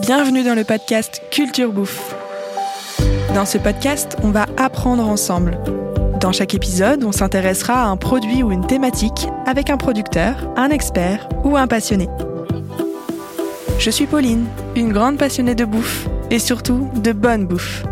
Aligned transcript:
Bienvenue 0.00 0.42
dans 0.42 0.54
le 0.54 0.64
podcast 0.64 1.22
Culture 1.30 1.72
Bouffe. 1.72 2.14
Dans 3.34 3.44
ce 3.44 3.58
podcast, 3.58 4.16
on 4.22 4.30
va 4.30 4.46
apprendre 4.56 5.08
ensemble. 5.08 5.58
Dans 6.20 6.32
chaque 6.32 6.54
épisode, 6.54 7.04
on 7.04 7.12
s'intéressera 7.12 7.82
à 7.82 7.86
un 7.86 7.96
produit 7.96 8.42
ou 8.42 8.52
une 8.52 8.66
thématique 8.66 9.28
avec 9.46 9.70
un 9.70 9.76
producteur, 9.76 10.52
un 10.56 10.70
expert 10.70 11.28
ou 11.44 11.56
un 11.56 11.66
passionné. 11.66 12.08
Je 13.78 13.90
suis 13.90 14.06
Pauline, 14.06 14.46
une 14.74 14.92
grande 14.92 15.18
passionnée 15.18 15.54
de 15.54 15.64
bouffe 15.64 16.08
et 16.30 16.38
surtout 16.38 16.88
de 16.94 17.12
bonne 17.12 17.46
bouffe. 17.46 17.84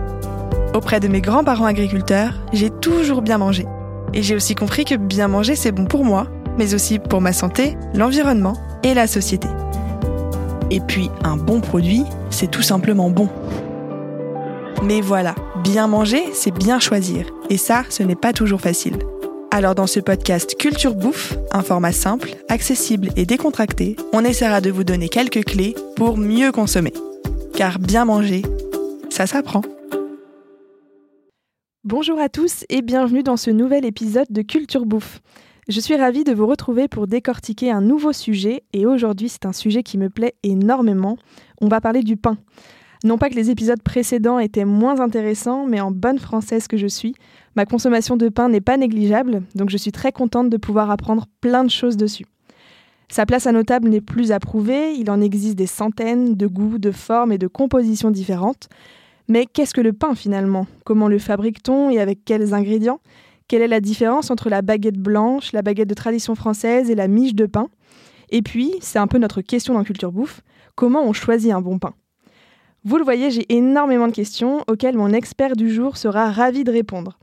Auprès 0.74 1.00
de 1.00 1.08
mes 1.08 1.20
grands-parents 1.20 1.66
agriculteurs, 1.66 2.34
j'ai 2.52 2.70
toujours 2.70 3.22
bien 3.22 3.38
mangé. 3.38 3.66
Et 4.12 4.22
j'ai 4.22 4.34
aussi 4.34 4.54
compris 4.54 4.84
que 4.84 4.94
bien 4.94 5.28
manger, 5.28 5.56
c'est 5.56 5.72
bon 5.72 5.86
pour 5.86 6.04
moi, 6.04 6.28
mais 6.58 6.74
aussi 6.74 6.98
pour 6.98 7.20
ma 7.20 7.32
santé, 7.32 7.76
l'environnement 7.94 8.54
et 8.82 8.94
la 8.94 9.06
société. 9.06 9.48
Et 10.70 10.80
puis, 10.80 11.10
un 11.22 11.36
bon 11.36 11.60
produit, 11.60 12.04
c'est 12.30 12.50
tout 12.50 12.62
simplement 12.62 13.10
bon. 13.10 13.28
Mais 14.82 15.00
voilà, 15.00 15.34
bien 15.62 15.86
manger, 15.86 16.22
c'est 16.32 16.50
bien 16.52 16.78
choisir. 16.80 17.26
Et 17.50 17.56
ça, 17.56 17.84
ce 17.88 18.02
n'est 18.02 18.16
pas 18.16 18.32
toujours 18.32 18.60
facile. 18.60 18.98
Alors 19.50 19.74
dans 19.76 19.86
ce 19.86 20.00
podcast 20.00 20.56
Culture 20.58 20.94
Bouffe, 20.94 21.34
un 21.52 21.62
format 21.62 21.92
simple, 21.92 22.30
accessible 22.48 23.10
et 23.16 23.24
décontracté, 23.24 23.94
on 24.12 24.24
essaiera 24.24 24.60
de 24.60 24.70
vous 24.70 24.82
donner 24.82 25.08
quelques 25.08 25.44
clés 25.44 25.76
pour 25.94 26.16
mieux 26.16 26.50
consommer. 26.50 26.92
Car 27.54 27.78
bien 27.78 28.04
manger, 28.04 28.42
ça 29.10 29.28
s'apprend. 29.28 29.62
Bonjour 31.84 32.18
à 32.18 32.28
tous 32.28 32.64
et 32.68 32.82
bienvenue 32.82 33.22
dans 33.22 33.36
ce 33.36 33.50
nouvel 33.50 33.84
épisode 33.84 34.26
de 34.30 34.42
Culture 34.42 34.86
Bouffe. 34.86 35.20
Je 35.66 35.80
suis 35.80 35.96
ravie 35.96 36.24
de 36.24 36.34
vous 36.34 36.46
retrouver 36.46 36.88
pour 36.88 37.06
décortiquer 37.06 37.70
un 37.70 37.80
nouveau 37.80 38.12
sujet 38.12 38.64
et 38.74 38.84
aujourd'hui 38.84 39.30
c'est 39.30 39.46
un 39.46 39.54
sujet 39.54 39.82
qui 39.82 39.96
me 39.96 40.10
plaît 40.10 40.34
énormément. 40.42 41.16
On 41.62 41.68
va 41.68 41.80
parler 41.80 42.02
du 42.02 42.18
pain. 42.18 42.36
Non 43.02 43.16
pas 43.16 43.30
que 43.30 43.34
les 43.34 43.50
épisodes 43.50 43.82
précédents 43.82 44.38
étaient 44.38 44.66
moins 44.66 45.00
intéressants, 45.00 45.66
mais 45.66 45.80
en 45.80 45.90
bonne 45.90 46.18
française 46.18 46.68
que 46.68 46.76
je 46.76 46.86
suis, 46.86 47.14
ma 47.56 47.64
consommation 47.64 48.18
de 48.18 48.28
pain 48.28 48.50
n'est 48.50 48.60
pas 48.60 48.76
négligeable, 48.76 49.42
donc 49.54 49.70
je 49.70 49.78
suis 49.78 49.90
très 49.90 50.12
contente 50.12 50.50
de 50.50 50.58
pouvoir 50.58 50.90
apprendre 50.90 51.24
plein 51.40 51.64
de 51.64 51.70
choses 51.70 51.96
dessus. 51.96 52.26
Sa 53.08 53.24
place 53.24 53.46
à 53.46 53.52
nos 53.52 53.62
tables 53.62 53.88
n'est 53.88 54.02
plus 54.02 54.32
à 54.32 54.40
prouver, 54.40 54.92
il 54.92 55.10
en 55.10 55.22
existe 55.22 55.56
des 55.56 55.66
centaines 55.66 56.34
de 56.34 56.46
goûts, 56.46 56.78
de 56.78 56.90
formes 56.90 57.32
et 57.32 57.38
de 57.38 57.46
compositions 57.46 58.10
différentes. 58.10 58.68
Mais 59.28 59.46
qu'est-ce 59.46 59.72
que 59.72 59.80
le 59.80 59.94
pain 59.94 60.14
finalement? 60.14 60.66
Comment 60.84 61.08
le 61.08 61.18
fabrique-t-on 61.18 61.88
et 61.88 62.00
avec 62.00 62.26
quels 62.26 62.52
ingrédients? 62.52 63.00
Quelle 63.46 63.62
est 63.62 63.68
la 63.68 63.80
différence 63.80 64.30
entre 64.30 64.48
la 64.48 64.62
baguette 64.62 64.98
blanche, 64.98 65.52
la 65.52 65.62
baguette 65.62 65.88
de 65.88 65.94
tradition 65.94 66.34
française 66.34 66.90
et 66.90 66.94
la 66.94 67.08
miche 67.08 67.34
de 67.34 67.46
pain? 67.46 67.68
Et 68.30 68.40
puis, 68.40 68.72
c'est 68.80 68.98
un 68.98 69.06
peu 69.06 69.18
notre 69.18 69.42
question 69.42 69.74
dans 69.74 69.84
Culture 69.84 70.12
Bouffe, 70.12 70.40
comment 70.74 71.04
on 71.04 71.12
choisit 71.12 71.52
un 71.52 71.60
bon 71.60 71.78
pain? 71.78 71.94
Vous 72.84 72.96
le 72.96 73.04
voyez, 73.04 73.30
j'ai 73.30 73.46
énormément 73.54 74.08
de 74.08 74.12
questions 74.12 74.62
auxquelles 74.66 74.96
mon 74.96 75.12
expert 75.12 75.56
du 75.56 75.70
jour 75.70 75.96
sera 75.96 76.30
ravi 76.30 76.64
de 76.64 76.72
répondre. 76.72 77.18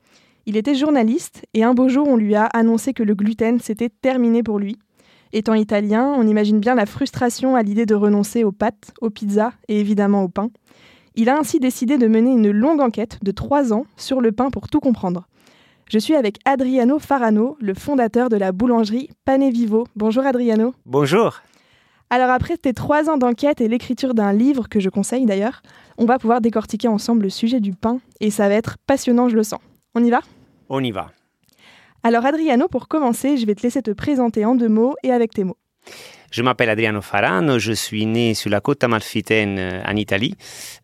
Il 0.45 0.57
était 0.57 0.75
journaliste 0.75 1.45
et 1.53 1.63
un 1.63 1.73
beau 1.73 1.87
jour 1.87 2.07
on 2.07 2.17
lui 2.17 2.35
a 2.35 2.45
annoncé 2.45 2.93
que 2.93 3.03
le 3.03 3.13
gluten 3.13 3.59
c'était 3.59 3.89
terminé 3.89 4.41
pour 4.41 4.57
lui. 4.57 4.77
Étant 5.33 5.53
italien, 5.53 6.13
on 6.17 6.27
imagine 6.27 6.59
bien 6.59 6.75
la 6.75 6.85
frustration 6.85 7.55
à 7.55 7.63
l'idée 7.63 7.85
de 7.85 7.95
renoncer 7.95 8.43
aux 8.43 8.51
pâtes, 8.51 8.91
aux 9.01 9.09
pizzas 9.09 9.53
et 9.67 9.79
évidemment 9.79 10.23
au 10.23 10.29
pain. 10.29 10.49
Il 11.15 11.29
a 11.29 11.37
ainsi 11.37 11.59
décidé 11.59 11.97
de 11.97 12.07
mener 12.07 12.31
une 12.31 12.51
longue 12.51 12.81
enquête 12.81 13.19
de 13.21 13.31
trois 13.31 13.71
ans 13.71 13.85
sur 13.97 14.19
le 14.19 14.31
pain 14.31 14.49
pour 14.49 14.67
tout 14.67 14.79
comprendre. 14.79 15.27
Je 15.91 15.99
suis 15.99 16.15
avec 16.15 16.37
Adriano 16.45 16.99
Farano, 16.99 17.57
le 17.59 17.73
fondateur 17.73 18.29
de 18.29 18.37
la 18.37 18.53
boulangerie 18.53 19.09
Pane 19.25 19.49
Vivo. 19.49 19.87
Bonjour 19.97 20.25
Adriano. 20.25 20.73
Bonjour. 20.85 21.41
Alors 22.09 22.29
après 22.29 22.55
tes 22.55 22.71
trois 22.71 23.09
ans 23.09 23.17
d'enquête 23.17 23.59
et 23.59 23.67
l'écriture 23.67 24.13
d'un 24.13 24.31
livre 24.31 24.69
que 24.69 24.79
je 24.79 24.87
conseille 24.87 25.25
d'ailleurs, 25.25 25.61
on 25.97 26.05
va 26.05 26.17
pouvoir 26.17 26.39
décortiquer 26.39 26.87
ensemble 26.87 27.23
le 27.23 27.29
sujet 27.29 27.59
du 27.59 27.73
pain 27.73 27.99
et 28.21 28.31
ça 28.31 28.47
va 28.47 28.55
être 28.55 28.77
passionnant, 28.87 29.27
je 29.27 29.35
le 29.35 29.43
sens. 29.43 29.59
On 29.93 30.01
y 30.01 30.09
va? 30.09 30.21
On 30.69 30.81
y 30.81 30.91
va. 30.91 31.11
Alors 32.03 32.25
Adriano, 32.25 32.69
pour 32.69 32.87
commencer, 32.87 33.35
je 33.35 33.45
vais 33.45 33.55
te 33.55 33.61
laisser 33.61 33.81
te 33.81 33.91
présenter 33.91 34.45
en 34.45 34.55
deux 34.55 34.69
mots 34.69 34.95
et 35.03 35.11
avec 35.11 35.33
tes 35.33 35.43
mots. 35.43 35.57
Je 36.31 36.41
m'appelle 36.43 36.69
Adriano 36.69 37.01
Farano, 37.01 37.59
je 37.59 37.73
suis 37.73 38.05
né 38.05 38.33
sur 38.33 38.49
la 38.49 38.61
côte 38.61 38.81
amalfitaine 38.85 39.57
euh, 39.59 39.83
en 39.85 39.97
Italie. 39.97 40.33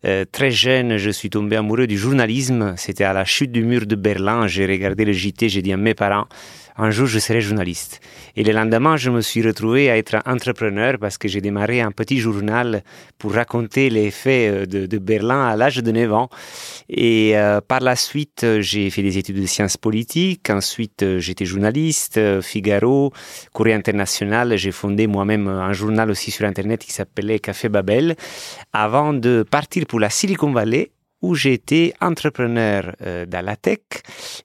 Euh, 0.04 0.26
très 0.30 0.50
jeune, 0.50 0.98
je 0.98 1.08
suis 1.08 1.30
tombé 1.30 1.56
amoureux 1.56 1.86
du 1.86 1.96
journalisme. 1.96 2.74
C'était 2.76 3.04
à 3.04 3.14
la 3.14 3.24
chute 3.24 3.50
du 3.50 3.64
mur 3.64 3.86
de 3.86 3.96
Berlin. 3.96 4.46
J'ai 4.46 4.66
regardé 4.66 5.06
le 5.06 5.12
JT, 5.12 5.48
j'ai 5.48 5.62
dit 5.62 5.72
à 5.72 5.78
mes 5.78 5.94
parents, 5.94 6.26
un 6.78 6.90
jour 6.90 7.06
je 7.06 7.18
serai 7.18 7.40
journaliste. 7.40 8.00
Et 8.36 8.44
le 8.44 8.52
lendemain, 8.52 8.96
je 8.96 9.10
me 9.10 9.20
suis 9.20 9.42
retrouvé 9.42 9.90
à 9.90 9.98
être 9.98 10.16
entrepreneur 10.24 10.96
parce 11.00 11.18
que 11.18 11.26
j'ai 11.26 11.40
démarré 11.40 11.80
un 11.80 11.90
petit 11.90 12.18
journal 12.18 12.84
pour 13.18 13.34
raconter 13.34 13.90
les 13.90 14.12
faits 14.12 14.70
euh, 14.72 14.86
de, 14.86 14.98
Berlin 14.98 15.44
à 15.44 15.56
l'âge 15.56 15.82
de 15.82 15.90
9 15.90 16.12
ans. 16.12 16.28
Et 16.88 17.36
euh, 17.36 17.60
par 17.60 17.80
la 17.80 17.96
suite, 17.96 18.46
j'ai 18.60 18.90
fait 18.90 19.02
des 19.02 19.18
études 19.18 19.40
de 19.40 19.46
sciences 19.46 19.76
politiques. 19.76 20.50
Ensuite, 20.50 21.02
euh, 21.02 21.18
j'étais 21.18 21.44
journaliste, 21.44 22.20
Figaro, 22.42 23.12
Courrier 23.52 23.74
international. 23.74 24.56
J'ai 24.56 24.72
fondé 24.72 25.08
moi-même 25.08 25.48
un 25.48 25.72
journal 25.72 26.10
aussi 26.10 26.30
sur 26.30 26.46
Internet 26.46 26.84
qui 26.84 26.92
s'appelait 26.92 27.40
Café 27.40 27.68
Babel 27.68 28.14
avant 28.72 29.12
de 29.12 29.44
partir 29.48 29.86
pour 29.86 29.98
la 29.98 30.10
Silicon 30.10 30.52
Valley 30.52 30.92
où 31.22 31.34
j'étais 31.34 31.94
entrepreneur 32.00 32.94
euh, 33.02 33.26
dans 33.26 33.44
la 33.44 33.56
tech 33.56 33.80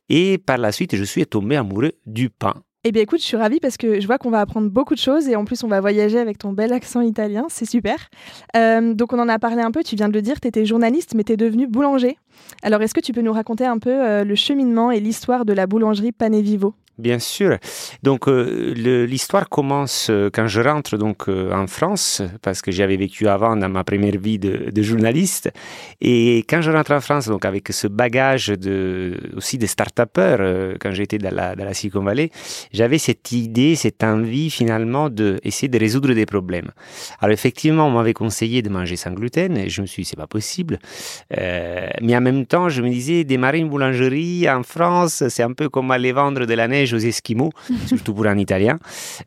et 0.09 0.37
par 0.37 0.57
la 0.57 0.71
suite 0.71 0.95
je 0.95 1.03
suis 1.03 1.25
tombé 1.25 1.55
amoureux 1.55 1.93
du 2.05 2.29
pain. 2.29 2.53
Eh 2.85 2.91
bien 2.91 3.01
écoute, 3.01 3.21
je 3.21 3.25
suis 3.25 3.37
ravie 3.37 3.61
parce 3.61 3.77
que 3.77 4.01
je 4.01 4.05
vois 4.05 4.17
qu'on 4.17 4.29
va 4.29 4.41
apprendre 4.41 4.69
beaucoup 4.69 4.93
de 4.93 4.99
choses 4.99 5.29
et 5.29 5.37
en 5.37 5.45
plus 5.45 5.63
on 5.63 5.69
va 5.69 5.79
voyager 5.79 6.19
avec 6.19 6.37
ton 6.37 6.51
bel 6.51 6.73
accent 6.73 6.99
italien, 6.99 7.45
c'est 7.47 7.63
super. 7.65 8.09
Euh, 8.57 8.93
donc 8.93 9.13
on 9.13 9.19
en 9.19 9.29
a 9.29 9.39
parlé 9.39 9.61
un 9.61 9.71
peu, 9.71 9.83
tu 9.83 9.95
viens 9.95 10.09
de 10.09 10.13
le 10.13 10.21
dire, 10.21 10.41
tu 10.41 10.49
étais 10.49 10.65
journaliste 10.65 11.13
mais 11.15 11.23
tu 11.23 11.31
es 11.31 11.37
devenu 11.37 11.65
boulanger. 11.65 12.17
Alors 12.61 12.81
est-ce 12.81 12.93
que 12.93 12.99
tu 12.99 13.13
peux 13.13 13.21
nous 13.21 13.31
raconter 13.31 13.65
un 13.65 13.79
peu 13.79 13.89
euh, 13.89 14.25
le 14.25 14.35
cheminement 14.35 14.91
et 14.91 14.99
l'histoire 14.99 15.45
de 15.45 15.53
la 15.53 15.65
boulangerie 15.65 16.11
Pane 16.11 16.41
Vivo 16.41 16.73
Bien 16.99 17.17
sûr. 17.17 17.57
Donc 18.03 18.27
euh, 18.27 18.71
l'histoire 19.07 19.49
commence 19.49 20.09
euh, 20.11 20.29
quand 20.31 20.45
je 20.45 20.61
rentre 20.61 20.95
donc 20.95 21.27
euh, 21.27 21.51
en 21.51 21.65
France 21.65 22.21
parce 22.43 22.61
que 22.61 22.71
j'avais 22.71 22.97
vécu 22.97 23.27
avant 23.27 23.55
dans 23.55 23.67
ma 23.67 23.83
première 23.83 24.19
vie 24.19 24.37
de, 24.37 24.69
journaliste 24.83 25.49
et 26.01 26.45
quand 26.47 26.61
je 26.61 26.69
rentre 26.69 26.91
en 26.91 27.01
France 27.01 27.27
donc 27.27 27.45
avec 27.45 27.69
ce 27.69 27.87
bagage 27.87 28.49
de 28.49 29.17
aussi 29.35 29.57
de 29.57 29.65
start-upper 29.65 30.75
quand 30.79 30.91
j'étais 30.91 31.17
dans 31.17 31.33
la, 31.33 31.55
dans 31.55 31.65
la 31.65 31.73
Silicon 31.73 32.03
Valley, 32.03 32.29
j'avais 32.71 32.99
cette 32.99 33.31
idée, 33.31 33.75
cette 33.75 34.03
envie 34.03 34.51
finalement 34.51 35.09
de 35.09 35.39
essayer 35.43 35.69
de 35.69 35.79
résoudre 35.79 36.13
des 36.13 36.27
problèmes. 36.27 36.69
Alors 37.21 37.33
effectivement, 37.33 37.87
on 37.87 37.91
m'avait 37.91 38.13
conseillé 38.13 38.61
de 38.61 38.69
manger 38.69 38.97
sans 38.97 39.11
gluten 39.11 39.57
et 39.57 39.69
je 39.69 39.81
me 39.81 39.87
suis 39.87 40.03
dit 40.03 40.09
c'est 40.09 40.17
pas 40.17 40.27
possible. 40.27 40.77
mais 41.31 42.15
en 42.15 42.21
même 42.21 42.45
temps, 42.45 42.69
je 42.69 42.83
me 42.83 42.89
disais 42.89 43.23
démarrer 43.23 43.59
une 43.59 43.69
boulangerie 43.69 44.47
en 44.47 44.61
France, 44.61 45.23
c'est 45.29 45.43
un 45.43 45.53
peu 45.53 45.69
comme 45.69 45.89
aller 45.89 46.11
vendre 46.11 46.45
de 46.45 46.53
la 46.53 46.67
neige 46.67 46.82
aux 46.91 46.97
Esquimaux, 46.97 47.51
surtout 47.85 48.13
pour 48.13 48.25
un 48.25 48.37
Italien. 48.37 48.79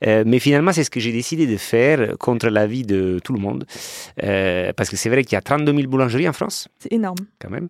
Euh, 0.07 0.25
mais 0.27 0.39
finalement, 0.39 0.73
c'est 0.73 0.85
ce 0.85 0.91
que 0.91 1.01
j'ai 1.01 1.13
décidé 1.13 1.47
de 1.47 1.57
faire 1.57 2.19
contre 2.19 2.49
l'avis 2.49 2.83
de 2.83 3.21
tout 3.23 3.33
le 3.33 3.41
monde. 3.41 3.65
Euh, 4.23 4.73
parce 4.77 4.91
que 4.91 4.97
c'est 4.97 5.09
vrai 5.09 5.25
qu'il 5.25 5.33
y 5.35 5.37
a 5.37 5.43
32 5.43 5.75
000 5.75 5.89
boulangeries 5.89 6.29
en 6.29 6.33
France. 6.33 6.69
C'est 6.79 6.93
énorme. 6.93 7.17
Quand 7.41 7.51
même. 7.51 7.69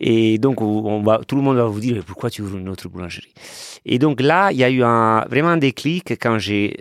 Et 0.00 0.38
donc, 0.38 0.60
on 0.62 1.02
va, 1.02 1.20
tout 1.26 1.36
le 1.36 1.42
monde 1.42 1.56
va 1.56 1.66
vous 1.66 1.80
dire 1.80 2.02
pourquoi 2.04 2.30
tu 2.30 2.42
ouvres 2.42 2.56
une 2.56 2.68
autre 2.68 2.88
boulangerie? 2.88 3.34
Et 3.84 3.98
donc 3.98 4.20
là, 4.20 4.50
il 4.50 4.58
y 4.58 4.64
a 4.64 4.70
eu 4.70 4.82
un, 4.82 5.24
vraiment 5.28 5.48
un 5.48 5.56
déclic 5.58 6.14
quand 6.20 6.38
j'ai 6.38 6.78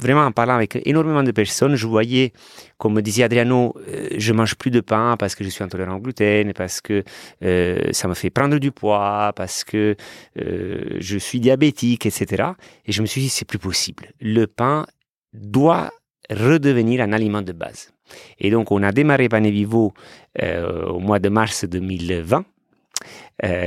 vraiment 0.00 0.22
en 0.22 0.32
parlant 0.32 0.54
avec 0.54 0.78
énormément 0.84 1.22
de 1.22 1.30
personnes, 1.30 1.76
je 1.76 1.86
voyais, 1.86 2.32
comme 2.78 2.94
me 2.94 3.02
disait 3.02 3.22
Adriano, 3.22 3.74
euh, 3.88 4.08
je 4.16 4.32
mange 4.32 4.54
plus 4.54 4.70
de 4.70 4.80
pain 4.80 5.16
parce 5.18 5.34
que 5.34 5.44
je 5.44 5.48
suis 5.48 5.64
intolérant 5.64 5.96
au 5.96 6.00
gluten, 6.00 6.52
parce 6.52 6.80
que 6.80 7.04
euh, 7.42 7.92
ça 7.92 8.08
me 8.08 8.14
fait 8.14 8.30
prendre 8.30 8.58
du 8.58 8.72
poids, 8.72 9.32
parce 9.34 9.64
que 9.64 9.96
euh, 10.38 10.96
je 10.98 11.18
suis 11.18 11.40
diabétique, 11.40 12.06
etc. 12.06 12.44
Et 12.86 12.92
je 12.92 13.02
me 13.02 13.06
suis 13.06 13.22
dit, 13.22 13.28
c'est 13.28 13.44
plus 13.44 13.58
possible. 13.58 14.12
Le 14.20 14.46
pain 14.46 14.86
doit 15.32 15.90
redevenir 16.30 17.00
un 17.02 17.12
aliment 17.12 17.42
de 17.42 17.52
base. 17.52 17.90
Et 18.38 18.50
donc, 18.50 18.70
on 18.70 18.82
a 18.82 18.92
démarré 18.92 19.28
Pane 19.28 19.48
Vivo 19.48 19.92
au 20.40 20.98
mois 20.98 21.18
de 21.18 21.28
mars 21.28 21.64
2020. 21.64 22.44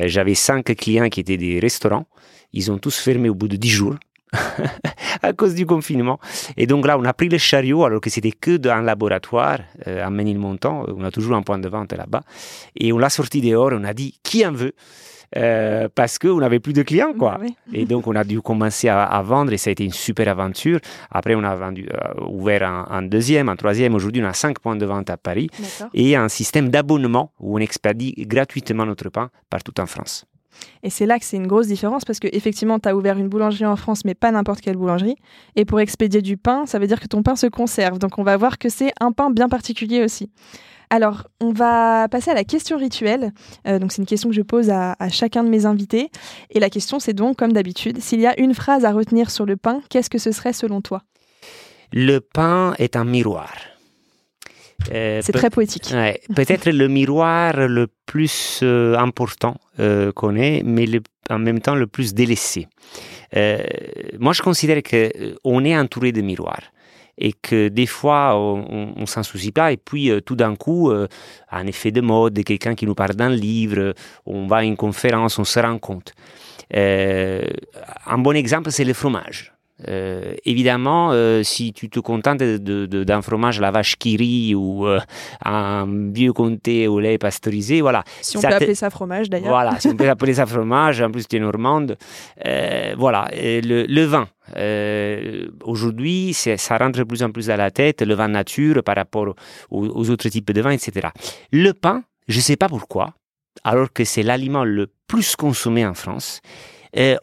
J'avais 0.05 0.35
cinq 0.35 0.75
clients 0.75 1.09
qui 1.09 1.19
étaient 1.19 1.37
des 1.37 1.59
restaurants. 1.59 2.05
Ils 2.53 2.71
ont 2.71 2.77
tous 2.77 2.97
fermé 2.97 3.29
au 3.29 3.35
bout 3.35 3.47
de 3.47 3.57
dix 3.57 3.69
jours. 3.69 3.95
à 5.21 5.33
cause 5.33 5.55
du 5.55 5.65
confinement. 5.65 6.19
Et 6.57 6.67
donc 6.67 6.85
là, 6.85 6.97
on 6.97 7.05
a 7.05 7.13
pris 7.13 7.29
le 7.29 7.37
chariot 7.37 7.83
alors 7.85 8.01
que 8.01 8.09
c'était 8.09 8.31
que 8.31 8.57
dans 8.57 8.71
un 8.71 8.81
laboratoire 8.81 9.59
euh, 9.87 10.05
à 10.05 10.09
Ménilmontant. 10.09 10.85
On 10.95 11.03
a 11.03 11.11
toujours 11.11 11.35
un 11.35 11.43
point 11.43 11.59
de 11.59 11.69
vente 11.69 11.93
là-bas. 11.93 12.21
Et 12.75 12.91
on 12.93 12.97
l'a 12.97 13.09
sorti 13.09 13.41
dehors. 13.41 13.71
On 13.73 13.83
a 13.83 13.93
dit 13.93 14.19
qui 14.23 14.45
en 14.45 14.51
veut 14.51 14.73
euh, 15.35 15.89
parce 15.93 16.19
qu'on 16.19 16.39
n'avait 16.39 16.59
plus 16.59 16.73
de 16.73 16.83
clients, 16.83 17.13
quoi. 17.13 17.39
Et 17.73 17.85
donc, 17.85 18.07
on 18.07 18.15
a 18.15 18.23
dû 18.23 18.41
commencer 18.41 18.87
à, 18.87 19.21
vendre 19.23 19.51
et 19.51 19.57
ça 19.57 19.69
a 19.69 19.71
été 19.71 19.83
une 19.83 19.91
super 19.91 20.27
aventure. 20.29 20.79
Après, 21.11 21.35
on 21.35 21.43
a 21.43 21.55
vendu, 21.55 21.87
euh, 21.91 22.25
ouvert 22.29 22.63
un, 22.63 23.01
deuxième, 23.01 23.49
un 23.49 23.55
troisième. 23.55 23.93
Aujourd'hui, 23.95 24.21
on 24.23 24.27
a 24.27 24.33
cinq 24.33 24.59
points 24.59 24.75
de 24.75 24.85
vente 24.85 25.09
à 25.09 25.17
Paris 25.17 25.49
et 25.93 26.15
un 26.15 26.29
système 26.29 26.69
d'abonnement 26.69 27.33
où 27.39 27.57
on 27.57 27.59
expédie 27.59 28.13
gratuitement 28.19 28.85
notre 28.85 29.09
pain 29.09 29.29
partout 29.49 29.79
en 29.81 29.85
France. 29.85 30.25
Et 30.83 30.89
c'est 30.89 31.05
là 31.05 31.19
que 31.19 31.25
c'est 31.25 31.37
une 31.37 31.47
grosse 31.47 31.67
différence 31.67 32.05
parce 32.05 32.19
que 32.19 32.27
effectivement, 32.31 32.79
tu 32.79 32.89
as 32.89 32.95
ouvert 32.95 33.17
une 33.17 33.29
boulangerie 33.29 33.65
en 33.65 33.75
France, 33.75 34.05
mais 34.05 34.15
pas 34.15 34.31
n'importe 34.31 34.61
quelle 34.61 34.77
boulangerie. 34.77 35.15
Et 35.55 35.65
pour 35.65 35.79
expédier 35.79 36.21
du 36.21 36.37
pain, 36.37 36.65
ça 36.65 36.79
veut 36.79 36.87
dire 36.87 36.99
que 36.99 37.07
ton 37.07 37.23
pain 37.23 37.35
se 37.35 37.47
conserve. 37.47 37.99
Donc 37.99 38.17
on 38.17 38.23
va 38.23 38.37
voir 38.37 38.57
que 38.57 38.69
c'est 38.69 38.91
un 38.99 39.11
pain 39.11 39.29
bien 39.29 39.49
particulier 39.49 40.03
aussi. 40.03 40.29
Alors, 40.89 41.27
on 41.41 41.51
va 41.51 42.07
passer 42.07 42.31
à 42.31 42.33
la 42.33 42.45
question 42.45 42.77
rituelle. 42.77 43.33
Euh, 43.67 43.77
donc, 43.77 43.91
c'est 43.91 44.01
une 44.01 44.07
question 44.07 44.29
que 44.29 44.35
je 44.35 44.41
pose 44.41 44.69
à, 44.69 44.95
à, 44.99 45.09
chacun 45.09 45.43
de 45.43 45.49
mes 45.49 45.65
invités. 45.65 46.09
Et 46.49 46.61
la 46.61 46.69
question, 46.69 46.99
c'est 46.99 47.11
donc, 47.11 47.35
comme 47.35 47.51
d'habitude, 47.51 47.99
s'il 47.99 48.21
y 48.21 48.25
a 48.25 48.39
une 48.39 48.53
phrase 48.53 48.85
à 48.85 48.93
retenir 48.93 49.29
sur 49.29 49.45
le 49.45 49.57
pain, 49.57 49.81
qu'est-ce 49.89 50.09
que 50.09 50.17
ce 50.17 50.31
serait 50.31 50.53
selon 50.53 50.79
toi? 50.81 51.01
Le 51.91 52.19
pain 52.19 52.73
est 52.79 52.95
un 52.95 53.03
miroir. 53.03 53.53
Euh, 54.91 55.21
c'est 55.23 55.31
très 55.31 55.49
poétique. 55.49 55.89
Ouais, 55.91 56.21
Peut-être 56.35 56.69
le 56.69 56.87
miroir 56.87 57.67
le 57.67 57.87
plus 58.05 58.61
euh, 58.63 58.97
important 58.97 59.55
euh, 59.79 60.11
qu'on 60.11 60.35
ait, 60.35 60.61
mais 60.63 60.85
le, 60.85 61.01
en 61.29 61.39
même 61.39 61.59
temps 61.59 61.75
le 61.75 61.87
plus 61.87 62.13
délaissé. 62.13 62.67
Moi, 63.33 64.33
je 64.33 64.41
considère 64.41 64.81
que 64.81 65.35
on 65.43 65.65
est 65.65 65.77
entouré 65.77 66.11
de 66.11 66.21
miroirs 66.21 66.71
et 67.17 67.33
que 67.33 67.67
des 67.67 67.87
fois 67.87 68.35
on, 68.37 68.93
on 68.95 69.05
s'en 69.07 69.23
soucie 69.23 69.51
pas 69.51 69.71
et 69.71 69.77
puis 69.77 70.11
tout 70.23 70.35
d'un 70.35 70.55
coup 70.55 70.91
un 71.51 71.67
effet 71.67 71.89
de 71.89 71.99
mode 71.99 72.43
quelqu'un 72.43 72.75
qui 72.75 72.85
nous 72.85 72.93
parle 72.93 73.15
d'un 73.15 73.31
livre 73.31 73.95
on 74.27 74.45
va 74.45 74.57
à 74.57 74.63
une 74.63 74.77
conférence 74.77 75.39
on 75.39 75.43
se 75.43 75.59
rend 75.59 75.79
compte 75.79 76.13
un 76.71 78.17
bon 78.19 78.35
exemple 78.35 78.69
c'est 78.69 78.83
le 78.83 78.93
fromage 78.93 79.56
euh, 79.87 80.33
évidemment, 80.43 81.11
euh, 81.11 81.43
si 81.43 81.71
tu 81.71 81.89
te 81.89 81.99
contentes 81.99 82.39
d'un 82.39 83.21
fromage 83.21 83.59
à 83.59 83.61
la 83.61 83.71
vache 83.71 83.95
qui 83.97 84.17
rit 84.17 84.55
ou 84.55 84.87
euh, 84.87 84.99
un 85.45 85.85
vieux 86.11 86.33
comté 86.33 86.87
au 86.87 86.99
lait 86.99 87.17
pasteurisé, 87.17 87.81
voilà. 87.81 88.03
Si 88.21 88.37
on 88.37 88.41
peut 88.41 88.47
appeler 88.47 88.75
ça 88.75 88.89
fromage 88.89 89.29
d'ailleurs. 89.29 89.49
Voilà, 89.49 89.79
si 89.79 89.87
on 89.89 89.95
peut 89.95 90.09
appeler 90.09 90.33
ça 90.33 90.45
fromage, 90.45 91.01
en 91.01 91.11
plus 91.11 91.27
tu 91.27 91.35
es 91.35 91.39
normande. 91.39 91.97
Voilà, 92.97 93.27
le, 93.33 93.85
le, 93.85 94.03
vin. 94.03 94.27
Aujourd'hui, 95.63 96.33
ça 96.33 96.77
rentre 96.77 96.99
de 96.99 97.03
plus 97.03 97.21
en 97.21 97.31
plus 97.31 97.49
à 97.49 97.57
la 97.57 97.69
tête, 97.69 98.01
le 98.01 98.15
vin 98.15 98.29
nature 98.29 98.83
par 98.83 98.95
rapport 98.95 99.35
aux, 99.69 99.85
aux 99.87 100.09
autres 100.09 100.29
types 100.29 100.51
de 100.51 100.61
vin, 100.61 100.71
etc. 100.71 101.09
Le 101.51 101.73
pain, 101.73 102.03
je 102.27 102.37
ne 102.37 102.41
sais 102.41 102.55
pas 102.55 102.67
pourquoi, 102.67 103.13
alors 103.63 103.93
que 103.93 104.03
c'est 104.03 104.23
l'aliment 104.23 104.63
le 104.63 104.87
plus 105.07 105.35
consommé 105.35 105.85
en 105.85 105.93
France, 105.93 106.41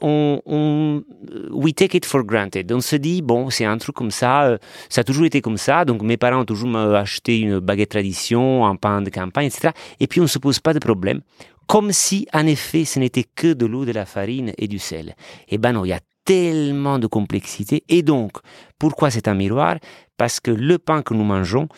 on, 0.01 0.41
on, 0.47 1.03
we 1.51 1.75
take 1.75 1.97
it 1.97 2.05
for 2.05 2.23
granted. 2.25 2.71
On 2.73 2.81
se 2.81 2.97
dit, 2.97 3.23
bon, 3.23 3.51
c'est 3.51 3.65
un 3.65 3.79
truc 3.79 3.97
comme 3.97 4.11
ça, 4.11 4.45
euh, 4.45 4.59
ça 4.89 5.01
a 5.01 5.05
toujours 5.05 5.25
été 5.25 5.41
comme 5.41 5.57
ça, 5.57 5.85
donc 5.85 6.03
mes 6.03 6.17
parents 6.17 6.41
ont 6.41 6.45
toujours 6.45 6.77
acheté 6.77 7.41
une 7.41 7.59
baguette 7.59 7.91
tradition, 7.91 8.65
un 8.67 8.77
pain 8.77 9.03
de 9.03 9.11
campagne, 9.11 9.47
etc. 9.47 9.71
Et 10.01 10.07
puis 10.07 10.21
on 10.21 10.25
ne 10.25 10.29
se 10.29 10.39
pose 10.39 10.61
pas 10.61 10.75
de 10.75 10.79
problème. 10.79 11.21
Comme 11.67 11.93
si, 11.93 12.29
en 12.33 12.47
effet, 12.47 12.85
ce 12.85 12.99
n'était 12.99 13.25
que 13.25 13.53
de 13.53 13.67
l'eau, 13.67 13.85
de 13.85 13.93
la 13.93 14.05
farine 14.05 14.53
et 14.59 14.69
du 14.69 14.79
sel. 14.79 15.17
Eh 15.49 15.59
ben 15.59 15.73
non, 15.73 15.85
il 15.85 15.89
y 15.89 15.93
a 15.93 16.01
tellement 16.25 16.99
de 16.99 17.07
complexité. 17.07 17.85
Et 17.89 18.03
donc, 18.03 18.33
pourquoi 18.79 19.11
c'est 19.11 19.29
un 19.29 19.35
miroir? 19.35 19.77
Parce 20.17 20.41
que 20.41 20.51
le 20.51 20.79
pain 20.79 21.03
que 21.03 21.15
nous 21.15 21.25
mangeons, 21.25 21.69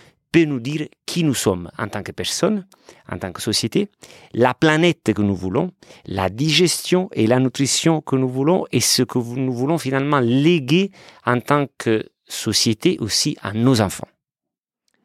nous 0.44 0.60
dire 0.60 0.88
qui 1.06 1.24
nous 1.24 1.34
sommes 1.34 1.70
en 1.78 1.88
tant 1.88 2.02
que 2.02 2.12
personne, 2.12 2.66
en 3.10 3.18
tant 3.18 3.32
que 3.32 3.40
société, 3.40 3.88
la 4.34 4.52
planète 4.52 5.12
que 5.14 5.22
nous 5.22 5.34
voulons, 5.34 5.70
la 6.04 6.28
digestion 6.28 7.08
et 7.12 7.26
la 7.26 7.38
nutrition 7.38 8.00
que 8.00 8.16
nous 8.16 8.28
voulons 8.28 8.66
et 8.72 8.80
ce 8.80 9.02
que 9.02 9.18
nous 9.18 9.52
voulons 9.52 9.78
finalement 9.78 10.20
léguer 10.20 10.90
en 11.24 11.40
tant 11.40 11.66
que 11.78 12.04
société 12.28 12.98
aussi 13.00 13.36
à 13.40 13.52
nos 13.52 13.80
enfants. 13.80 14.08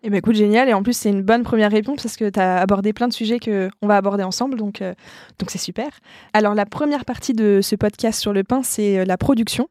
Eh 0.03 0.09
ben 0.09 0.17
écoute, 0.17 0.35
génial. 0.35 0.67
Et 0.67 0.73
en 0.73 0.81
plus, 0.81 0.93
c'est 0.93 1.09
une 1.09 1.21
bonne 1.21 1.43
première 1.43 1.69
réponse 1.69 2.01
parce 2.01 2.17
que 2.17 2.27
tu 2.29 2.39
as 2.39 2.57
abordé 2.59 2.91
plein 2.91 3.07
de 3.07 3.13
sujets 3.13 3.39
qu'on 3.39 3.87
va 3.87 3.97
aborder 3.97 4.23
ensemble. 4.23 4.57
Donc, 4.57 4.81
euh, 4.81 4.95
donc 5.37 5.51
c'est 5.51 5.59
super. 5.59 5.89
Alors, 6.33 6.55
la 6.55 6.65
première 6.65 7.05
partie 7.05 7.33
de 7.33 7.59
ce 7.61 7.75
podcast 7.75 8.19
sur 8.19 8.33
le 8.33 8.43
pain, 8.43 8.63
c'est 8.63 8.97
euh, 8.97 9.05
la 9.05 9.17
production. 9.17 9.67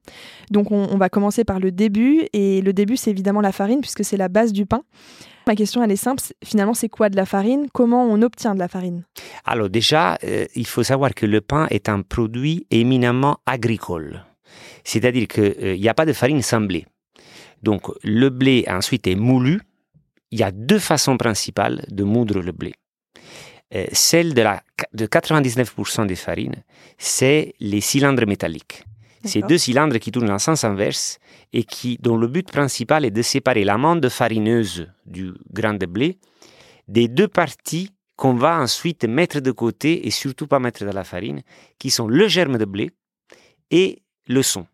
Donc, 0.52 0.70
on, 0.70 0.88
on, 0.92 0.98
va 0.98 1.08
commencer 1.08 1.42
par 1.42 1.58
le 1.58 1.72
début. 1.72 2.28
Et 2.32 2.62
le 2.62 2.72
début, 2.72 2.96
c'est 2.96 3.10
évidemment 3.10 3.40
la 3.40 3.50
farine 3.50 3.80
puisque 3.80 4.04
c'est 4.04 4.16
la 4.16 4.28
base 4.28 4.52
du 4.52 4.66
pain. 4.66 4.82
Ma 5.48 5.56
question, 5.56 5.82
elle 5.82 5.90
est 5.90 5.96
simple. 5.96 6.22
Finalement, 6.44 6.74
c'est 6.74 6.88
quoi 6.88 7.08
de 7.08 7.16
la 7.16 7.26
farine? 7.26 7.66
Comment 7.72 8.04
on 8.04 8.22
obtient 8.22 8.54
de 8.54 8.60
la 8.60 8.68
farine? 8.68 9.02
Alors 9.44 9.68
déjà, 9.68 10.16
euh, 10.22 10.46
il 10.54 10.66
faut 10.66 10.84
savoir 10.84 11.12
que 11.12 11.26
le 11.26 11.40
pain 11.40 11.66
est 11.70 11.88
un 11.88 12.02
produit 12.02 12.68
éminemment 12.70 13.38
agricole. 13.46 14.24
C'est-à-dire 14.84 15.26
qu'il 15.26 15.80
n'y 15.80 15.88
a 15.88 15.94
pas 15.94 16.06
de 16.06 16.12
farine 16.12 16.42
sans 16.42 16.60
blé. 16.60 16.86
Donc, 17.62 17.88
le 18.04 18.28
blé 18.30 18.64
ensuite 18.68 19.08
est 19.08 19.16
moulu 19.16 19.60
il 20.30 20.38
y 20.38 20.42
a 20.42 20.50
deux 20.50 20.78
façons 20.78 21.16
principales 21.16 21.84
de 21.88 22.04
moudre 22.04 22.40
le 22.40 22.52
blé. 22.52 22.72
Euh, 23.74 23.86
celle 23.92 24.34
de, 24.34 24.42
la, 24.42 24.62
de 24.92 25.06
99% 25.06 26.06
des 26.06 26.16
farines, 26.16 26.64
c'est 26.98 27.54
les 27.60 27.80
cylindres 27.80 28.26
métalliques. 28.26 28.84
C'est 29.22 29.42
deux 29.42 29.58
cylindres 29.58 29.98
qui 29.98 30.12
tournent 30.12 30.30
en 30.30 30.38
sens 30.38 30.64
inverse 30.64 31.18
et 31.52 31.64
qui, 31.64 31.98
dont 32.00 32.16
le 32.16 32.26
but 32.26 32.50
principal 32.50 33.04
est 33.04 33.10
de 33.10 33.20
séparer 33.20 33.64
l'amande 33.64 34.08
farineuse 34.08 34.88
du 35.04 35.32
grain 35.52 35.74
de 35.74 35.84
blé 35.84 36.18
des 36.88 37.06
deux 37.06 37.28
parties 37.28 37.90
qu'on 38.16 38.34
va 38.34 38.58
ensuite 38.58 39.04
mettre 39.04 39.40
de 39.40 39.50
côté 39.50 40.06
et 40.06 40.10
surtout 40.10 40.46
pas 40.46 40.58
mettre 40.58 40.84
dans 40.84 40.92
la 40.92 41.04
farine, 41.04 41.42
qui 41.78 41.90
sont 41.90 42.08
le 42.08 42.28
germe 42.28 42.58
de 42.58 42.64
blé 42.64 42.90
et 43.70 44.02
le 44.26 44.42
son. 44.42 44.66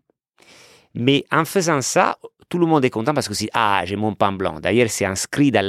Mais 0.94 1.24
en 1.30 1.44
faisant 1.44 1.82
ça, 1.82 2.18
tout 2.48 2.58
le 2.58 2.66
monde 2.66 2.84
est 2.84 2.90
content 2.90 3.12
parce 3.12 3.28
que 3.28 3.34
c'est 3.34 3.48
ah 3.54 3.82
j'ai 3.84 3.96
mon 3.96 4.14
pain 4.14 4.32
blanc. 4.32 4.60
D'ailleurs 4.60 4.88
c'est 4.90 5.04
inscrit 5.04 5.50
dans, 5.50 5.64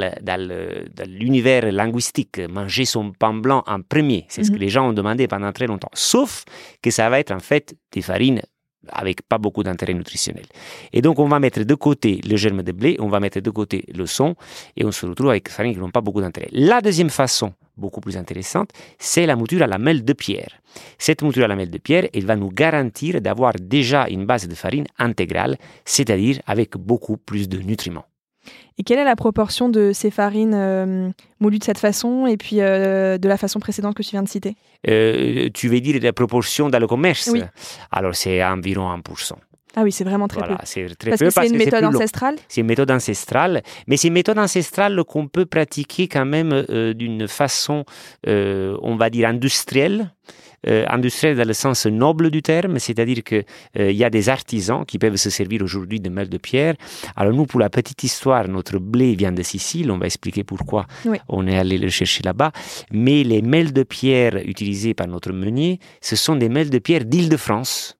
l'univers 1.07 1.71
linguistique 1.71 2.39
manger 2.49 2.85
son 2.85 3.11
pain 3.11 3.33
blanc 3.33 3.63
en 3.67 3.81
premier. 3.81 4.25
C'est 4.29 4.43
ce 4.43 4.51
que 4.51 4.55
mhm. 4.55 4.61
les 4.61 4.69
gens 4.69 4.89
ont 4.89 4.93
demandé 4.93 5.27
pendant 5.27 5.51
très 5.51 5.67
longtemps. 5.67 5.89
Sauf 5.93 6.45
que 6.81 6.91
ça 6.91 7.09
va 7.09 7.19
être 7.19 7.31
en 7.31 7.39
fait 7.39 7.75
des 7.91 8.01
farines 8.01 8.41
avec 8.89 9.21
pas 9.21 9.37
beaucoup 9.37 9.63
d'intérêt 9.63 9.93
nutritionnel. 9.93 10.45
Et 10.93 11.01
donc 11.01 11.19
on 11.19 11.27
va 11.27 11.39
mettre 11.39 11.63
de 11.63 11.75
côté 11.75 12.21
le 12.27 12.35
germe 12.35 12.63
de 12.63 12.71
blé, 12.71 12.97
on 12.99 13.09
va 13.09 13.19
mettre 13.19 13.39
de 13.39 13.49
côté 13.49 13.85
le 13.93 14.05
son 14.05 14.35
et 14.75 14.85
on 14.85 14.91
se 14.91 15.05
retrouve 15.05 15.29
avec 15.29 15.45
des 15.45 15.51
farines 15.51 15.73
qui 15.73 15.79
n'ont 15.79 15.91
pas 15.91 16.01
beaucoup 16.01 16.21
d'intérêt. 16.21 16.49
La 16.51 16.81
deuxième 16.81 17.09
façon 17.09 17.53
beaucoup 17.75 18.01
plus 18.01 18.17
intéressante, 18.17 18.71
c'est 18.97 19.25
la 19.25 19.35
mouture 19.35 19.61
à 19.61 19.67
la 19.67 19.77
mêle 19.77 20.03
de 20.03 20.13
pierre. 20.13 20.61
Cette 20.97 21.21
mouture 21.21 21.45
à 21.45 21.47
la 21.47 21.55
mêle 21.55 21.69
de 21.69 21.77
pierre, 21.77 22.07
elle 22.13 22.25
va 22.25 22.35
nous 22.35 22.49
garantir 22.49 23.21
d'avoir 23.21 23.53
déjà 23.59 24.07
une 24.09 24.25
base 24.25 24.47
de 24.47 24.55
farine 24.55 24.87
intégrale, 24.97 25.57
c'est-à-dire 25.85 26.39
avec 26.47 26.75
beaucoup 26.77 27.17
plus 27.17 27.47
de 27.47 27.59
nutriments. 27.59 28.05
Et 28.77 28.83
quelle 28.83 28.99
est 28.99 29.05
la 29.05 29.15
proportion 29.15 29.69
de 29.69 29.91
ces 29.91 30.11
farines 30.11 30.53
euh, 30.53 31.09
moulues 31.39 31.59
de 31.59 31.63
cette 31.63 31.79
façon 31.79 32.27
et 32.27 32.37
puis 32.37 32.61
euh, 32.61 33.17
de 33.17 33.27
la 33.27 33.37
façon 33.37 33.59
précédente 33.59 33.95
que 33.95 34.03
tu 34.03 34.11
viens 34.11 34.23
de 34.23 34.29
citer? 34.29 34.55
Euh, 34.87 35.49
Tu 35.53 35.67
veux 35.67 35.79
dire 35.79 35.99
la 36.01 36.13
proportion 36.13 36.69
dans 36.69 36.79
le 36.79 36.87
commerce? 36.87 37.29
Oui. 37.31 37.41
Alors 37.91 38.15
c'est 38.15 38.43
environ 38.43 38.95
1%. 38.97 39.33
Ah 39.75 39.83
oui, 39.83 39.91
c'est 39.91 40.03
vraiment 40.03 40.27
très 40.27 40.39
voilà, 40.39 40.55
peu. 40.55 40.63
C'est 40.65 40.95
très 40.97 41.11
parce 41.11 41.19
peu 41.19 41.27
que 41.27 41.31
c'est 41.31 41.47
une 41.47 41.57
méthode 41.57 41.83
ancestrale? 41.83 42.35
C'est 42.47 42.61
une 42.61 42.67
méthode 42.67 42.89
ancestrale, 42.89 43.61
mais 43.87 43.97
c'est 43.97 44.07
une 44.07 44.15
méthode 44.15 44.39
ancestrale 44.39 45.03
qu'on 45.03 45.27
peut 45.27 45.45
pratiquer 45.45 46.07
quand 46.07 46.25
même 46.25 46.51
euh, 46.51 46.93
d'une 46.93 47.27
façon, 47.27 47.83
on 48.25 48.95
va 48.95 49.09
dire, 49.09 49.29
industrielle. 49.29 50.11
Euh, 50.65 50.85
industrielle 50.89 51.37
dans 51.37 51.47
le 51.47 51.53
sens 51.53 51.85
noble 51.85 52.31
du 52.31 52.41
terme, 52.41 52.79
c'est-à-dire 52.79 53.23
qu'il 53.23 53.45
euh, 53.77 53.91
y 53.91 54.03
a 54.03 54.09
des 54.09 54.27
artisans 54.27 54.83
qui 54.85 54.97
peuvent 54.97 55.15
se 55.15 55.29
servir 55.29 55.61
aujourd'hui 55.61 55.99
de 55.99 56.09
mêles 56.09 56.29
de 56.29 56.39
pierre. 56.39 56.73
Alors 57.15 57.31
nous, 57.31 57.45
pour 57.45 57.59
la 57.59 57.69
petite 57.69 58.03
histoire, 58.03 58.47
notre 58.47 58.79
blé 58.79 59.13
vient 59.13 59.31
de 59.31 59.43
Sicile, 59.43 59.91
on 59.91 59.99
va 59.99 60.07
expliquer 60.07 60.43
pourquoi 60.43 60.87
oui. 61.05 61.19
on 61.29 61.45
est 61.47 61.55
allé 61.55 61.77
le 61.77 61.89
chercher 61.89 62.23
là-bas, 62.23 62.51
mais 62.91 63.23
les 63.23 63.43
mêles 63.43 63.71
de 63.71 63.83
pierre 63.83 64.37
utilisés 64.37 64.95
par 64.95 65.07
notre 65.07 65.31
meunier, 65.31 65.79
ce 66.01 66.15
sont 66.15 66.35
des 66.35 66.49
mêles 66.49 66.71
de 66.71 66.79
pierre 66.79 67.05
d'Île-de-France 67.05 67.95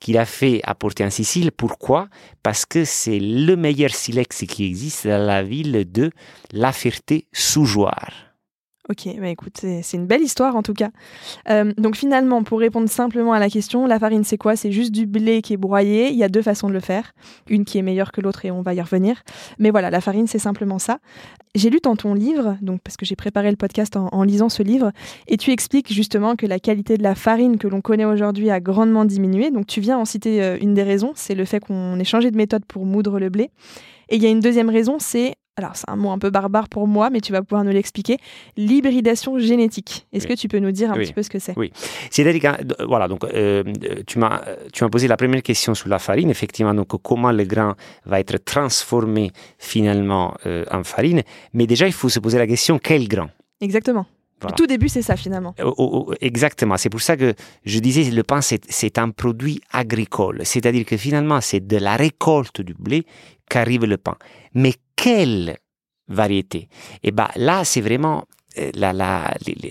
qu'il 0.00 0.18
a 0.18 0.24
fait 0.24 0.60
apporter 0.64 1.04
en 1.04 1.10
Sicile. 1.10 1.52
Pourquoi? 1.52 2.08
Parce 2.42 2.66
que 2.66 2.84
c'est 2.84 3.20
le 3.20 3.54
meilleur 3.54 3.94
silex 3.94 4.44
qui 4.48 4.64
existe 4.64 5.06
dans 5.06 5.24
la 5.24 5.44
ville 5.44 5.84
de 5.90 6.10
La 6.52 6.72
Ferté-Soujoire. 6.72 8.31
Ok, 8.90 9.08
bah 9.20 9.28
écoute, 9.28 9.58
c'est 9.60 9.96
une 9.96 10.06
belle 10.06 10.22
histoire 10.22 10.56
en 10.56 10.62
tout 10.62 10.72
cas. 10.72 10.90
Euh, 11.48 11.72
donc 11.78 11.94
finalement, 11.94 12.42
pour 12.42 12.58
répondre 12.58 12.88
simplement 12.88 13.32
à 13.32 13.38
la 13.38 13.48
question, 13.48 13.86
la 13.86 14.00
farine 14.00 14.24
c'est 14.24 14.38
quoi? 14.38 14.56
C'est 14.56 14.72
juste 14.72 14.90
du 14.90 15.06
blé 15.06 15.40
qui 15.40 15.52
est 15.52 15.56
broyé. 15.56 16.10
Il 16.10 16.16
y 16.16 16.24
a 16.24 16.28
deux 16.28 16.42
façons 16.42 16.66
de 16.66 16.72
le 16.72 16.80
faire, 16.80 17.12
une 17.48 17.64
qui 17.64 17.78
est 17.78 17.82
meilleure 17.82 18.10
que 18.10 18.20
l'autre 18.20 18.44
et 18.44 18.50
on 18.50 18.60
va 18.60 18.74
y 18.74 18.80
revenir. 18.80 19.22
Mais 19.60 19.70
voilà, 19.70 19.88
la 19.88 20.00
farine 20.00 20.26
c'est 20.26 20.40
simplement 20.40 20.80
ça. 20.80 20.98
J'ai 21.54 21.70
lu 21.70 21.78
dans 21.80 21.94
ton 21.94 22.12
livre, 22.12 22.56
donc 22.60 22.80
parce 22.82 22.96
que 22.96 23.06
j'ai 23.06 23.14
préparé 23.14 23.50
le 23.52 23.56
podcast 23.56 23.96
en, 23.96 24.22
lisant 24.24 24.48
ce 24.48 24.64
livre, 24.64 24.90
et 25.28 25.36
tu 25.36 25.52
expliques 25.52 25.92
justement 25.92 26.34
que 26.34 26.46
la 26.46 26.58
qualité 26.58 26.96
de 26.96 27.04
la 27.04 27.14
farine 27.14 27.58
que 27.58 27.68
l'on 27.68 27.82
connaît 27.82 28.04
aujourd'hui 28.04 28.50
a 28.50 28.58
grandement 28.58 29.04
diminué. 29.04 29.52
Donc 29.52 29.68
tu 29.68 29.80
viens 29.80 29.98
en 29.98 30.04
citer 30.04 30.42
euh, 30.42 30.58
une 30.60 30.74
des 30.74 30.82
raisons, 30.82 31.12
c'est 31.14 31.36
le 31.36 31.44
fait 31.44 31.60
qu'on 31.60 32.00
ait 32.00 32.04
changé 32.04 32.32
de 32.32 32.36
méthode 32.36 32.64
pour 32.64 32.84
moudre 32.84 33.20
le 33.20 33.28
blé. 33.28 33.50
Et 34.08 34.16
il 34.16 34.22
y 34.22 34.26
a 34.26 34.30
une 34.30 34.40
deuxième 34.40 34.70
raison, 34.70 34.96
c'est 34.98 35.36
alors 35.56 35.76
c'est 35.76 35.88
un 35.88 35.96
mot 35.96 36.10
un 36.10 36.18
peu 36.18 36.30
barbare 36.30 36.68
pour 36.68 36.86
moi, 36.86 37.10
mais 37.10 37.20
tu 37.20 37.32
vas 37.32 37.42
pouvoir 37.42 37.64
nous 37.64 37.72
l'expliquer, 37.72 38.18
l'hybridation 38.56 39.38
génétique. 39.38 40.06
Est-ce 40.12 40.26
oui. 40.26 40.34
que 40.34 40.40
tu 40.40 40.48
peux 40.48 40.58
nous 40.58 40.72
dire 40.72 40.90
un 40.90 40.96
oui. 40.96 41.04
petit 41.04 41.12
peu 41.12 41.22
ce 41.22 41.30
que 41.30 41.38
c'est? 41.38 41.56
Oui, 41.56 41.72
c'est-à-dire 42.10 42.40
que, 42.40 42.84
voilà, 42.84 43.08
donc 43.08 43.24
euh, 43.24 43.62
tu 44.06 44.18
m'as 44.18 44.40
posé 44.90 45.08
la 45.08 45.16
première 45.16 45.42
question 45.42 45.74
sur 45.74 45.88
la 45.88 45.98
farine, 45.98 46.30
effectivement, 46.30 46.74
donc 46.74 46.88
comment 47.02 47.32
le 47.32 47.44
grain 47.44 47.76
va 48.06 48.20
être 48.20 48.38
transformé 48.38 49.30
finalement 49.58 50.34
euh, 50.46 50.64
en 50.70 50.84
farine, 50.84 51.22
mais 51.52 51.66
déjà 51.66 51.86
il 51.86 51.92
faut 51.92 52.08
se 52.08 52.20
poser 52.20 52.38
la 52.38 52.46
question 52.46 52.78
quel 52.78 53.06
grain? 53.08 53.30
Exactement. 53.60 54.06
Voilà. 54.40 54.56
Tout 54.56 54.66
début, 54.66 54.88
c'est 54.88 55.02
ça 55.02 55.14
finalement. 55.14 55.54
Exactement. 56.20 56.76
C'est 56.76 56.90
pour 56.90 57.00
ça 57.00 57.16
que 57.16 57.32
je 57.64 57.78
disais 57.78 58.10
le 58.10 58.24
pain, 58.24 58.40
c'est, 58.40 58.60
c'est 58.68 58.98
un 58.98 59.10
produit 59.10 59.60
agricole. 59.70 60.40
C'est-à-dire 60.42 60.84
que 60.84 60.96
finalement, 60.96 61.40
c'est 61.40 61.64
de 61.64 61.76
la 61.76 61.94
récolte 61.94 62.60
du 62.60 62.74
blé 62.74 63.04
qu'arrive 63.48 63.84
le 63.84 63.98
pain. 63.98 64.16
Mais 64.54 64.74
quelle 65.02 65.56
variété? 66.06 66.68
Et 67.02 67.10
ben 67.10 67.28
là, 67.34 67.64
c'est 67.64 67.80
vraiment 67.80 68.24
euh, 68.58 68.70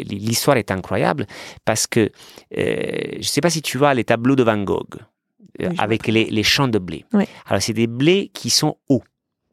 l'histoire 0.09 0.57
est 0.57 0.71
incroyable 0.71 1.25
parce 1.63 1.87
que 1.87 2.11
euh, 2.57 3.11
je 3.13 3.17
ne 3.17 3.23
sais 3.23 3.41
pas 3.41 3.49
si 3.49 3.61
tu 3.61 3.77
vois 3.77 3.93
les 3.93 4.03
tableaux 4.03 4.35
de 4.35 4.43
Van 4.43 4.57
Gogh 4.57 4.95
euh, 5.61 5.69
Oui, 5.69 5.75
avec 5.77 6.07
les, 6.07 6.25
les 6.25 6.43
champs 6.43 6.67
de 6.67 6.79
blé. 6.79 7.05
Oui. 7.13 7.23
Alors 7.45 7.61
c'est 7.61 7.73
des 7.73 7.87
blés 7.87 8.29
qui 8.33 8.49
sont 8.49 8.75
hauts. 8.89 9.03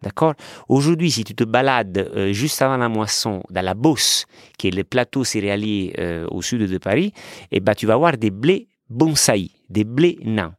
D'accord? 0.03 0.35
Aujourd'hui, 0.69 1.11
si 1.11 1.25
tu 1.25 1.35
te 1.35 1.43
balades 1.45 2.11
euh, 2.15 2.33
juste 2.33 2.63
avant 2.63 2.77
la 2.77 2.89
moisson 2.89 3.43
dans 3.51 3.65
la 3.65 3.75
Beauce, 3.75 4.27
qui 4.57 4.69
est 4.69 4.71
le 4.71 4.85
plateau 4.85 5.25
céréalier 5.25 5.93
au 6.31 6.43
sud 6.43 6.63
de 6.63 6.79
Paris, 6.79 7.13
eh 7.51 7.61
ben, 7.61 7.75
tu 7.75 7.87
vas 7.87 7.97
voir 7.97 8.17
des 8.17 8.31
blés 8.31 8.69
bonsaï, 8.89 9.51
des 9.69 9.85
blés 9.85 10.19
nains. 10.25 10.55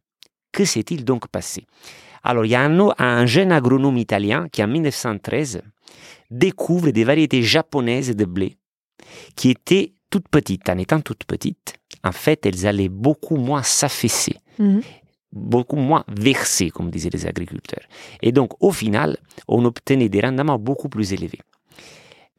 Que 0.52 0.64
s'est-il 0.64 1.04
donc 1.04 1.28
passé? 1.28 1.66
Alors, 2.22 2.44
il 2.44 2.50
y 2.50 2.54
a 2.54 2.62
un, 2.62 3.26
jeune 3.26 3.52
agronome 3.52 3.96
italien 3.96 4.48
qui, 4.50 4.62
en 4.62 4.68
1913, 4.68 5.62
découvre 6.30 6.90
des 6.90 7.04
variétés 7.04 7.42
japonaises 7.42 8.14
de 8.14 8.24
blé 8.24 8.56
qui 9.36 9.50
étaient 9.50 9.94
toutes 10.10 10.28
petites. 10.28 10.68
En 10.68 10.78
étant 10.78 11.00
toutes 11.00 11.24
petites, 11.24 11.74
en 12.04 12.12
fait, 12.12 12.44
elles 12.46 12.66
allaient 12.66 12.88
beaucoup 12.88 13.36
moins 13.36 13.62
s'affaisser 13.62 14.36
Mhm. 14.58 14.82
beaucoup 15.32 15.76
moins 15.76 16.04
versé, 16.08 16.70
comme 16.70 16.90
disaient 16.90 17.08
les 17.10 17.24
agriculteurs. 17.26 17.84
Et 18.20 18.30
donc, 18.32 18.52
au 18.60 18.72
final, 18.72 19.16
on 19.48 19.64
obtenait 19.64 20.08
des 20.10 20.20
rendements 20.20 20.58
beaucoup 20.58 20.88
plus 20.88 21.12
élevés. 21.14 21.40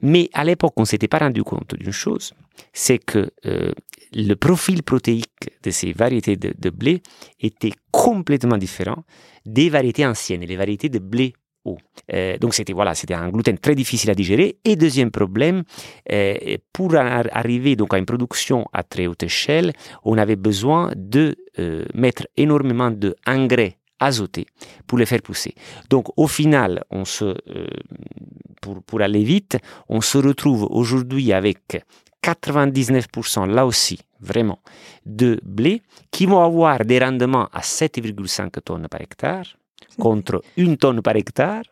Mais 0.01 0.29
à 0.33 0.43
l'époque, 0.43 0.73
on 0.77 0.81
ne 0.81 0.85
s'était 0.85 1.07
pas 1.07 1.19
rendu 1.19 1.43
compte 1.43 1.75
d'une 1.75 1.91
chose, 1.91 2.33
c'est 2.73 2.97
que 2.97 3.29
euh, 3.45 3.71
le 4.13 4.33
profil 4.35 4.83
protéique 4.83 5.49
de 5.63 5.71
ces 5.71 5.93
variétés 5.93 6.35
de, 6.35 6.69
blé 6.69 7.01
était 7.39 7.71
complètement 7.91 8.57
différent 8.57 9.03
des 9.45 9.69
variétés 9.69 10.05
anciennes, 10.05 10.41
les 10.41 10.55
variétés 10.55 10.89
de 10.89 10.99
blé 10.99 11.33
haut. 11.65 11.77
Euh, 12.13 12.37
donc 12.39 12.53
c'était 12.53 12.73
voilà, 12.73 12.95
c'était 12.95 13.13
un 13.13 13.29
gluten 13.29 13.57
très 13.57 13.75
difficile 13.75 14.09
à 14.09 14.15
digérer. 14.15 14.57
Et 14.65 14.75
deuxième 14.75 15.11
problème, 15.11 15.63
euh, 16.11 16.57
pour 16.73 16.95
ar- 16.95 17.27
arriver 17.31 17.75
donc 17.75 17.93
à 17.93 17.97
une 17.97 18.05
production 18.05 18.65
à 18.73 18.83
très 18.83 19.07
haute 19.07 19.23
échelle, 19.23 19.73
on 20.03 20.17
avait 20.17 20.35
besoin 20.35 20.91
de 20.95 21.35
mettre 21.93 22.27
énormément 22.37 22.91
d'engrais 22.91 23.77
azotés 24.01 24.47
pour 24.87 24.97
les 24.97 25.05
faire 25.05 25.21
pousser. 25.21 25.55
Donc 25.89 26.07
au 26.17 26.27
final, 26.27 26.83
on 26.89 27.05
se, 27.05 27.23
euh, 27.25 27.67
pour, 28.61 28.83
pour 28.83 29.01
aller 29.01 29.23
vite, 29.23 29.57
on 29.87 30.01
se 30.01 30.17
retrouve 30.17 30.67
aujourd'hui 30.69 31.31
avec 31.31 31.83
99% 32.23 33.49
là 33.49 33.65
aussi, 33.65 33.99
vraiment, 34.19 34.59
de 35.05 35.39
blé 35.43 35.81
qui 36.11 36.25
vont 36.25 36.43
avoir 36.43 36.83
des 36.85 36.99
rendements 36.99 37.47
à 37.53 37.61
7,5 37.61 38.61
tonnes 38.61 38.87
par 38.89 39.01
hectare 39.01 39.45
contre 39.99 40.41
une 40.57 40.77
tonne 40.77 41.01
par 41.01 41.15
hectare 41.15 41.63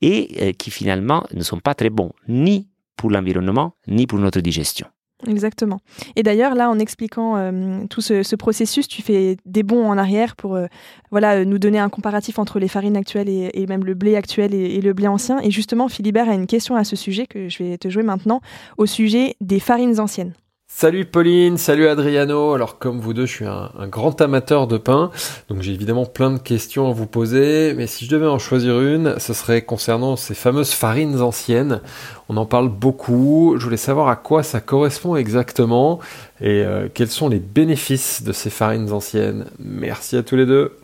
et 0.00 0.28
euh, 0.40 0.52
qui 0.52 0.70
finalement 0.70 1.24
ne 1.32 1.42
sont 1.42 1.58
pas 1.58 1.74
très 1.74 1.90
bons 1.90 2.12
ni 2.28 2.68
pour 2.96 3.10
l'environnement 3.10 3.74
ni 3.88 4.06
pour 4.06 4.18
notre 4.18 4.40
digestion. 4.40 4.86
Exactement. 5.26 5.80
Et 6.14 6.22
d'ailleurs, 6.22 6.54
là, 6.54 6.68
en 6.68 6.78
expliquant 6.78 7.36
euh, 7.36 7.86
tout 7.88 8.02
ce, 8.02 8.22
ce 8.22 8.36
processus, 8.36 8.86
tu 8.86 9.00
fais 9.00 9.38
des 9.46 9.62
bonds 9.62 9.86
en 9.86 9.96
arrière 9.96 10.36
pour 10.36 10.56
euh, 10.56 10.66
voilà, 11.10 11.36
euh, 11.36 11.44
nous 11.46 11.58
donner 11.58 11.78
un 11.78 11.88
comparatif 11.88 12.38
entre 12.38 12.58
les 12.58 12.68
farines 12.68 12.98
actuelles 12.98 13.30
et, 13.30 13.50
et 13.54 13.66
même 13.66 13.84
le 13.84 13.94
blé 13.94 14.14
actuel 14.14 14.54
et, 14.54 14.76
et 14.76 14.80
le 14.82 14.92
blé 14.92 15.08
ancien. 15.08 15.40
Et 15.40 15.50
justement, 15.50 15.88
Philibert 15.88 16.28
a 16.28 16.34
une 16.34 16.46
question 16.46 16.76
à 16.76 16.84
ce 16.84 16.96
sujet 16.96 17.26
que 17.26 17.48
je 17.48 17.62
vais 17.62 17.78
te 17.78 17.88
jouer 17.88 18.02
maintenant, 18.02 18.42
au 18.76 18.84
sujet 18.84 19.36
des 19.40 19.58
farines 19.58 19.98
anciennes. 20.00 20.34
Salut 20.68 21.06
Pauline, 21.06 21.56
salut 21.56 21.88
Adriano. 21.88 22.52
Alors 22.52 22.78
comme 22.78 23.00
vous 23.00 23.14
deux, 23.14 23.24
je 23.24 23.32
suis 23.32 23.46
un, 23.46 23.70
grand 23.88 24.20
amateur 24.20 24.66
de 24.66 24.76
pain, 24.76 25.10
donc 25.48 25.62
j'ai 25.62 25.72
évidemment 25.72 26.04
plein 26.04 26.30
de 26.30 26.38
questions 26.38 26.90
à 26.90 26.92
vous 26.92 27.06
poser, 27.06 27.72
mais 27.74 27.86
si 27.86 28.04
je 28.04 28.10
devais 28.10 28.26
en 28.26 28.38
choisir 28.38 28.82
une, 28.82 29.18
ce 29.18 29.32
serait 29.32 29.62
concernant 29.62 30.16
ces 30.16 30.34
fameuses 30.34 30.72
farines 30.72 31.22
anciennes. 31.22 31.80
On 32.28 32.36
en 32.36 32.44
parle 32.44 32.68
beaucoup, 32.68 33.54
je 33.56 33.64
voulais 33.64 33.78
savoir 33.78 34.08
à 34.08 34.16
quoi 34.16 34.42
ça 34.42 34.60
correspond 34.60 35.16
exactement 35.16 35.98
et 36.42 36.62
euh, 36.62 36.88
quels 36.92 37.08
sont 37.08 37.30
les 37.30 37.38
bénéfices 37.38 38.22
de 38.22 38.32
ces 38.32 38.50
farines 38.50 38.92
anciennes. 38.92 39.46
Merci 39.58 40.16
à 40.18 40.22
tous 40.22 40.36
les 40.36 40.46
deux. 40.46 40.76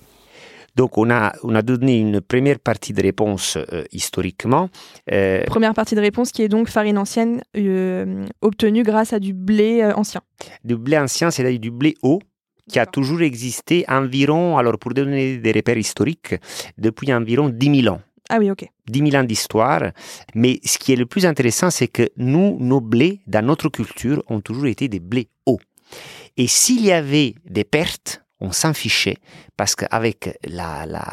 Donc 0.77 0.97
on 0.97 1.11
a, 1.11 1.33
on 1.43 1.55
a 1.55 1.63
donné 1.63 1.99
une 1.99 2.21
première 2.21 2.59
partie 2.59 2.93
de 2.93 3.03
réponse 3.03 3.59
euh, 3.73 3.85
historiquement. 3.93 4.69
Euh, 5.13 5.45
Première 5.45 5.75
partie 5.75 5.95
de 5.95 6.01
réponse 6.01 6.33
qui 6.33 6.43
est 6.43 6.49
donc 6.49 6.69
farine 6.69 6.99
ancienne 6.99 7.43
euh, 7.57 8.25
obtenue 8.41 8.83
grâce 8.83 9.13
à 9.13 9.19
du 9.19 9.35
blé 9.35 9.85
ancien. 9.95 10.23
du 10.65 10.77
blé 10.77 10.99
ancien, 10.99 11.31
c'est-à-dire 11.31 11.61
du 11.61 11.71
blé 11.71 11.95
haut, 12.03 12.21
qui 12.69 12.79
a 12.79 12.87
toujours 12.87 13.23
existé 13.23 13.85
environ, 13.89 14.57
alors 14.57 14.79
pour 14.79 14.95
donner 14.95 15.37
des 15.39 15.53
repères 15.53 15.77
historiques, 15.77 16.37
depuis 16.79 17.13
environ 17.13 17.49
10 17.49 17.83
000 17.83 17.95
ans. 17.95 18.01
Ah 18.31 18.39
oui, 18.39 18.51
ok. 18.51 18.67
10 18.89 19.11
000 19.11 19.23
ans 19.23 19.25
d'histoire. 19.25 19.91
Mais 20.35 20.59
ce 20.65 20.79
qui 20.79 20.93
est 20.93 20.97
le 20.97 21.07
plus 21.07 21.27
intéressant, 21.27 21.71
c'est 21.71 21.89
que 21.89 22.09
nous, 22.17 22.57
nos 22.61 22.81
blés, 22.81 23.21
dans 23.27 23.45
notre 23.45 23.69
culture, 23.69 24.23
ont 24.29 24.41
toujours 24.41 24.67
été 24.67 24.89
des 24.89 25.01
blés 25.01 25.29
hauts. 25.45 25.61
Et 26.37 26.47
s'il 26.47 26.83
y 26.83 26.93
avait 26.93 27.35
des 27.45 27.65
pertes, 27.65 28.22
on 28.47 28.51
s'en 28.53 28.75
fichait, 28.75 29.19
parce 29.57 29.75
qu'avec 29.75 30.19
la, 30.59 30.85
la, 30.87 31.07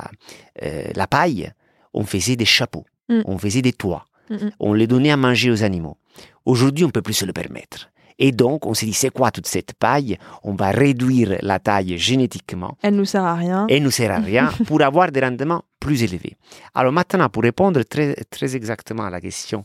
euh, 0.63 0.83
la 0.95 1.07
paille, 1.07 1.51
on 1.93 2.03
faisait 2.05 2.35
des 2.35 2.45
chapeaux, 2.57 2.85
Mm. 3.11 3.21
on 3.25 3.37
faisait 3.39 3.63
des 3.63 3.73
toits, 3.73 4.05
Mm, 4.29 4.35
mm. 4.35 4.51
on 4.59 4.73
les 4.79 4.87
donnait 4.93 5.11
à 5.11 5.17
manger 5.17 5.49
aux 5.49 5.63
animaux. 5.63 5.97
Aujourd'hui, 6.45 6.83
on 6.85 6.87
ne 6.87 6.91
peut 6.97 7.01
plus 7.01 7.15
se 7.21 7.25
le 7.25 7.33
permettre. 7.33 7.89
Et 8.21 8.31
donc, 8.31 8.65
on 8.65 8.73
s'est 8.73 8.85
dit, 8.85 8.93
c'est 8.93 9.09
quoi 9.17 9.31
toute 9.31 9.47
cette 9.47 9.73
paille? 9.73 10.17
On 10.43 10.53
va 10.53 10.71
réduire 10.71 11.37
la 11.41 11.57
taille 11.59 11.97
génétiquement 11.97 12.77
Elle 12.81 12.95
nous 12.97 13.05
sert 13.05 13.23
à 13.23 13.35
rien. 13.35 13.65
et 13.69 13.79
ne 13.79 13.89
sert 13.89 14.11
à 14.11 14.19
rien 14.19 14.51
pour 14.67 14.81
avoir 14.83 15.11
des 15.11 15.21
rendements 15.21 15.63
plus 15.79 16.03
élevés. 16.03 16.35
Alors 16.75 16.91
maintenant, 16.91 17.29
pour 17.29 17.43
répondre 17.43 17.81
très, 17.83 18.13
très 18.29 18.55
exactement 18.55 19.05
à 19.05 19.09
la 19.09 19.21
question 19.21 19.63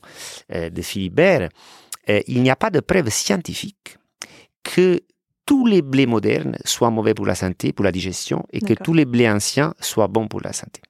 euh, 0.55 0.71
de 0.71 0.83
Philibert, 0.83 1.49
euh, 2.09 2.21
il 2.29 2.43
n'y 2.43 2.51
a 2.51 2.57
pas 2.57 2.71
de 2.71 2.81
preuve 2.81 3.09
scientifique 3.11 3.99
que 4.63 5.01
tous 5.47 5.67
les 5.67 5.83
blés 5.83 6.07
modernes 6.07 6.57
soient 6.65 6.91
mauvais 6.91 7.15
pour 7.15 7.27
la 7.27 7.35
santé, 7.35 7.73
pour 7.73 7.85
la 7.85 7.93
digestion, 7.93 8.45
et 8.53 8.61
que 8.61 8.75
tous 8.75 8.95
les 8.95 9.05
blés 9.05 9.29
anciens 9.29 9.75
soient 9.81 10.09
bons 10.09 10.29
pour 10.29 10.41
la 10.41 10.53
santé. 10.53 10.81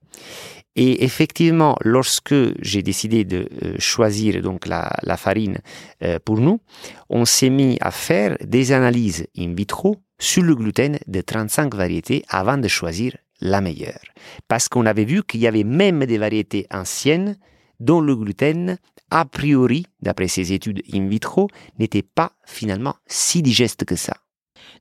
Et 0.76 1.04
effectivement, 1.04 1.76
lorsque 1.82 2.34
j'ai 2.60 2.82
décidé 2.82 3.24
de 3.24 3.48
euh, 3.62 3.76
choisir 3.78 4.42
donc 4.42 4.66
la, 4.66 4.90
la 5.02 5.16
farine 5.16 5.58
euh, 6.02 6.18
pour 6.24 6.40
nous, 6.40 6.60
on 7.08 7.24
s'est 7.24 7.50
mis 7.50 7.78
à 7.80 7.92
faire 7.92 8.36
des 8.44 8.72
analyses 8.72 9.26
in 9.38 9.54
vitro 9.54 9.96
sur 10.18 10.42
le 10.42 10.54
gluten 10.54 10.98
de 11.06 11.20
35 11.20 11.74
variétés 11.74 12.24
avant 12.28 12.58
de 12.58 12.66
choisir 12.66 13.16
la 13.40 13.60
meilleure. 13.60 14.00
Parce 14.48 14.68
qu'on 14.68 14.86
avait 14.86 15.04
vu 15.04 15.22
qu'il 15.22 15.40
y 15.40 15.46
avait 15.46 15.64
même 15.64 16.06
des 16.06 16.18
variétés 16.18 16.66
anciennes 16.72 17.36
dont 17.78 18.00
le 18.00 18.16
gluten, 18.16 18.78
a 19.10 19.24
priori, 19.24 19.86
d'après 20.00 20.28
ces 20.28 20.52
études 20.52 20.82
in 20.92 21.06
vitro, 21.06 21.48
n'était 21.78 22.02
pas 22.02 22.32
finalement 22.46 22.94
si 23.06 23.42
digeste 23.42 23.84
que 23.84 23.96
ça. 23.96 24.14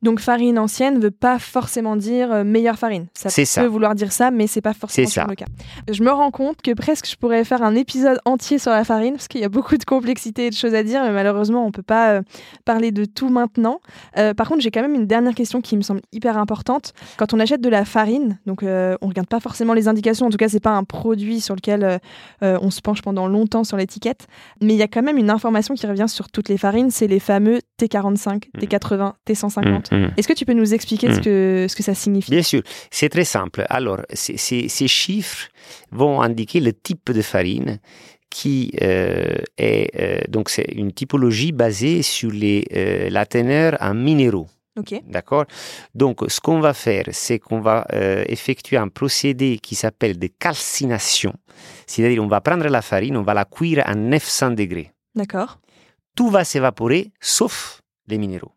Donc 0.02 0.20
farine 0.20 0.60
ancienne 0.60 1.00
veut 1.00 1.12
pas 1.12 1.40
forcément 1.40 1.96
dire 1.96 2.32
euh, 2.32 2.44
meilleure 2.44 2.78
farine. 2.78 3.08
Ça 3.14 3.30
peut 3.30 3.46
ça. 3.46 3.68
vouloir 3.68 3.96
dire 3.96 4.12
ça, 4.12 4.32
mais 4.32 4.48
c'est 4.48 4.62
pas 4.62 4.74
forcément 4.74 5.08
ça. 5.08 5.26
le 5.30 5.36
cas. 5.36 5.46
Je 5.92 6.04
me 6.04 6.12
rends 6.12 6.32
compte 6.32 6.62
que 6.62 6.74
presque 6.74 7.08
je 7.10 7.16
pourrais 7.16 7.44
faire 7.44 7.64
un 7.64 7.76
épisode 7.76 8.20
entier 8.26 8.58
sur 8.60 8.72
la 8.72 8.84
farine 8.84 9.14
parce 9.14 9.28
qu'il 9.28 9.42
y 9.42 9.46
a 9.46 9.50
beaucoup 9.50 9.78
de 9.78 9.84
complexité 9.84 10.48
et 10.48 10.50
de 10.50 10.56
choses 10.56 10.74
à 10.74 10.84
dire, 10.84 11.02
mais 11.04 11.12
malheureusement 11.12 11.66
on 11.66 11.72
peut 11.72 11.84
pas 11.84 12.12
euh, 12.12 12.22
parler 12.66 12.92
de 12.92 13.06
tout 13.06 13.30
maintenant. 13.30 13.80
Euh, 14.18 14.34
par 14.34 14.48
contre, 14.48 14.62
j'ai 14.62 14.72
quand 14.72 14.82
même 14.82 14.96
une 14.96 15.08
dernière 15.08 15.36
question 15.36 15.62
qui 15.62 15.78
me 15.78 15.82
semble 15.82 16.02
hyper 16.12 16.38
importante. 16.38 16.94
Quand 17.18 17.34
on 17.34 17.40
achète 17.40 17.62
de 17.62 17.70
la 17.70 17.86
farine, 17.86 18.40
donc 18.46 18.64
euh, 18.64 18.96
on 19.02 19.08
regarde 19.08 19.28
pas 19.28 19.40
forcément 19.40 19.74
les 19.74 19.88
indications. 19.88 20.28
En 20.28 20.30
tout 20.30 20.38
cas, 20.38 20.50
c'est 20.50 20.60
pas 20.60 20.72
un 20.72 20.84
produit 20.84 21.42
sur 21.42 21.56
lequel 21.56 22.00
on 22.42 22.72
se 22.72 22.82
penche 22.82 23.02
pendant 23.02 23.28
longtemps 23.28 23.64
sur 23.64 23.78
l'étiquette, 23.78 24.28
mais 24.62 24.74
il 24.74 24.78
y 24.78 24.84
a 24.84 24.88
quand 24.88 25.02
même 25.02 25.18
une 25.18 25.30
information 25.30 25.74
qui 25.76 25.88
revient 25.88 26.08
sur 26.08 26.30
toutes 26.30 26.50
les 26.50 26.58
farines, 26.58 26.92
c'est 26.92 27.08
les 27.08 27.20
fameux 27.20 27.60
T45, 27.86 28.50
T80, 28.60 29.14
T150. 29.28 29.94
Mm, 29.94 29.96
mm. 30.06 30.12
Est-ce 30.18 30.28
que 30.28 30.34
tu 30.34 30.46
peux 30.46 30.54
nous 30.54 30.74
expliquer 30.74 31.12
ce, 31.14 31.20
Mm. 31.20 31.24
que, 31.24 31.66
ce 31.70 31.76
que 31.76 31.84
ça 31.84 31.94
signifie? 31.94 32.32
Bien 32.32 32.44
sûr, 32.44 32.62
c'est 32.92 33.10
très 33.10 33.26
simple. 33.26 33.66
Alors, 33.70 34.02
ces- 34.14 34.38
ces 34.70 34.88
chiffres 34.88 35.48
vont 35.92 36.22
indiquer 36.22 36.60
le 36.60 36.74
type 36.74 37.12
de 37.12 37.22
farine 37.22 37.80
qui 38.30 38.72
euh, 38.82 39.36
est 39.58 39.92
euh, 40.00 40.22
donc 40.28 40.50
c'est 40.50 40.68
une 40.76 40.92
typologie 40.92 41.52
basée 41.52 42.02
sur 42.02 42.32
les, 42.32 42.66
euh, 42.76 43.10
la 43.12 43.26
teneur 43.26 43.78
en 43.80 43.94
minéraux. 43.94 44.48
Ok. 44.76 44.96
D'accord? 45.08 45.46
Donc, 45.94 46.22
ce 46.28 46.40
qu'on 46.42 46.60
va 46.60 46.74
faire, 46.74 47.06
c'est 47.12 47.38
qu'on 47.38 47.60
va 47.62 47.86
euh, 47.94 48.24
effectuer 48.28 48.78
un 48.78 48.88
procédé 48.88 49.60
qui 49.62 49.76
s'appelle 49.76 50.18
de 50.18 50.26
calcination. 50.40 51.34
C'est-à-dire, 51.86 52.24
on 52.24 52.28
va 52.28 52.42
prendre 52.42 52.68
la 52.68 52.82
farine, 52.82 53.16
on 53.18 53.22
va 53.22 53.36
la 53.36 53.46
cuire 53.46 53.84
à 53.86 53.94
900 53.94 54.50
degrés. 54.52 54.92
D'accord. 55.14 55.60
Tout 56.16 56.30
va 56.30 56.44
s'évaporer, 56.44 57.12
sauf 57.20 57.82
les 58.08 58.18
minéraux 58.18 58.54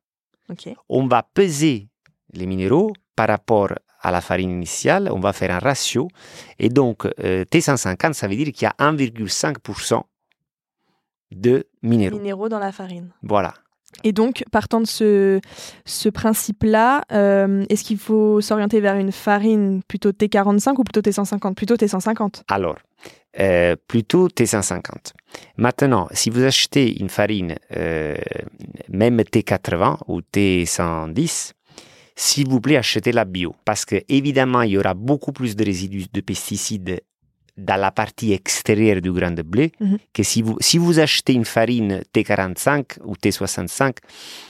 on 0.89 1.07
va 1.07 1.23
peser 1.23 1.89
les 2.33 2.47
minéraux 2.47 2.93
par 3.15 3.29
rapport 3.29 3.73
à 4.01 4.11
la 4.11 4.21
farine 4.21 4.51
initiale, 4.51 5.11
on 5.13 5.21
va 5.21 5.33
faire 5.33 5.51
un 5.51 5.59
ratio, 5.59 6.09
et 6.59 6.69
donc 6.69 7.07
euh, 7.07 7.45
T150, 7.45 8.13
ça 8.13 8.29
veut 8.29 8.37
dire 8.37 8.53
qu'il 8.53 8.63
y 8.63 8.67
a 8.67 8.75
1,5% 8.79 10.03
de 11.33 11.67
minéraux. 11.83 12.19
Minéraux 12.19 12.49
dans 12.49 12.59
la 12.59 12.73
farine. 12.73 13.13
Voilà. 13.23 13.55
Et 14.05 14.13
donc, 14.13 14.45
partant 14.53 14.81
de 14.81 14.87
ce, 14.87 15.41
ce 15.85 16.09
principe-là, 16.09 17.03
euh, 17.13 17.65
est-ce 17.69 17.85
qu'il 17.85 17.99
faut 17.99 18.41
s'orienter 18.41 18.81
vers 18.81 18.97
une 18.97 19.13
farine 19.13 19.83
plutôt 19.89 20.11
T45 20.11 20.75
ou 20.79 20.85
plutôt 20.85 21.01
T150 21.01 21.55
Plutôt 21.55 21.77
T150. 21.77 22.43
Alors, 22.49 22.77
euh, 23.39 23.77
plutôt 23.89 24.29
T150. 24.29 25.13
Maintenant, 25.59 26.09
si 26.13 26.31
vous 26.31 26.43
achetez 26.43 27.01
une 27.01 27.11
farine, 27.11 27.57
euh, 27.77 28.17
même 28.89 29.21
T80 29.21 29.99
ou 30.09 30.21
T110, 30.21 31.53
s'il 32.15 32.49
vous 32.49 32.61
plaît, 32.61 32.79
achetez-la 32.79 33.27
bio. 33.27 33.55
Parce 33.67 33.85
que, 33.85 33.97
évidemment, 34.09 34.63
il 34.63 34.71
y 34.71 34.79
aura 34.79 34.95
beaucoup 34.95 35.33
plus 35.33 35.55
de 35.55 35.65
résidus 35.65 36.07
de 36.11 36.21
pesticides 36.23 37.01
dans 37.57 37.77
la 37.81 37.91
partie 37.91 38.33
extérieure 38.33 39.01
du 39.01 39.13
grain 39.13 39.31
de 39.31 39.43
blé 39.43 39.73
Mhm. 39.81 39.99
que 40.13 40.23
si 40.23 40.43
vous, 40.43 40.57
si 40.61 40.79
vous 40.79 40.99
achetez 40.99 41.33
une 41.33 41.45
farine 41.45 42.03
T45 42.13 42.99
ou 43.05 43.15
T65, 43.15 43.97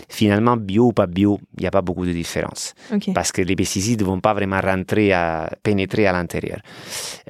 finalement, 0.08 0.56
bio 0.56 0.86
ou 0.88 0.92
pas 0.92 1.06
bio, 1.06 1.38
il 1.56 1.62
n'y 1.62 1.66
a 1.66 1.70
pas 1.70 1.82
beaucoup 1.82 2.04
de 2.06 2.12
différence 2.12 2.74
parce 3.14 3.32
que 3.32 3.42
les 3.42 3.54
pesticides 3.56 4.00
ne 4.00 4.06
vont 4.06 4.20
pas 4.20 4.34
vraiment 4.34 4.60
rentrer 4.60 5.12
à 5.12 5.50
pénétrer 5.62 6.06
à 6.06 6.12
l'intérieur. 6.12 6.60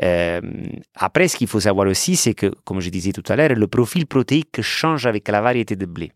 Euh, 0.03 0.41
après, 0.95 1.29
ce 1.29 1.37
qu'il 1.37 1.47
faut 1.49 1.61
savoir 1.61 1.87
aussi, 1.89 2.17
c'est 2.17 2.35
que, 2.35 2.47
comme 2.65 2.81
je 2.81 2.91
disais 2.91 3.13
tout 3.13 3.25
à 3.29 3.37
l'heure, 3.37 3.55
le 3.55 3.67
profil 3.67 4.07
protéique 4.07 4.61
change 4.63 5.07
avec 5.07 5.29
la 5.29 5.41
variété 5.41 5.77
de 5.77 5.87
blé. 5.87 6.13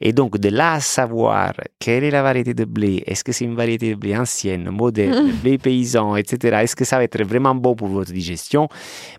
Et 0.00 0.12
donc, 0.12 0.38
de 0.38 0.48
là 0.48 0.74
à 0.74 0.80
savoir 0.80 1.54
quelle 1.78 2.04
est 2.04 2.10
la 2.10 2.22
variété 2.22 2.54
de 2.54 2.64
blé, 2.64 3.02
est-ce 3.06 3.24
que 3.24 3.32
c'est 3.32 3.44
une 3.44 3.54
variété 3.54 3.90
de 3.90 3.94
blé 3.94 4.16
ancienne, 4.16 4.70
moderne, 4.70 5.32
blé 5.42 5.58
paysan, 5.58 6.16
etc., 6.16 6.58
est-ce 6.62 6.76
que 6.76 6.84
ça 6.84 6.98
va 6.98 7.04
être 7.04 7.22
vraiment 7.22 7.54
bon 7.54 7.74
pour 7.74 7.88
votre 7.88 8.12
digestion? 8.12 8.68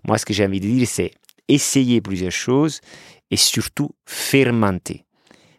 Moi, 0.04 0.18
ce 0.18 0.26
que 0.26 0.32
j'ai 0.32 0.44
envie 0.44 0.60
de 0.60 0.66
dire, 0.66 0.86
c'est 0.86 1.12
essayer 1.48 2.00
plusieurs 2.00 2.32
choses 2.32 2.80
et 3.30 3.36
surtout 3.36 3.90
fermenter. 4.04 5.05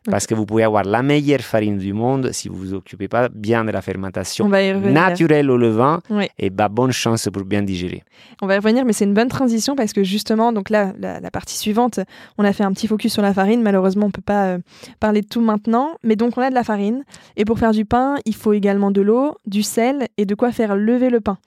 Parce 0.10 0.25
que 0.27 0.34
vous 0.36 0.46
pouvez 0.46 0.63
avoir 0.63 0.84
la 0.84 1.01
meilleure 1.04 1.42
farine 1.42 1.77
du 1.77 1.92
monde 1.94 2.32
si 2.32 2.48
vous 2.48 2.56
vous 2.56 2.74
occupez 2.74 3.08
pas 3.08 3.27
bien 3.30 3.66
de 3.66 3.72
la 3.72 3.82
fermentation 3.82 4.48
naturelle 4.50 5.51
au 5.51 5.58
levain, 5.58 6.00
Oui. 6.10 6.27
et 6.39 6.50
bah, 6.50 6.70
bonne 6.70 6.92
chance 6.92 7.27
pour 7.32 7.44
bien 7.44 7.62
digérer. 7.62 8.04
On 8.42 8.48
va 8.48 8.56
y 8.56 8.58
revenir, 8.58 8.86
mais 8.86 8.94
c'est 8.94 9.06
une 9.06 9.13
bonne 9.13 9.27
transition 9.27 9.75
parce 9.75 9.94
que 9.94 10.04
justement, 10.04 10.54
donc 10.54 10.70
là, 10.70 10.94
la, 10.98 11.20
la 11.20 11.32
partie 11.32 11.58
suivante, 11.58 12.00
on 12.38 12.44
a 12.46 12.54
fait 12.54 12.63
un 12.63 12.72
petit 12.72 12.88
focus 12.88 13.12
sur 13.13 13.22
la 13.22 13.34
farine. 13.34 13.62
Malheureusement, 13.62 14.06
on 14.08 14.12
peut 14.12 14.22
pas 14.22 14.46
euh, 14.48 14.60
parler 15.00 15.22
de 15.22 15.27
tout 15.27 15.42
maintenant, 15.42 15.96
mais 16.04 16.16
donc 16.16 16.38
on 16.38 16.42
a 16.42 16.50
de 16.50 16.56
la 16.56 16.63
farine. 16.63 17.04
Et 17.36 17.46
pour 17.46 17.60
faire 17.60 17.72
du 17.72 17.86
pain, 17.86 18.16
il 18.25 18.36
faut 18.36 18.54
également 18.54 18.92
de 18.92 19.01
l'eau, 19.01 19.36
du 19.46 19.63
sel 19.63 20.08
et 20.18 20.25
de 20.25 20.36
quoi 20.36 20.51
faire 20.51 20.75
lever 20.75 21.10
le 21.10 21.20
pain. 21.20 21.38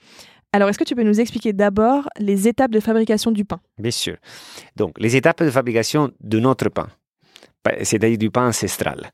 Alors, 0.53 0.69
est-ce 0.69 0.79
que 0.81 0.85
tu 0.85 0.97
peux 0.97 1.05
nous 1.05 1.21
expliquer 1.21 1.53
d'abord 1.53 2.09
les 2.19 2.49
étapes 2.49 2.73
de 2.73 2.81
fabrication 2.81 3.31
du 3.31 3.45
pain? 3.45 3.61
Bien 3.79 3.93
sûr. 3.93 4.17
Donc, 4.75 4.99
les 4.99 5.15
étapes 5.15 5.45
de 5.45 5.51
fabrication 5.51 6.11
de 6.21 6.41
notre 6.41 6.69
pain, 6.71 6.83
pa- 6.83 6.89
c'est-à-dire 7.83 8.19
du 8.19 8.31
pain 8.31 8.49
ancestral. 8.49 9.11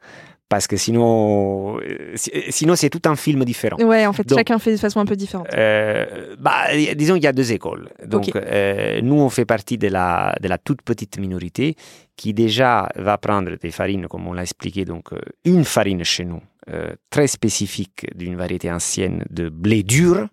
Parce 0.49 0.69
que 0.69 0.77
sinon, 0.77 1.79
euh, 1.81 2.13
si- 2.15 2.31
sinon 2.51 2.77
c'est 2.77 2.89
tout 2.89 3.03
un 3.07 3.17
film 3.17 3.45
différent. 3.45 3.79
Ouais, 3.85 4.07
en 4.07 4.13
fait, 4.13 4.23
Donc- 4.29 4.39
chacun 4.39 4.61
fait 4.61 4.71
de 4.73 4.77
façon 4.77 5.01
un 5.01 5.05
peu 5.05 5.17
différente. 5.17 5.49
Euh, 5.53 6.37
bah, 6.39 6.67
disons 6.95 7.15
qu'il 7.15 7.25
y 7.25 7.27
a 7.27 7.33
deux 7.33 7.51
écoles. 7.51 7.89
Donc, 8.05 8.31
euh, 8.37 9.01
nous, 9.03 9.17
on 9.17 9.29
fait 9.29 9.45
partie 9.45 9.77
de 9.77 9.89
la, 9.89 10.37
de 10.41 10.47
la 10.47 10.57
toute 10.59 10.83
petite 10.83 11.19
minorité 11.19 11.75
qui 12.17 12.33
déjà 12.33 12.89
va 12.95 13.19
prendre 13.19 13.57
des 13.61 13.73
farines, 13.73 14.07
comme 14.07 14.29
on 14.29 14.33
l'a 14.35 14.43
expliqué, 14.43 14.85
donc 14.85 15.13
euh, 15.13 15.19
une 15.45 15.65
farine 15.65 16.05
chez 16.05 16.25
nous, 16.25 16.41
euh, 16.71 16.93
très 17.11 17.27
spécifique 17.27 18.07
d'une 18.15 18.37
variété 18.37 18.71
ancienne 18.71 19.25
de 19.31 19.49
blé 19.49 19.83
dur, 19.83 20.29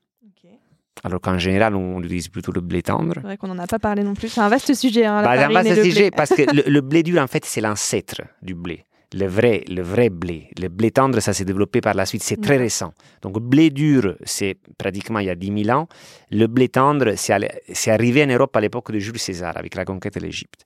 alors 1.04 1.20
qu'en 1.22 1.38
général, 1.38 1.76
on 1.76 2.00
utilise 2.02 2.30
plutôt 2.30 2.52
le 2.52 2.62
blé 2.62 2.82
tendre. 2.82 3.14
C'est 3.16 3.22
vrai 3.22 3.38
qu'on 3.38 3.48
n'en 3.48 3.60
a 3.60 3.68
pas 3.68 3.80
parlé 3.80 4.04
non 4.04 4.14
plus. 4.14 4.30
C'est 4.30 4.42
un 4.42 4.50
vaste 4.50 4.74
sujet, 4.74 5.06
hein, 5.06 5.22
Bah, 5.24 5.36
c'est 5.36 5.44
un 5.44 5.50
vaste 5.50 5.84
sujet 5.84 6.02
blé. 6.02 6.12
parce 6.12 6.30
que 6.34 6.44
le, 6.56 6.64
le 6.70 6.82
blé 6.90 7.04
dur, 7.04 7.22
en 7.22 7.28
fait, 7.28 7.44
c'est 7.46 7.62
l'ancêtre 7.62 8.22
du 8.42 8.56
blé. 8.56 8.86
Le 9.16 9.28
vrai, 9.28 9.64
le 9.68 9.84
vrai 9.84 10.10
blé. 10.10 10.50
Le 10.60 10.70
blé 10.70 10.90
tendre, 10.90 11.20
ça 11.20 11.34
s'est 11.34 11.46
développé 11.46 11.82
par 11.82 11.94
la 11.94 12.06
suite. 12.08 12.24
C'est 12.24 12.42
très 12.42 12.58
récent. 12.58 12.94
Donc, 13.22 13.38
blé 13.40 13.70
dur, 13.70 14.16
c'est 14.24 14.58
pratiquement 14.78 15.20
il 15.20 15.28
y 15.28 15.30
a 15.30 15.36
10 15.36 15.66
000 15.66 15.78
ans. 15.78 15.88
Le 16.32 16.48
blé 16.48 16.68
tendre, 16.68 17.14
c'est 17.16 17.92
arrivé 17.92 18.24
en 18.24 18.28
Europe 18.28 18.56
à 18.56 18.62
l'époque 18.62 18.92
de 18.92 18.98
Jules 18.98 19.20
César, 19.20 19.56
avec 19.56 19.76
la 19.76 19.86
conquête 19.86 20.16
de 20.16 20.20
l'Égypte. 20.22 20.66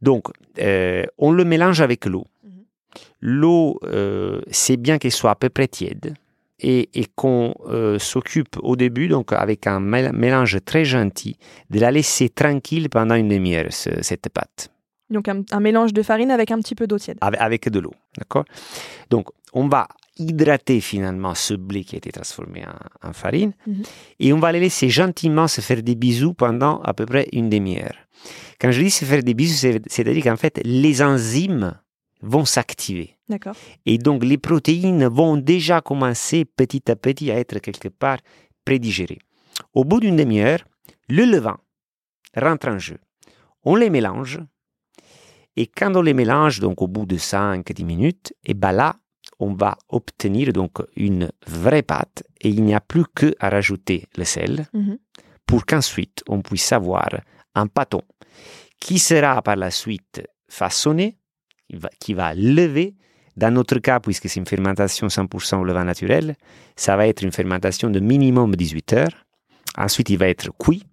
Donc, 0.00 0.26
euh, 0.60 1.04
on 1.18 1.32
le 1.32 1.44
mélange 1.44 1.80
avec 1.80 2.04
l'eau. 2.06 2.26
Mhm. 2.44 2.50
L'eau, 3.22 3.80
euh, 3.84 4.40
c'est 4.50 4.76
bien 4.76 4.98
qu'elle 4.98 5.10
soit 5.12 5.30
à 5.32 5.36
peu 5.36 5.48
près 5.48 5.66
tiède 5.68 6.14
et, 6.60 6.88
et 7.00 7.06
qu'on 7.14 7.54
euh, 7.68 7.98
s'occupe 7.98 8.56
au 8.62 8.76
début, 8.76 9.08
donc 9.08 9.32
avec 9.32 9.66
un 9.66 9.80
mél- 9.80 10.12
mélange 10.12 10.58
très 10.64 10.84
gentil, 10.84 11.36
de 11.70 11.80
la 11.80 11.90
laisser 11.90 12.28
tranquille 12.28 12.88
pendant 12.88 13.14
une 13.16 13.28
demi-heure, 13.28 13.72
ce- 13.72 14.02
cette 14.02 14.28
pâte, 14.28 14.70
Donc, 15.10 15.28
un, 15.28 15.42
un 15.50 15.60
mélange 15.60 15.92
de 15.92 16.02
farine 16.02 16.30
avec 16.30 16.50
un 16.50 16.58
petit 16.60 16.74
peu 16.74 16.86
d'eau 16.86 16.98
tiède. 16.98 17.18
avec, 17.20 17.40
avec 17.40 17.68
de 17.68 17.80
l'eau. 17.80 17.94
D'accord? 18.16 18.44
Donc, 19.10 19.28
on 19.52 19.68
va 19.68 19.88
hydrater 20.18 20.80
finalement 20.80 21.34
ce 21.34 21.54
blé 21.54 21.84
qui 21.84 21.96
a 21.96 21.98
été 21.98 22.12
transformé 22.12 22.62
en, 23.02 23.08
en 23.08 23.12
farine 23.12 23.52
Mhm. 23.66 23.82
et 24.20 24.32
on 24.32 24.38
va 24.38 24.52
les 24.52 24.60
laisser 24.60 24.88
gentiment 24.88 25.48
se 25.48 25.60
faire 25.62 25.82
des 25.82 25.94
bisous 25.96 26.34
pendant 26.34 26.80
à 26.82 26.92
peu 26.94 27.06
près 27.06 27.26
une 27.32 27.48
demi-heure. 27.48 27.96
Quand 28.60 28.70
je 28.70 28.82
dis 28.82 28.90
se 28.90 29.04
faire 29.04 29.22
des 29.22 29.34
bisous, 29.34 29.56
c'est- 29.56 29.82
c'est-à-dire 29.90 30.22
qu'en 30.24 30.36
fait, 30.36 30.60
les 30.64 31.02
enzymes 31.02 31.74
vont 32.22 32.44
s'activer. 32.44 33.18
Et 33.86 33.98
donc, 33.98 34.24
les 34.24 34.38
protéines 34.38 35.06
vont 35.06 35.36
déjà 35.36 35.80
commencer 35.80 36.44
petit 36.44 36.90
à 36.90 36.96
petit 36.96 37.30
à 37.30 37.38
être 37.38 37.58
quelque 37.58 37.88
part 37.88 38.18
prédigérées. 38.64 39.18
Au 39.74 39.84
bout 39.84 40.00
d'une 40.00 40.16
demi-heure, 40.16 40.60
le 41.08 41.24
levain 41.24 41.58
rentre 42.36 42.68
en 42.68 42.78
jeu. 42.78 42.98
On 43.64 43.74
les 43.76 43.90
mélange. 43.90 44.40
Et 45.56 45.66
quand 45.66 45.94
on 45.96 46.02
les 46.02 46.14
mélange, 46.14 46.60
donc 46.60 46.80
au 46.80 46.88
bout 46.88 47.04
de 47.06 47.16
5-10 47.16 47.84
minutes, 47.84 48.32
et 48.44 48.54
ben 48.54 48.72
là, 48.72 48.96
on 49.38 49.52
va 49.54 49.76
obtenir 49.88 50.52
donc 50.52 50.78
une 50.96 51.30
vraie 51.46 51.82
pâte 51.82 52.22
et 52.40 52.48
il 52.48 52.62
n'y 52.64 52.74
a 52.74 52.80
plus 52.80 53.04
que 53.14 53.34
à 53.40 53.50
rajouter 53.50 54.06
le 54.16 54.24
sel 54.24 54.66
Mhm. 54.72 54.98
pour 55.46 55.66
qu'ensuite 55.66 56.22
on 56.28 56.40
puisse 56.42 56.72
avoir 56.72 57.08
un 57.54 57.66
pâton 57.66 58.02
qui 58.80 58.98
sera 58.98 59.42
par 59.42 59.56
la 59.56 59.70
suite 59.70 60.22
façonné, 60.48 61.18
qui 62.00 62.14
va 62.14 62.34
lever. 62.34 62.94
Dans 63.36 63.50
notre 63.50 63.78
cas, 63.78 64.00
puisque 64.00 64.28
c'est 64.28 64.40
une 64.40 64.46
fermentation 64.46 65.06
100% 65.06 65.56
au 65.60 65.64
levain 65.64 65.84
naturel, 65.84 66.36
ça 66.76 66.96
va 66.96 67.06
être 67.06 67.22
une 67.22 67.32
fermentation 67.32 67.88
de 67.88 67.98
minimum 67.98 68.54
18 68.54 68.92
heures. 68.92 69.26
Ensuite, 69.76 70.10
il 70.10 70.18
va 70.18 70.28
être 70.28 70.50
cuit 70.58 70.84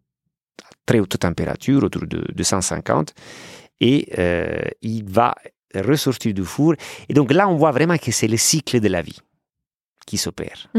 à 0.64 0.70
très 0.86 1.00
haute 1.00 1.18
température, 1.20 1.84
autour 1.84 2.08
de, 2.08 2.24
de 2.34 2.44
150, 2.44 3.14
et 3.82 4.10
euh, 4.18 4.60
il 4.82 5.04
va 5.10 5.36
ressortir 5.76 6.34
du 6.34 6.44
four. 6.44 6.76
Et 7.10 7.14
donc 7.14 7.32
là, 7.32 7.48
on 7.50 7.56
voit 7.56 7.72
vraiment 7.72 7.98
que 7.98 8.12
c'est 8.12 8.28
le 8.28 8.38
cycle 8.38 8.80
de 8.80 8.88
la 8.88 9.02
vie 9.02 9.20
qui 10.06 10.18
s'opère. 10.18 10.70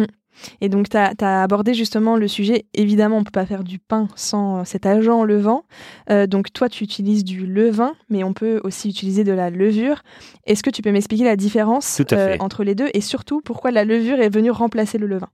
Et 0.60 0.68
donc, 0.68 0.88
tu 0.88 0.96
as, 0.96 1.42
abordé 1.42 1.74
justement 1.74 2.16
le 2.16 2.28
sujet. 2.28 2.66
Évidemment, 2.74 3.16
on 3.16 3.20
ne 3.20 3.24
peut 3.24 3.30
pas 3.30 3.46
faire 3.46 3.64
du 3.64 3.78
pain 3.78 4.08
sans 4.16 4.60
euh, 4.60 4.64
cet 4.64 4.86
agent 4.86 5.24
levant. 5.24 5.64
Euh, 6.10 6.26
donc, 6.26 6.52
toi, 6.52 6.68
tu 6.68 6.84
utilises 6.84 7.24
du 7.24 7.46
levain, 7.46 7.94
mais 8.08 8.24
on 8.24 8.32
peut 8.32 8.60
aussi 8.64 8.88
utiliser 8.88 9.24
de 9.24 9.32
la 9.32 9.50
levure. 9.50 10.02
Est-ce 10.46 10.62
que 10.62 10.70
tu 10.70 10.82
peux 10.82 10.92
m'expliquer 10.92 11.24
la 11.24 11.36
différence 11.36 12.00
euh, 12.12 12.36
entre 12.40 12.64
les 12.64 12.74
deux 12.74 12.88
et 12.94 13.00
surtout 13.00 13.40
pourquoi 13.40 13.70
la 13.70 13.84
levure 13.84 14.20
est 14.20 14.32
venue 14.32 14.50
remplacer 14.50 14.98
le 14.98 15.06
levain? 15.06 15.28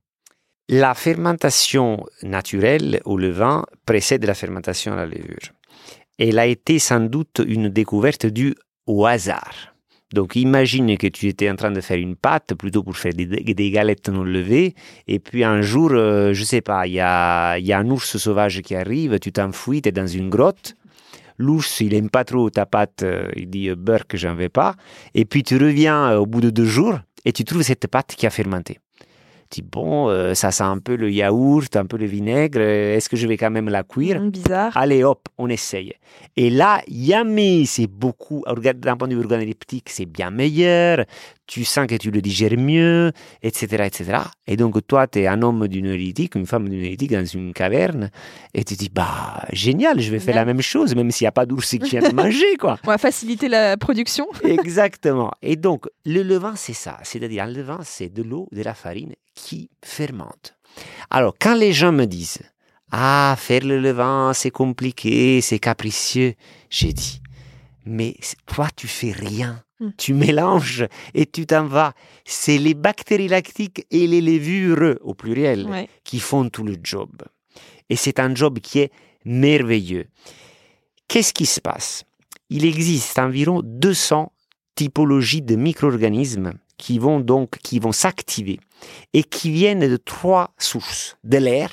La 0.69 0.93
fermentation 0.93 2.05
naturelle 2.23 3.01
au 3.05 3.17
levain 3.17 3.63
précède 3.85 4.25
la 4.25 4.33
fermentation 4.33 4.93
à 4.93 4.97
la 4.97 5.05
levure. 5.05 5.53
Elle 6.19 6.39
a 6.39 6.45
été 6.45 6.79
sans 6.79 6.99
doute 6.99 7.41
une 7.45 7.69
découverte 7.69 8.25
due 8.25 8.55
au 8.85 9.05
hasard. 9.05 9.76
Donc 10.13 10.35
imagine 10.35 10.97
que 10.97 11.07
tu 11.07 11.27
étais 11.27 11.49
en 11.49 11.55
train 11.55 11.71
de 11.71 11.81
faire 11.81 11.97
une 11.97 12.15
pâte 12.15 12.53
plutôt 12.53 12.81
pour 12.81 12.95
faire 12.95 13.13
des, 13.13 13.71
galettes 13.71 14.07
non 14.09 14.23
levées 14.23 14.73
et 15.07 15.19
puis 15.19 15.43
un 15.43 15.61
jour, 15.61 15.89
euh, 15.91 16.33
je 16.33 16.43
sais 16.43 16.61
pas, 16.61 16.87
il 16.87 16.93
y 16.93 16.99
a, 17.01 17.57
y 17.59 17.73
a 17.73 17.79
un 17.79 17.89
ours 17.89 18.17
sauvage 18.17 18.61
qui 18.61 18.75
arrive, 18.75 19.19
tu 19.19 19.31
t'enfuis, 19.33 19.81
tu 19.81 19.89
es 19.89 19.91
dans 19.91 20.07
une 20.07 20.29
grotte. 20.29 20.75
L'ours, 21.37 21.81
il 21.81 21.93
aime 21.93 22.09
pas 22.09 22.23
trop 22.23 22.49
ta 22.49 22.65
pâte, 22.65 23.03
euh, 23.03 23.29
il 23.35 23.49
dit 23.49 23.69
euh, 23.69 23.75
beurre 23.75 24.07
que 24.07 24.17
j'en 24.17 24.35
veux 24.35 24.49
pas. 24.49 24.75
Et 25.13 25.25
puis 25.25 25.43
tu 25.43 25.57
reviens 25.57 26.11
euh, 26.11 26.17
au 26.17 26.25
bout 26.25 26.41
de 26.41 26.49
deux 26.49 26.65
jours 26.65 26.99
et 27.25 27.31
tu 27.31 27.45
trouves 27.45 27.61
cette 27.61 27.87
pâte 27.87 28.15
qui 28.17 28.25
a 28.25 28.29
fermenté. 28.29 28.79
Dis, 29.49 29.61
bon, 29.61 30.09
euh, 30.09 30.33
ça 30.33 30.51
sent 30.51 30.63
un 30.63 30.79
peu 30.79 30.95
le 30.95 31.09
yaourt, 31.09 31.73
un 31.77 31.85
peu 31.85 31.97
le 31.97 32.05
vinaigre, 32.05 32.59
euh, 32.59 32.95
est-ce 32.97 33.07
que 33.07 33.15
je 33.15 33.27
vais 33.27 33.37
quand 33.37 33.49
même 33.49 33.69
la 33.69 33.83
cuire? 33.83 34.17
Hum, 34.17 34.29
Bizarre. 34.29 34.75
Allez 34.75 35.03
hop, 35.05 35.29
on 35.37 35.47
essaye. 35.47 35.93
Et 36.35 36.49
là, 36.49 36.81
yummy, 36.87 37.65
c'est 37.65 37.87
beaucoup, 37.87 38.43
regarde, 38.45 38.79
d'un 38.79 38.97
point 38.97 39.07
de 39.07 39.15
vue 39.15 39.21
organoleptique, 39.21 39.89
c'est 39.89 40.05
bien 40.05 40.31
meilleur, 40.31 41.05
tu 41.45 41.63
sens 41.63 41.87
que 41.87 41.95
tu 41.95 42.11
le 42.11 42.21
digères 42.21 42.57
mieux, 42.57 43.11
etc., 43.41 43.85
etc. 43.85 44.19
Et 44.47 44.57
donc, 44.57 44.85
toi, 44.85 45.07
tu 45.07 45.19
es 45.19 45.27
un 45.27 45.41
homme 45.41 45.67
d'une 45.69 45.85
néolithique, 45.85 46.35
une 46.35 46.45
femme 46.45 46.67
d'une 46.67 46.81
néolithique 46.81 47.11
dans 47.11 47.25
une 47.25 47.53
caverne, 47.53 48.11
et 48.53 48.65
tu 48.65 48.75
dis, 48.75 48.89
bah, 48.89 49.45
génial, 49.53 50.01
je 50.01 50.11
vais 50.11 50.19
faire 50.19 50.35
la 50.35 50.45
même 50.45 50.61
chose, 50.61 50.93
même 50.93 51.09
s'il 51.11 51.23
n'y 51.23 51.29
a 51.29 51.31
pas 51.31 51.45
d'ours 51.45 51.69
qui 51.69 51.89
vient 51.89 52.07
de 52.07 52.13
manger, 52.13 52.57
quoi. 52.59 52.77
On 52.85 52.87
va 52.87 52.97
faciliter 52.97 53.47
la 53.47 53.77
production. 53.77 54.27
Exactement. 54.43 55.31
Et 55.41 55.55
donc, 55.55 55.85
le 56.05 56.21
levain, 56.21 56.53
c'est 56.57 56.73
ça. 56.73 56.97
C'est-à-dire, 57.03 57.43
un 57.43 57.47
levain, 57.47 57.79
c'est 57.83 58.13
de 58.13 58.23
l'eau, 58.23 58.49
de 58.51 58.61
la 58.61 58.73
farine 58.73 59.13
qui 59.37 59.69
fermente. 59.85 60.55
Alors, 61.09 61.35
quand 61.39 61.55
les 61.55 61.71
gens 61.71 61.91
me 61.91 62.05
disent, 62.05 62.39
ah, 62.91 63.35
faire 63.37 63.63
le 63.63 63.79
levain, 63.79 64.33
c'est 64.33 64.51
compliqué, 64.51 65.39
c'est 65.41 65.59
capricieux, 65.59 66.33
j'ai 66.69 66.91
dit, 66.93 67.21
mais 67.85 68.15
toi, 68.45 68.67
tu 68.75 68.87
fais 68.87 69.11
rien. 69.11 69.63
Mm. 69.79 69.89
Tu 69.97 70.13
mélanges 70.13 70.87
et 71.13 71.25
tu 71.27 71.45
t'en 71.45 71.65
vas. 71.65 71.93
C'est 72.25 72.57
les 72.57 72.73
bactéries 72.73 73.27
lactiques 73.27 73.85
et 73.91 74.07
les 74.07 74.21
levures, 74.21 74.97
au 75.01 75.13
pluriel, 75.13 75.67
Ouais. 75.67 75.87
qui 76.03 76.19
font 76.19 76.49
tout 76.49 76.63
le 76.63 76.77
job. 76.83 77.11
Et 77.89 77.95
c'est 77.95 78.19
un 78.19 78.33
job 78.33 78.59
qui 78.59 78.79
est 78.79 78.91
merveilleux. 79.23 80.07
Qu'est-ce 81.07 81.31
qui 81.33 81.45
se 81.45 81.61
passe? 81.61 82.03
Il 82.49 82.65
existe 82.65 83.19
environ 83.19 83.61
200 83.63 84.31
typologies 84.75 85.41
de 85.41 85.55
micro-organismes 85.55 86.53
qui 86.77 86.99
vont 86.99 87.19
donc 87.19 87.57
qui 87.59 87.79
vont 87.79 87.91
s'activer 87.91 88.59
et 89.13 89.23
qui 89.23 89.51
viennent 89.51 89.87
de 89.87 89.97
trois 89.97 90.53
sources 90.57 91.17
de 91.23 91.37
l'air, 91.37 91.71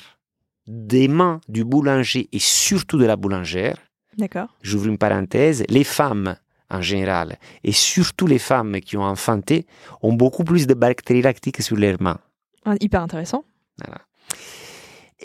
des 0.67 1.07
mains 1.07 1.41
du 1.47 1.63
boulanger 1.63 2.27
et 2.31 2.39
surtout 2.39 2.97
de 2.97 3.05
la 3.05 3.15
boulangère. 3.15 3.77
D'accord. 4.17 4.47
J'ouvre 4.61 4.87
une 4.87 4.97
parenthèse. 4.97 5.63
Les 5.69 5.83
femmes 5.83 6.35
en 6.69 6.81
général 6.81 7.37
et 7.63 7.71
surtout 7.71 8.27
les 8.27 8.39
femmes 8.39 8.79
qui 8.81 8.97
ont 8.97 9.03
enfanté 9.03 9.67
ont 10.01 10.13
beaucoup 10.13 10.43
plus 10.43 10.65
de 10.67 10.73
bactéries 10.73 11.21
lactiques 11.21 11.61
sur 11.61 11.75
leurs 11.75 12.01
mains. 12.01 12.19
Ah, 12.65 12.75
hyper 12.79 13.01
intéressant. 13.01 13.43
Voilà. 13.83 14.01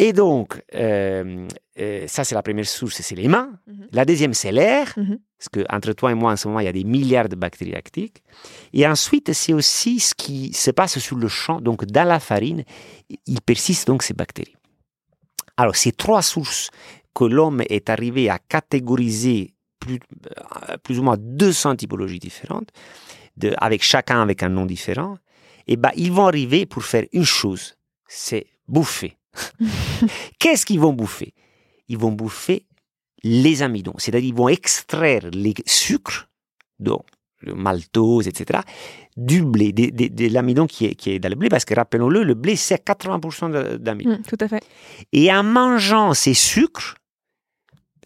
Et 0.03 0.13
donc, 0.15 0.49
euh, 0.75 1.47
euh, 1.79 2.05
ça 2.09 2.25
c'est 2.25 2.35
la 2.35 2.43
première 2.43 2.67
source, 2.67 3.03
c'est 3.03 3.15
les 3.15 3.29
mains. 3.29 3.51
Mhm. 3.67 3.89
La 3.93 4.05
deuxième, 4.07 4.33
c'est 4.33 4.51
l'air, 4.51 4.87
Mhm. 4.97 5.19
parce 5.39 5.49
que 5.55 5.61
entre 5.69 5.93
toi 5.93 6.11
et 6.11 6.15
moi, 6.15 6.33
en 6.33 6.37
ce 6.37 6.49
moment, 6.49 6.61
il 6.61 6.65
y 6.65 6.69
a 6.69 6.73
des 6.73 6.85
milliards 6.85 7.29
de 7.29 7.37
bactéries 7.37 7.73
lactiques. 7.73 8.23
Et 8.73 8.87
ensuite, 8.87 9.33
c'est 9.35 9.53
aussi 9.53 10.01
ce 10.01 10.15
qui 10.15 10.55
se 10.55 10.71
passe 10.71 10.99
sur 10.99 11.17
le 11.17 11.29
champ. 11.29 11.61
Donc, 11.61 11.85
dans 11.85 12.09
la 12.09 12.19
farine, 12.19 12.65
il 13.27 13.41
persiste 13.43 13.87
donc 13.89 14.03
ces 14.03 14.15
bactéries. 14.15 14.57
Alors, 15.59 15.77
ces 15.77 15.93
trois 15.93 16.23
sources 16.23 16.71
que 17.15 17.25
l'homme 17.25 17.63
est 17.69 17.91
arrivé 17.91 18.31
à 18.31 18.39
catégoriser 18.39 19.53
plus, 19.81 19.99
euh, 20.71 20.77
plus 20.79 20.99
ou 20.99 21.03
moins 21.03 21.17
200 21.19 21.77
typologies 21.77 22.19
différentes, 22.19 22.71
de, 23.37 23.53
avec 23.59 23.83
chacun 23.83 24.23
avec 24.23 24.43
un 24.43 24.49
nom 24.49 24.65
différent, 24.65 25.19
et 25.67 25.77
ben, 25.77 25.91
ils 25.97 26.11
vont 26.13 26.27
arriver 26.27 26.65
pour 26.65 26.85
faire 26.85 27.05
une 27.13 27.25
chose, 27.25 27.75
c'est 28.07 28.47
bouffer. 28.67 29.17
Qu'est-ce 30.39 30.67
qu'ils 30.67 30.81
vont 30.81 30.93
bouffer? 30.93 31.35
Ils 31.89 31.99
vont 31.99 32.13
bouffer 32.13 32.67
les 33.23 33.63
amidons, 33.63 33.95
c'est-à-dire 33.99 34.29
ils 34.29 34.35
vont 34.35 34.49
extraire 34.49 35.29
les 35.33 35.55
sucres, 35.67 36.29
donc 36.79 37.05
le 37.43 37.55
maltose, 37.55 38.29
etc., 38.29 38.61
du 39.17 39.43
blé, 39.43 39.73
de, 39.73 39.87
de- 39.91 40.09
de 40.13 40.33
l'amidon 40.33 40.67
qui 40.67 40.87
est, 40.87 40.95
qui 40.95 41.11
est 41.11 41.19
dans 41.19 41.29
le 41.29 41.35
blé, 41.35 41.49
parce 41.49 41.65
que 41.65 41.75
rappelons-le, 41.75 42.23
le 42.23 42.35
blé 42.35 42.57
c'est 42.57 42.83
80% 42.87 43.51
de- 43.51 43.77
d'amidon. 43.77 44.19
Mm, 44.19 44.23
tout 44.29 44.37
à 44.41 44.49
fait. 44.49 44.63
Et 45.13 45.33
en 45.33 45.43
mangeant 45.43 46.15
ces 46.15 46.35
sucres, 46.35 46.95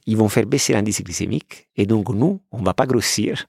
ils 0.06 0.16
vont 0.16 0.28
faire 0.28 0.46
baisser 0.46 0.72
l'indice 0.74 1.02
glycémique, 1.02 1.68
et 1.76 1.86
donc 1.86 2.08
nous, 2.10 2.40
on 2.52 2.62
va 2.62 2.74
pas 2.74 2.86
grossir, 2.86 3.46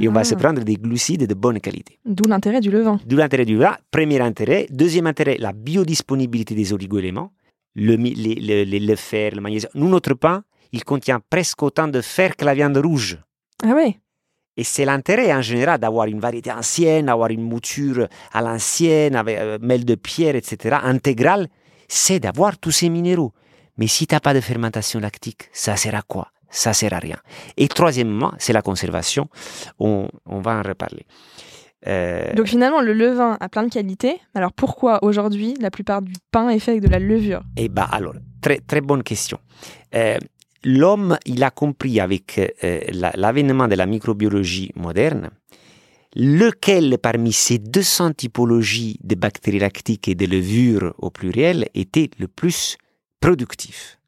et 0.00 0.08
on 0.08 0.12
va 0.12 0.20
Ah. 0.20 0.24
se 0.24 0.34
prendre 0.36 0.62
des 0.62 0.76
glucides 0.76 1.26
de 1.26 1.34
bonne 1.34 1.60
qualité. 1.60 1.98
D'où 2.04 2.28
l'intérêt 2.28 2.60
du 2.60 2.70
levain. 2.70 3.00
D'où 3.06 3.16
l'intérêt 3.16 3.44
du 3.44 3.56
vin. 3.56 3.76
Premier 3.90 4.20
intérêt. 4.20 4.66
Deuxième 4.70 5.06
intérêt, 5.06 5.36
la 5.38 5.52
biodisponibilité 5.52 6.54
des 6.54 6.72
oligoéléments. 6.72 7.32
Le, 7.74 7.96
le- 7.96 8.96
fer, 8.96 9.32
le 9.34 9.40
magnésium. 9.42 9.70
Nous, 9.74 9.88
notre 9.88 10.14
pain, 10.14 10.44
il 10.72 10.82
contient 10.84 11.20
presque 11.28 11.62
autant 11.62 11.88
de 11.88 12.00
fer 12.00 12.34
que 12.36 12.44
la 12.44 12.54
viande 12.54 12.78
rouge. 12.78 13.18
Ah 13.62 13.74
ouais. 13.74 13.98
Et 14.56 14.64
c'est 14.64 14.86
l'intérêt 14.86 15.30
en 15.34 15.42
général 15.42 15.78
d'avoir 15.78 16.06
une 16.06 16.18
variété 16.20 16.50
ancienne, 16.50 17.10
avoir 17.10 17.28
une 17.30 17.42
mouture 17.42 18.08
à 18.32 18.40
l'ancienne, 18.40 19.14
avec 19.14 19.36
euh, 19.38 19.58
mêle 19.60 19.84
de 19.84 19.94
pierre, 19.96 20.34
etc., 20.36 20.76
intégrale, 20.82 21.48
c'est 21.88 22.18
d'avoir 22.20 22.56
tous 22.58 22.70
ces 22.70 22.88
minéraux. 22.88 23.32
Mais 23.78 23.86
si 23.86 24.06
tu 24.06 24.14
n'as 24.14 24.20
pas 24.20 24.34
de 24.34 24.40
fermentation 24.40 25.00
lactique, 25.00 25.48
ça 25.52 25.76
sert 25.76 25.94
à 25.94 26.02
quoi? 26.02 26.28
Ça 26.50 26.72
sert 26.72 26.92
à 26.94 26.98
rien. 26.98 27.18
Et 27.56 27.68
troisièmement, 27.68 28.32
c'est 28.38 28.52
la 28.52 28.62
conservation. 28.62 29.28
On, 29.78 30.08
on 30.24 30.40
va 30.40 30.58
en 30.58 30.62
reparler. 30.62 31.04
Euh, 31.86 32.32
Donc 32.34 32.46
finalement, 32.46 32.80
le 32.80 32.92
levain 32.94 33.36
a 33.38 33.48
plein 33.48 33.64
de 33.64 33.68
qualités. 33.70 34.18
Alors 34.34 34.52
pourquoi 34.52 35.04
aujourd'hui 35.04 35.54
la 35.60 35.70
plupart 35.70 36.02
du 36.02 36.14
pain 36.30 36.48
est 36.48 36.58
fait 36.58 36.72
avec 36.72 36.82
de 36.82 36.88
la 36.88 36.98
levure? 36.98 37.42
Eh 37.56 37.68
bien, 37.68 37.86
alors, 37.90 38.14
très, 38.40 38.58
très 38.58 38.80
bonne 38.80 39.02
question. 39.02 39.38
Euh, 39.94 40.16
L'homme, 40.64 41.16
il 41.26 41.44
a 41.44 41.50
compris 41.50 42.00
avec 42.00 42.38
euh, 42.64 42.80
la- 42.92 43.12
l'avènement 43.14 43.68
de 43.68 43.76
la 43.76 43.86
microbiologie 43.86 44.72
moderne, 44.74 45.30
lequel 46.14 46.98
parmi 46.98 47.32
ces 47.32 47.58
200 47.58 48.12
typologies 48.12 48.98
de 49.04 49.14
bactéries 49.14 49.58
lactiques 49.60 50.08
et 50.08 50.14
de 50.14 50.26
levures 50.26 50.94
au 50.98 51.10
pluriel 51.10 51.68
était 51.74 52.10
le 52.18 52.26
plus 52.26 52.78
productif. 53.20 53.98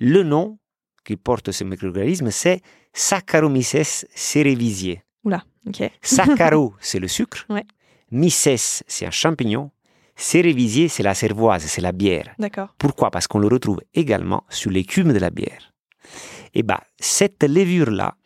Le 0.00 0.22
nom 0.22 0.58
qui 1.04 1.16
porte 1.16 1.52
ce 1.52 1.64
micro-organisme, 1.64 2.30
c'est 2.30 2.60
Saccharomyces 2.92 4.06
cerevisiae. 4.14 5.02
Oula, 5.24 5.44
ok. 5.66 5.90
Saccaro, 6.02 6.74
c'est 6.80 6.98
le 6.98 7.08
sucre. 7.08 7.44
Ouais. 7.48 7.64
Mycès, 8.10 8.82
c'est 8.86 9.06
un 9.06 9.10
champignon. 9.10 9.70
Cerevisiae, 10.16 10.88
c'est 10.88 11.02
la 11.02 11.14
cervoise, 11.14 11.64
c'est 11.64 11.80
la 11.80 11.92
bière. 11.92 12.34
D'accord. 12.38 12.74
Pourquoi? 12.78 13.10
Parce 13.10 13.26
qu'on 13.26 13.40
le 13.40 13.48
retrouve 13.48 13.80
également 13.94 14.44
sur 14.48 14.70
l'écume 14.70 15.12
de 15.12 15.18
la 15.18 15.30
bière. 15.30 15.72
Et 16.54 16.62
bien, 16.62 16.78
cette 17.00 17.42
levure-là, 17.42 18.16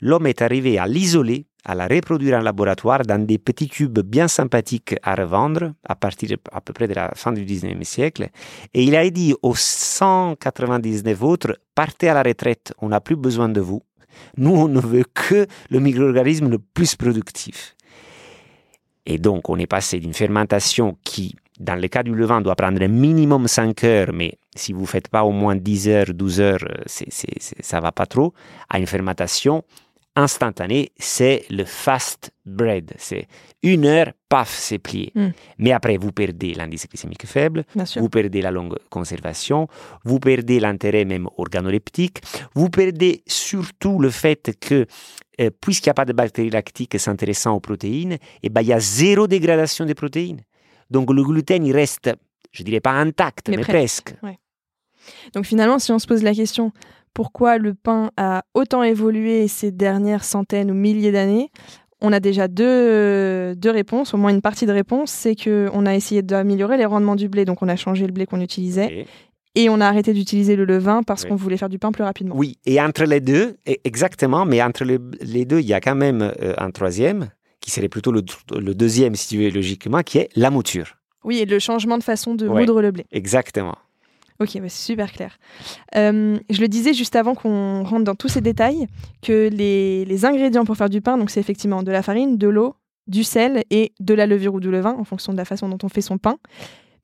l'homme 0.00 0.26
est 0.26 0.40
arrivé 0.40 0.78
à 0.78 0.86
l'isoler, 0.86 1.46
à 1.64 1.74
la 1.74 1.86
reproduire 1.86 2.38
en 2.38 2.42
laboratoire 2.42 3.02
dans 3.02 3.24
des 3.24 3.38
petits 3.38 3.68
cubes 3.68 4.00
bien 4.00 4.28
sympathiques 4.28 4.96
à 5.02 5.14
revendre 5.14 5.72
à 5.86 5.94
partir 5.94 6.36
à 6.52 6.60
peu 6.60 6.72
près 6.72 6.88
de 6.88 6.94
la 6.94 7.10
fin 7.14 7.32
du 7.32 7.44
19e 7.44 7.84
siècle. 7.84 8.28
Et 8.74 8.84
il 8.84 8.94
a 8.96 9.08
dit 9.08 9.34
aux 9.42 9.54
199 9.54 11.22
autres, 11.22 11.58
partez 11.74 12.08
à 12.08 12.14
la 12.14 12.22
retraite, 12.22 12.74
on 12.80 12.88
n'a 12.88 13.00
plus 13.00 13.16
besoin 13.16 13.48
de 13.48 13.60
vous. 13.60 13.82
Nous, 14.36 14.54
on 14.54 14.68
ne 14.68 14.80
veut 14.80 15.04
que 15.12 15.46
le 15.70 15.80
micro-organisme 15.80 16.48
le 16.48 16.58
plus 16.58 16.94
productif. 16.94 17.74
Et 19.06 19.18
donc, 19.18 19.48
on 19.48 19.58
est 19.58 19.66
passé 19.66 19.98
d'une 19.98 20.14
fermentation 20.14 20.96
qui, 21.04 21.36
dans 21.58 21.80
le 21.80 21.88
cas 21.88 22.02
du 22.02 22.14
levain, 22.14 22.40
doit 22.40 22.54
prendre 22.54 22.82
un 22.82 22.88
minimum 22.88 23.48
5 23.48 23.84
heures, 23.84 24.12
mais 24.12 24.38
si 24.54 24.72
vous 24.72 24.82
ne 24.82 24.86
faites 24.86 25.08
pas 25.08 25.24
au 25.24 25.32
moins 25.32 25.56
10 25.56 25.88
heures, 25.88 26.14
12 26.14 26.40
heures, 26.40 26.68
ça 26.86 27.80
va 27.80 27.92
pas 27.92 28.06
trop, 28.06 28.32
à 28.70 28.78
une 28.78 28.86
fermentation 28.86 29.64
instantanée, 30.16 30.92
c'est 30.96 31.44
le 31.50 31.64
fast 31.64 32.32
bread. 32.46 32.92
C'est 32.98 33.26
une 33.62 33.84
heure, 33.84 34.12
paf, 34.28 34.54
c'est 34.54 34.78
plié. 34.78 35.12
Mm. 35.14 35.28
Mais 35.58 35.72
après, 35.72 35.96
vous 35.96 36.12
perdez 36.12 36.54
l'indice 36.54 36.88
glycémique 36.88 37.26
faible, 37.26 37.64
vous 37.96 38.08
perdez 38.08 38.40
la 38.40 38.50
longue 38.50 38.76
conservation, 38.90 39.68
vous 40.04 40.20
perdez 40.20 40.60
l'intérêt 40.60 41.04
même 41.04 41.28
organoleptique, 41.36 42.20
vous 42.54 42.70
perdez 42.70 43.22
surtout 43.26 43.98
le 43.98 44.10
fait 44.10 44.56
que, 44.60 44.86
euh, 45.40 45.50
puisqu'il 45.60 45.88
n'y 45.88 45.92
a 45.92 45.94
pas 45.94 46.04
de 46.04 46.12
bactéries 46.12 46.50
lactiques 46.50 46.98
s'intéressant 46.98 47.54
aux 47.54 47.60
protéines, 47.60 48.18
eh 48.42 48.48
ben, 48.48 48.60
il 48.62 48.68
y 48.68 48.72
a 48.72 48.80
zéro 48.80 49.26
dégradation 49.26 49.84
des 49.84 49.94
protéines. 49.94 50.42
Donc 50.90 51.12
le 51.12 51.24
gluten, 51.24 51.64
il 51.64 51.72
reste, 51.72 52.10
je 52.52 52.62
dirais 52.62 52.80
pas 52.80 52.92
intact, 52.92 53.48
Mais 53.48 53.56
mais, 53.56 53.62
presque. 53.62 54.14
presque. 54.16 54.38
Donc 55.34 55.44
finalement, 55.44 55.78
si 55.78 55.92
on 55.92 55.98
se 55.98 56.06
pose 56.06 56.22
la 56.22 56.34
question 56.34 56.72
pourquoi 57.14 57.58
le 57.58 57.74
pain 57.74 58.10
a 58.16 58.42
autant 58.54 58.82
évolué 58.82 59.48
ces 59.48 59.70
dernières 59.70 60.24
centaines 60.24 60.70
ou 60.70 60.74
milliers 60.74 61.12
d'années, 61.12 61.50
on 62.00 62.12
a 62.12 62.20
déjà 62.20 62.48
deux, 62.48 63.54
deux 63.56 63.70
réponses, 63.70 64.12
au 64.12 64.16
moins 64.18 64.30
une 64.30 64.42
partie 64.42 64.66
de 64.66 64.72
réponse, 64.72 65.10
c'est 65.10 65.34
qu'on 65.36 65.86
a 65.86 65.94
essayé 65.94 66.22
d'améliorer 66.22 66.76
les 66.76 66.84
rendements 66.84 67.16
du 67.16 67.28
blé, 67.28 67.44
donc 67.44 67.62
on 67.62 67.68
a 67.68 67.76
changé 67.76 68.06
le 68.06 68.12
blé 68.12 68.26
qu'on 68.26 68.40
utilisait, 68.40 69.06
Et- 69.54 69.62
et 69.62 69.70
on 69.70 69.80
a 69.80 69.86
arrêté 69.86 70.12
d'utiliser 70.12 70.56
le 70.56 70.64
levain 70.64 71.02
parce 71.04 71.22
Oui. 71.22 71.28
qu'on 71.30 71.36
voulait 71.36 71.56
faire 71.56 71.68
du 71.68 71.78
pain 71.78 71.92
plus 71.92 72.02
rapidement. 72.02 72.34
Oui, 72.36 72.58
et 72.66 72.80
entre 72.80 73.04
les 73.04 73.20
deux, 73.20 73.56
exactement, 73.84 74.44
mais 74.44 74.60
entre 74.62 74.84
les, 74.84 74.98
deux, 75.44 75.60
il 75.60 75.66
y 75.66 75.72
a 75.72 75.80
quand 75.80 75.94
même 75.94 76.20
euh, 76.22 76.54
un 76.58 76.70
troisième, 76.72 77.30
qui 77.60 77.70
serait 77.70 77.88
plutôt 77.88 78.12
le, 78.12 78.22
le 78.58 78.74
deuxième, 78.74 79.14
si 79.14 79.28
tu 79.28 79.38
veux, 79.42 79.48
logiquement, 79.50 80.02
qui 80.02 80.18
est 80.18 80.28
la 80.36 80.50
mouture. 80.50 80.96
Oui, 81.22 81.38
et 81.38 81.46
le 81.46 81.58
changement 81.58 81.96
de 81.96 82.02
façon 82.02 82.34
de 82.34 82.46
Ouais. 82.46 82.60
moudre 82.60 82.82
le 82.82 82.90
blé. 82.90 83.06
Exactement. 83.12 83.76
Ok, 84.40 84.58
bah, 84.60 84.68
c'est 84.68 84.84
super 84.84 85.12
clair. 85.12 85.38
Euh, 85.96 86.38
je 86.50 86.60
le 86.60 86.68
disais 86.68 86.92
juste 86.92 87.14
avant 87.14 87.34
qu'on 87.34 87.84
rentre 87.84 88.04
dans 88.04 88.16
tous 88.16 88.28
ces 88.28 88.40
détails, 88.40 88.86
que 89.22 89.48
les, 89.48 90.04
les 90.04 90.24
ingrédients 90.24 90.64
pour 90.64 90.76
faire 90.76 90.90
du 90.90 91.00
pain, 91.00 91.16
donc 91.16 91.30
c'est 91.30 91.40
effectivement 91.40 91.82
de 91.82 91.92
la 91.92 92.02
farine, 92.02 92.36
de 92.36 92.48
l'eau, 92.48 92.74
du 93.06 93.22
sel 93.22 93.62
et 93.70 93.92
de 94.00 94.14
la 94.14 94.26
levure 94.26 94.54
ou 94.54 94.60
du 94.60 94.70
levain, 94.70 94.96
en 94.98 95.04
fonction 95.04 95.32
de 95.32 95.38
la 95.38 95.44
façon 95.44 95.68
dont 95.68 95.78
on 95.82 95.88
fait 95.88 96.00
son 96.00 96.18
pain. 96.18 96.38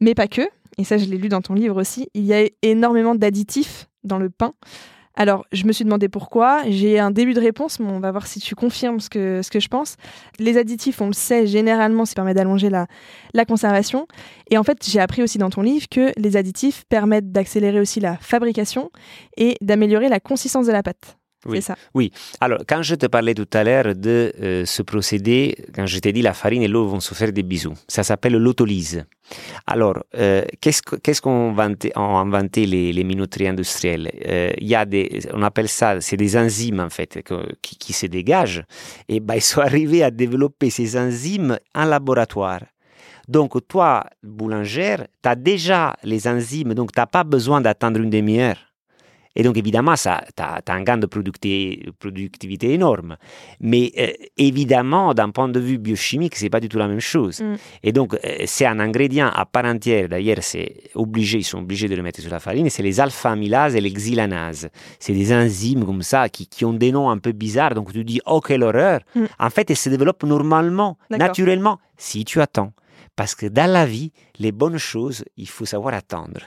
Mais 0.00 0.14
pas 0.14 0.28
que, 0.28 0.42
et 0.78 0.84
ça 0.84 0.98
je 0.98 1.04
l'ai 1.04 1.18
lu 1.18 1.28
dans 1.28 1.42
ton 1.42 1.54
livre 1.54 1.80
aussi, 1.80 2.08
il 2.14 2.24
y 2.24 2.34
a 2.34 2.48
énormément 2.62 3.14
d'additifs 3.14 3.88
dans 4.02 4.18
le 4.18 4.30
pain. 4.30 4.54
Alors, 5.20 5.44
je 5.52 5.66
me 5.66 5.72
suis 5.72 5.84
demandé 5.84 6.08
pourquoi. 6.08 6.62
J'ai 6.66 6.98
un 6.98 7.10
début 7.10 7.34
de 7.34 7.40
réponse, 7.40 7.78
mais 7.78 7.90
on 7.90 8.00
va 8.00 8.10
voir 8.10 8.26
si 8.26 8.40
tu 8.40 8.54
confirmes 8.54 9.00
ce 9.00 9.10
que, 9.10 9.42
ce 9.42 9.50
que 9.50 9.60
je 9.60 9.68
pense. 9.68 9.96
Les 10.38 10.56
additifs, 10.56 11.02
on 11.02 11.08
le 11.08 11.12
sait, 11.12 11.46
généralement, 11.46 12.06
ça 12.06 12.14
permet 12.14 12.32
d'allonger 12.32 12.70
la, 12.70 12.86
la 13.34 13.44
conservation. 13.44 14.06
Et 14.50 14.56
en 14.56 14.62
fait, 14.62 14.78
j'ai 14.88 14.98
appris 14.98 15.22
aussi 15.22 15.36
dans 15.36 15.50
ton 15.50 15.60
livre 15.60 15.90
que 15.90 16.10
les 16.16 16.38
additifs 16.38 16.84
permettent 16.88 17.32
d'accélérer 17.32 17.80
aussi 17.80 18.00
la 18.00 18.16
fabrication 18.16 18.90
et 19.36 19.58
d'améliorer 19.60 20.08
la 20.08 20.20
consistance 20.20 20.66
de 20.66 20.72
la 20.72 20.82
pâte. 20.82 21.19
Ça. 21.60 21.76
Oui. 21.94 22.12
Alors, 22.40 22.60
quand 22.68 22.82
je 22.82 22.94
te 22.94 23.06
parlais 23.06 23.34
tout 23.34 23.48
à 23.52 23.64
l'heure 23.64 23.94
de 23.94 24.32
euh, 24.42 24.64
ce 24.66 24.82
procédé, 24.82 25.56
quand 25.74 25.86
je 25.86 25.98
t'ai 25.98 26.12
dit 26.12 26.22
la 26.22 26.34
farine 26.34 26.62
et 26.62 26.68
l'eau 26.68 26.86
vont 26.86 27.00
se 27.00 27.14
faire 27.14 27.32
des 27.32 27.42
bisous, 27.42 27.74
ça 27.88 28.02
s'appelle 28.02 28.36
l'autolyse. 28.36 29.04
Alors, 29.66 29.98
euh, 30.16 30.42
qu'est-ce 30.60 31.20
qu'ont 31.20 31.56
inventé, 31.56 32.66
les, 32.66 32.92
les 32.92 33.04
minoteries 33.04 33.48
industrielles? 33.48 34.10
Euh, 34.26 34.50
y 34.60 34.74
a 34.74 34.84
des, 34.84 35.20
on 35.32 35.42
appelle 35.42 35.68
ça, 35.68 36.00
c'est 36.00 36.16
des 36.16 36.36
enzymes 36.36 36.80
en 36.80 36.90
fait 36.90 37.20
qui, 37.62 37.76
qui 37.76 37.92
se 37.92 38.06
dégagent. 38.06 38.64
Et 39.08 39.20
ben, 39.20 39.36
ils 39.36 39.40
sont 39.42 39.60
arrivés 39.70 40.02
à 40.02 40.10
développer 40.10 40.70
ces 40.70 40.96
enzymes 40.98 41.58
en 41.74 41.84
laboratoire. 41.84 42.60
Donc, 43.28 43.56
toi, 43.68 44.04
boulangère, 44.24 45.06
tu 45.22 45.28
as 45.28 45.36
déjà 45.36 45.96
les 46.02 46.26
enzymes, 46.26 46.74
donc 46.74 46.92
tu 46.92 46.98
n'as 46.98 47.06
pas 47.06 47.22
besoin 47.22 47.60
d'attendre 47.60 48.00
une 48.00 48.10
demi-heure. 48.10 48.69
Et 49.36 49.42
donc, 49.42 49.56
évidemment, 49.56 49.96
ça, 49.96 50.22
tu 50.36 50.42
as, 50.42 50.60
un 50.68 50.82
gain 50.82 50.98
de 50.98 51.06
productivité 51.06 52.72
énorme. 52.72 53.16
Mais 53.60 53.92
euh, 53.98 54.08
évidemment, 54.36 55.14
d'un 55.14 55.30
point 55.30 55.48
de 55.48 55.60
vue 55.60 55.78
biochimique, 55.78 56.34
c'est 56.34 56.50
pas 56.50 56.60
du 56.60 56.68
tout 56.68 56.78
la 56.78 56.88
même 56.88 57.00
chose. 57.00 57.40
Mm. 57.40 57.54
Et 57.84 57.92
donc, 57.92 58.14
euh, 58.14 58.18
c'est 58.46 58.66
un 58.66 58.80
ingrédient 58.80 59.28
à 59.28 59.46
part 59.46 59.64
entière. 59.64 60.08
D'ailleurs, 60.08 60.38
c'est 60.40 60.90
obligé, 60.94 61.38
ils 61.38 61.44
sont 61.44 61.58
obligés 61.58 61.88
de 61.88 61.94
le 61.94 62.02
mettre 62.02 62.20
sur 62.20 62.30
la 62.30 62.40
farine. 62.40 62.68
C'est 62.70 62.82
les 62.82 62.98
alpha-amylases 62.98 63.76
et 63.76 63.80
les 63.80 63.92
xylanases. 63.92 64.68
C'est 64.98 65.12
des 65.12 65.32
enzymes 65.32 65.84
comme 65.84 66.02
ça 66.02 66.28
qui, 66.28 66.48
qui, 66.48 66.64
ont 66.64 66.72
des 66.72 66.90
noms 66.90 67.08
un 67.08 67.18
peu 67.18 67.32
bizarres. 67.32 67.74
Donc, 67.74 67.92
tu 67.92 68.04
dis, 68.04 68.20
oh, 68.26 68.40
quelle 68.40 68.64
horreur. 68.64 69.00
Mm. 69.14 69.24
En 69.38 69.50
fait, 69.50 69.70
elles 69.70 69.76
se 69.76 69.90
développent 69.90 70.24
normalement, 70.24 70.98
naturellement, 71.10 71.78
si 71.96 72.24
tu 72.24 72.40
attends. 72.40 72.72
Parce 73.14 73.34
que 73.34 73.46
dans 73.46 73.70
la 73.70 73.86
vie, 73.86 74.12
les 74.38 74.50
bonnes 74.50 74.78
choses, 74.78 75.24
il 75.36 75.48
faut 75.48 75.66
savoir 75.66 75.94
attendre. 75.94 76.40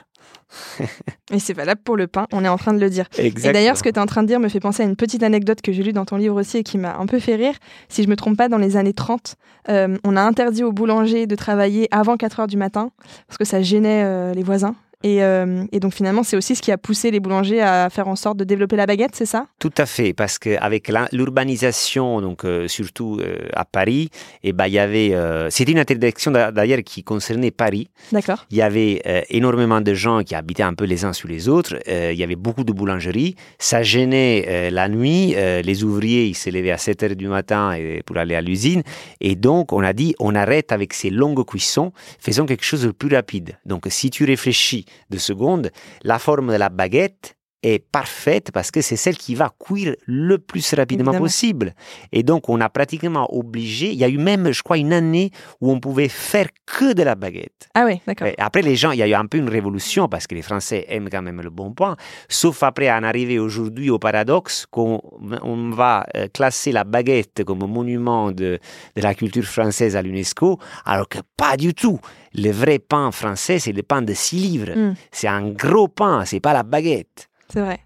Et 1.32 1.38
c'est 1.38 1.52
valable 1.52 1.80
pour 1.82 1.96
le 1.96 2.06
pain, 2.06 2.26
on 2.32 2.44
est 2.44 2.48
en 2.48 2.56
train 2.56 2.72
de 2.72 2.80
le 2.80 2.90
dire. 2.90 3.06
Exactement. 3.18 3.50
Et 3.50 3.52
d'ailleurs, 3.52 3.76
ce 3.76 3.82
que 3.82 3.88
tu 3.88 3.96
es 3.96 3.98
en 3.98 4.06
train 4.06 4.22
de 4.22 4.28
dire 4.28 4.40
me 4.40 4.48
fait 4.48 4.60
penser 4.60 4.82
à 4.82 4.86
une 4.86 4.96
petite 4.96 5.22
anecdote 5.22 5.60
que 5.62 5.72
j'ai 5.72 5.82
lue 5.82 5.92
dans 5.92 6.04
ton 6.04 6.16
livre 6.16 6.38
aussi 6.40 6.58
et 6.58 6.62
qui 6.62 6.78
m'a 6.78 6.96
un 6.96 7.06
peu 7.06 7.18
fait 7.18 7.34
rire. 7.34 7.54
Si 7.88 8.02
je 8.02 8.08
me 8.08 8.16
trompe 8.16 8.36
pas, 8.36 8.48
dans 8.48 8.58
les 8.58 8.76
années 8.76 8.92
30, 8.92 9.36
euh, 9.68 9.96
on 10.04 10.16
a 10.16 10.22
interdit 10.22 10.62
aux 10.62 10.72
boulangers 10.72 11.26
de 11.26 11.34
travailler 11.34 11.88
avant 11.90 12.16
4 12.16 12.40
heures 12.40 12.46
du 12.46 12.56
matin 12.56 12.90
parce 13.26 13.38
que 13.38 13.44
ça 13.44 13.62
gênait 13.62 14.02
euh, 14.04 14.34
les 14.34 14.42
voisins. 14.42 14.74
Et, 15.04 15.22
euh, 15.22 15.66
et, 15.70 15.80
donc 15.80 15.92
finalement, 15.92 16.22
c'est 16.22 16.36
aussi 16.36 16.56
ce 16.56 16.62
qui 16.62 16.72
a 16.72 16.78
poussé 16.78 17.10
les 17.10 17.20
boulangers 17.20 17.60
à 17.60 17.90
faire 17.90 18.08
en 18.08 18.16
sorte 18.16 18.38
de 18.38 18.44
développer 18.44 18.74
la 18.74 18.86
baguette, 18.86 19.14
c'est 19.14 19.26
ça? 19.26 19.46
Tout 19.58 19.72
à 19.76 19.84
fait, 19.84 20.14
parce 20.14 20.38
qu'avec 20.38 20.90
l'urbanisation, 21.12 22.22
donc 22.22 22.46
euh, 22.46 22.68
surtout 22.68 23.20
euh, 23.20 23.36
à 23.52 23.66
Paris, 23.66 24.08
et 24.42 24.48
eh 24.48 24.52
ben, 24.54 24.66
il 24.66 24.72
y 24.72 24.78
avait, 24.78 25.14
c'était 25.50 25.72
une 25.72 25.78
interdiction 25.78 26.30
d'ailleurs 26.30 26.80
qui 26.82 27.04
concernait 27.04 27.50
Paris. 27.50 27.90
D'accord. 28.12 28.46
Il 28.50 28.56
y 28.56 28.62
avait 28.62 29.02
énormément 29.28 29.82
de 29.82 29.92
gens 29.92 30.22
qui 30.22 30.34
habitaient 30.34 30.62
un 30.62 30.72
peu 30.72 30.84
les 30.84 31.04
uns 31.04 31.12
sur 31.12 31.28
les 31.28 31.48
autres. 31.48 31.76
il 31.86 32.16
y 32.16 32.22
avait 32.22 32.36
beaucoup 32.36 32.64
de 32.64 32.72
boulangeries. 32.72 33.36
Ça 33.58 33.82
gênait 33.82 34.70
la 34.70 34.88
nuit. 34.88 35.34
les 35.34 35.84
ouvriers, 35.84 36.26
ils 36.26 36.34
se 36.34 36.48
levaient 36.48 36.70
à 36.70 36.78
7 36.78 37.02
heures 37.02 37.16
du 37.16 37.28
matin 37.28 37.76
pour 38.06 38.16
aller 38.16 38.34
à 38.34 38.40
l'usine. 38.40 38.82
Et 39.20 39.34
donc, 39.34 39.72
on 39.72 39.82
a 39.82 39.92
dit, 39.92 40.14
on 40.18 40.34
arrête 40.34 40.72
avec 40.72 40.94
ces 40.94 41.10
longues 41.10 41.44
cuissons, 41.44 41.92
faisons 42.18 42.46
quelque 42.46 42.64
chose 42.64 42.82
de 42.82 42.90
plus 42.90 43.14
rapide. 43.14 43.58
Donc, 43.66 43.86
si 43.90 44.10
tu 44.10 44.24
réfléchis 44.24 44.86
de 45.08 45.18
secondes, 45.18 45.72
la 46.02 46.18
forme 46.18 46.52
de 46.52 46.58
la 46.58 46.68
baguette 46.68 47.33
est 47.64 47.78
parfaite 47.78 48.50
parce 48.52 48.70
que 48.70 48.80
c'est 48.80 48.96
celle 48.96 49.16
qui 49.16 49.34
va 49.34 49.50
cuire 49.58 49.96
le 50.06 50.38
plus 50.38 50.74
rapidement 50.74 51.12
Évidemment. 51.12 51.24
possible. 51.24 51.74
Et 52.12 52.22
donc, 52.22 52.48
on 52.48 52.60
a 52.60 52.68
pratiquement 52.68 53.34
obligé, 53.34 53.90
il 53.90 53.98
y 53.98 54.04
a 54.04 54.08
eu 54.08 54.18
même, 54.18 54.52
je 54.52 54.62
crois, 54.62 54.78
une 54.78 54.92
année 54.92 55.30
où 55.60 55.72
on 55.72 55.80
pouvait 55.80 56.08
faire 56.08 56.48
que 56.66 56.92
de 56.92 57.02
la 57.02 57.14
baguette. 57.14 57.68
Ah 57.74 57.84
oui, 57.86 58.00
d'accord. 58.06 58.28
Après, 58.38 58.62
les 58.62 58.76
gens, 58.76 58.92
il 58.92 58.98
y 58.98 59.02
a 59.02 59.08
eu 59.08 59.14
un 59.14 59.26
peu 59.26 59.38
une 59.38 59.48
révolution 59.48 60.08
parce 60.08 60.26
que 60.26 60.34
les 60.34 60.42
Français 60.42 60.84
aiment 60.88 61.08
quand 61.10 61.22
même 61.22 61.40
le 61.40 61.50
bon 61.50 61.72
pain, 61.72 61.96
sauf 62.28 62.62
après 62.62 62.90
en 62.90 63.02
arriver 63.02 63.38
aujourd'hui 63.38 63.90
au 63.90 63.98
paradoxe 63.98 64.66
qu'on 64.70 65.00
on 65.42 65.70
va 65.70 66.06
euh, 66.16 66.28
classer 66.32 66.72
la 66.72 66.84
baguette 66.84 67.44
comme 67.44 67.66
monument 67.66 68.30
de, 68.30 68.58
de 68.96 69.02
la 69.02 69.14
culture 69.14 69.44
française 69.44 69.96
à 69.96 70.02
l'UNESCO, 70.02 70.58
alors 70.84 71.08
que 71.08 71.18
pas 71.36 71.56
du 71.56 71.74
tout. 71.74 71.98
Le 72.34 72.50
vrai 72.50 72.78
pain 72.78 73.10
français, 73.10 73.58
c'est 73.58 73.72
le 73.72 73.82
pain 73.82 74.02
de 74.02 74.12
6 74.12 74.36
livres. 74.36 74.76
Mm. 74.76 74.94
C'est 75.12 75.28
un 75.28 75.48
gros 75.50 75.88
pain, 75.88 76.24
c'est 76.24 76.40
pas 76.40 76.52
la 76.52 76.62
baguette. 76.62 77.28
C'est 77.54 77.60
vrai. 77.60 77.78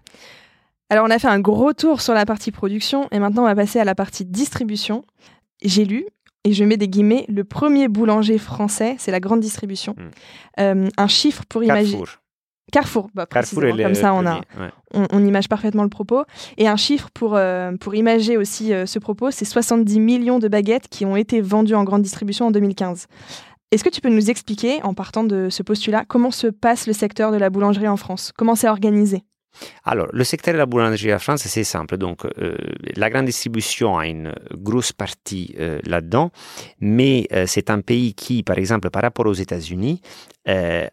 Alors, 0.89 1.05
on 1.05 1.11
a 1.11 1.19
fait 1.19 1.27
un 1.27 1.39
gros 1.39 1.73
tour 1.73 2.01
sur 2.01 2.15
la 2.15 2.25
partie 2.25 2.51
production 2.51 3.07
et 3.11 3.19
maintenant 3.19 3.43
on 3.43 3.45
va 3.45 3.53
passer 3.53 3.79
à 3.79 3.83
la 3.83 3.93
partie 3.93 4.25
distribution. 4.25 5.05
J'ai 5.61 5.85
lu, 5.85 6.07
et 6.43 6.53
je 6.53 6.63
mets 6.63 6.77
des 6.77 6.87
guillemets, 6.87 7.25
le 7.29 7.43
premier 7.43 7.87
boulanger 7.87 8.39
français, 8.39 8.95
c'est 8.97 9.11
la 9.11 9.19
grande 9.19 9.41
distribution. 9.41 9.93
Mm. 9.95 10.09
Euh, 10.61 10.89
un 10.97 11.07
chiffre 11.07 11.43
pour 11.47 11.63
imaginer. 11.63 11.97
Carrefour. 11.97 12.17
Carrefour, 12.71 13.09
bah, 13.13 13.27
Carrefour 13.27 13.61
comme 13.61 13.93
ça 13.93 14.13
on, 14.15 14.25
a, 14.25 14.41
premier, 14.41 14.65
ouais. 14.65 14.71
on, 14.95 15.05
on 15.11 15.23
image 15.23 15.49
parfaitement 15.49 15.83
le 15.83 15.89
propos. 15.89 16.23
Et 16.57 16.67
un 16.67 16.75
chiffre 16.75 17.09
pour, 17.13 17.35
euh, 17.35 17.77
pour 17.77 17.93
imager 17.93 18.37
aussi 18.37 18.73
euh, 18.73 18.87
ce 18.87 18.97
propos, 18.97 19.29
c'est 19.29 19.45
70 19.45 19.99
millions 19.99 20.39
de 20.39 20.47
baguettes 20.47 20.87
qui 20.87 21.05
ont 21.05 21.15
été 21.15 21.41
vendues 21.41 21.75
en 21.75 21.83
grande 21.83 22.01
distribution 22.01 22.47
en 22.47 22.51
2015. 22.51 23.05
Est-ce 23.71 23.83
que 23.83 23.89
tu 23.89 24.01
peux 24.01 24.09
nous 24.09 24.31
expliquer, 24.31 24.81
en 24.81 24.95
partant 24.95 25.23
de 25.23 25.49
ce 25.51 25.61
postulat, 25.61 26.03
comment 26.07 26.31
se 26.31 26.47
passe 26.47 26.87
le 26.87 26.93
secteur 26.93 27.31
de 27.31 27.37
la 27.37 27.51
boulangerie 27.51 27.87
en 27.87 27.97
France? 27.97 28.31
Comment 28.35 28.55
c'est 28.55 28.67
organisé? 28.67 29.23
Alors, 29.83 30.07
le 30.11 30.23
secteur 30.23 30.53
de 30.53 30.57
la 30.57 30.65
boulangerie 30.65 31.13
en 31.13 31.19
France, 31.19 31.41
c'est 31.41 31.63
simple. 31.63 31.97
Donc, 31.97 32.25
euh, 32.25 32.55
la 32.95 33.09
grande 33.09 33.25
distribution 33.25 33.97
a 33.97 34.07
une 34.07 34.33
grosse 34.53 34.93
partie 34.93 35.55
euh, 35.59 35.79
là-dedans, 35.85 36.31
mais 36.79 37.27
euh, 37.33 37.45
c'est 37.47 37.69
un 37.69 37.81
pays 37.81 38.13
qui, 38.13 38.43
par 38.43 38.57
exemple, 38.57 38.89
par 38.89 39.01
rapport 39.01 39.25
aux 39.25 39.33
États-Unis, 39.33 40.01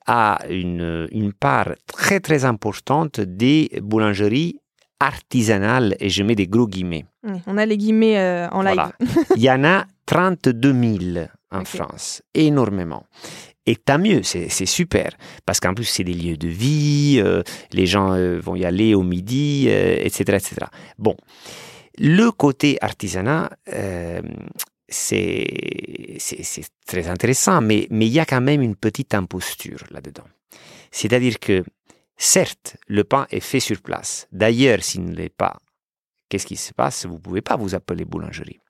a 0.06 0.38
une, 0.50 1.08
une 1.12 1.32
part 1.32 1.70
très 1.86 2.20
très 2.20 2.44
importante 2.44 3.20
des 3.20 3.70
boulangeries 3.80 4.60
artisanales, 5.00 5.96
et 5.98 6.10
je 6.10 6.22
mets 6.22 6.34
des 6.34 6.46
gros 6.46 6.66
guillemets. 6.66 7.06
On 7.46 7.56
a 7.56 7.64
les 7.64 7.78
guillemets 7.78 8.48
en 8.52 8.60
live. 8.60 8.74
Voilà. 8.74 8.92
Il 9.36 9.42
y 9.42 9.50
en 9.50 9.64
a 9.64 9.86
32 10.04 10.98
000 11.14 11.26
en. 11.50 11.64
France, 11.64 12.22
énormément. 12.34 13.04
Et 13.66 13.74
tant 13.74 13.98
mieux, 13.98 14.22
c'est 14.22 14.48
super, 14.66 15.10
parce 15.44 15.58
qu'en 15.58 15.74
plus 15.74 15.84
c'est 15.84 16.04
des 16.04 16.14
lieux 16.14 16.36
de 16.36 16.46
vie, 16.46 17.20
euh, 17.22 17.42
les 17.72 17.86
gens 17.86 18.12
euh, 18.12 18.38
vont 18.38 18.54
y 18.54 18.64
aller 18.64 18.94
au 18.94 19.02
midi, 19.02 19.66
euh, 19.68 19.96
etc., 19.98 20.38
etc. 20.38 20.66
Bon, 20.98 21.16
le 21.98 22.30
côté 22.30 22.78
artisanat, 22.80 23.50
c'est 24.88 25.46
très 26.86 27.08
intéressant, 27.08 27.60
mais 27.60 27.88
mais 27.90 28.06
il 28.06 28.12
y 28.12 28.20
a 28.20 28.24
quand 28.24 28.40
même 28.40 28.62
une 28.62 28.76
petite 28.76 29.14
imposture 29.14 29.82
là-dedans. 29.90 30.26
C'est-à-dire 30.92 31.40
que, 31.40 31.64
certes, 32.16 32.76
le 32.86 33.02
pain 33.02 33.26
est 33.30 33.40
fait 33.40 33.60
sur 33.60 33.82
place. 33.82 34.28
D'ailleurs, 34.30 34.82
s'il 34.82 35.04
ne 35.04 35.14
l'est 35.14 35.28
pas, 35.28 35.56
qu'est-ce 36.28 36.46
qui 36.46 36.56
se 36.56 36.72
passe? 36.72 37.04
Vous 37.06 37.14
ne 37.14 37.20
pouvez 37.20 37.42
pas 37.42 37.56
vous 37.56 37.74
appeler 37.74 38.04
boulangerie. 38.04 38.60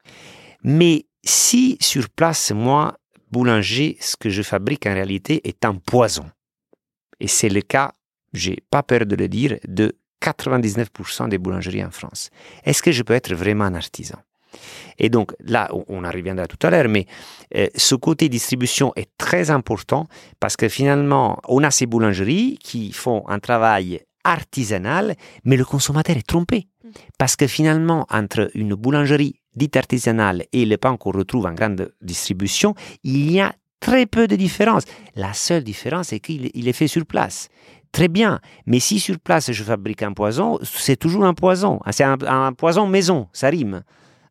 Mais 0.62 1.06
si 1.22 1.76
sur 1.80 2.08
place, 2.08 2.50
moi, 2.52 2.96
boulanger, 3.36 3.96
ce 4.00 4.16
que 4.16 4.30
je 4.30 4.42
fabrique 4.42 4.86
en 4.86 4.94
réalité 4.94 5.46
est 5.50 5.64
un 5.64 5.74
poison, 5.92 6.26
et 7.20 7.28
c'est 7.28 7.50
le 7.58 7.60
cas, 7.74 7.92
j'ai 8.32 8.58
pas 8.70 8.82
peur 8.82 9.04
de 9.06 9.14
le 9.22 9.28
dire, 9.28 9.58
de 9.68 9.86
99% 10.22 11.28
des 11.28 11.38
boulangeries 11.38 11.84
en 11.84 11.90
France, 11.90 12.30
est-ce 12.64 12.82
que 12.82 12.92
je 12.92 13.02
peux 13.02 13.12
être 13.20 13.34
vraiment 13.34 13.64
un 13.64 13.74
artisan? 13.74 14.18
Et 14.98 15.10
donc 15.10 15.28
là, 15.40 15.68
on- 15.72 16.02
en 16.04 16.10
reviendra 16.10 16.46
tout 16.46 16.62
à 16.66 16.70
l'heure, 16.70 16.88
mais 16.88 17.04
euh, 17.54 17.68
ce 17.76 17.94
côté 17.94 18.28
distribution 18.30 18.92
est 18.96 19.10
très 19.18 19.50
important 19.50 20.08
parce 20.40 20.56
que 20.56 20.68
finalement, 20.70 21.38
on 21.56 21.62
a 21.62 21.70
ces 21.70 21.84
boulangeries 21.92 22.56
qui 22.68 22.92
font 22.92 23.22
un 23.28 23.38
travail 23.38 24.00
artisanal, 24.24 25.14
mais 25.44 25.56
le 25.58 25.64
consommateur 25.66 26.16
est 26.16 26.26
trompé. 26.26 26.68
Parce 27.18 27.36
que 27.36 27.46
finalement, 27.46 28.06
entre 28.10 28.50
une 28.54 28.74
boulangerie 28.74 29.34
dite 29.56 29.76
artisanale 29.76 30.44
et 30.52 30.64
le 30.64 30.76
pain 30.76 30.96
qu'on 30.96 31.10
retrouve 31.10 31.46
en 31.46 31.52
grande 31.52 31.92
distribution, 32.00 32.74
il 33.02 33.30
y 33.30 33.40
a 33.40 33.54
très 33.80 34.06
peu 34.06 34.26
de 34.26 34.36
différence. 34.36 34.84
La 35.14 35.32
seule 35.32 35.64
différence, 35.64 36.08
c'est 36.08 36.20
qu'il 36.20 36.50
il 36.54 36.68
est 36.68 36.72
fait 36.72 36.88
sur 36.88 37.04
place. 37.06 37.48
Très 37.92 38.08
bien, 38.08 38.40
mais 38.66 38.78
si 38.80 39.00
sur 39.00 39.18
place 39.18 39.52
je 39.52 39.64
fabrique 39.64 40.02
un 40.02 40.12
poison, 40.12 40.58
c'est 40.62 40.96
toujours 40.96 41.24
un 41.24 41.34
poison. 41.34 41.80
C'est 41.90 42.04
un, 42.04 42.18
un 42.26 42.52
poison 42.52 42.86
maison, 42.86 43.28
ça 43.32 43.48
rime. 43.48 43.82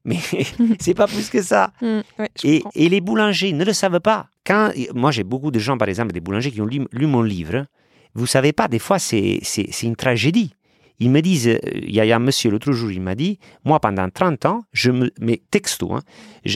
Mais 0.05 0.19
c'est 0.79 0.93
pas 0.93 1.07
plus 1.07 1.29
que 1.29 1.41
ça. 1.41 1.71
Ouais, 1.81 2.29
je 2.41 2.61
Et, 2.75 2.89
les 2.89 3.01
boulangers 3.01 3.51
ne 3.53 3.65
le 3.65 3.73
savent 3.73 3.99
pas. 3.99 4.27
Quand, 4.45 4.71
moi, 4.93 5.11
j'ai 5.11 5.23
beaucoup 5.23 5.51
de 5.51 5.59
gens, 5.59 5.77
par 5.77 5.89
exemple, 5.89 6.13
des 6.13 6.19
boulangers 6.21 6.51
qui 6.51 6.61
ont 6.61 6.65
lu, 6.65 6.85
lu 6.91 7.07
mon 7.07 7.23
livre. 7.23 7.65
Vous 8.13 8.27
savez 8.27 8.53
pas, 8.53 8.67
des 8.67 8.79
fois, 8.79 8.99
c'est 8.99 9.41
une 9.83 9.95
tragédie. 9.95 10.53
Ils 10.99 11.10
me 11.12 11.21
disent, 11.21 11.47
euh, 11.49 11.60
il 11.73 11.93
y, 11.93 11.99
a- 11.99 12.15
un 12.15 12.19
monsieur 12.19 12.49
l'autre 12.51 12.71
jour, 12.71 12.91
il 12.91 13.01
m'a 13.01 13.15
dit, 13.15 13.38
moi, 13.65 13.79
pendant 13.79 14.10
30 14.10 14.45
ans, 14.45 14.62
je 14.71 14.91
me, 14.91 15.12
mais 15.19 15.41
texto, 15.51 15.93
hein, 15.93 16.01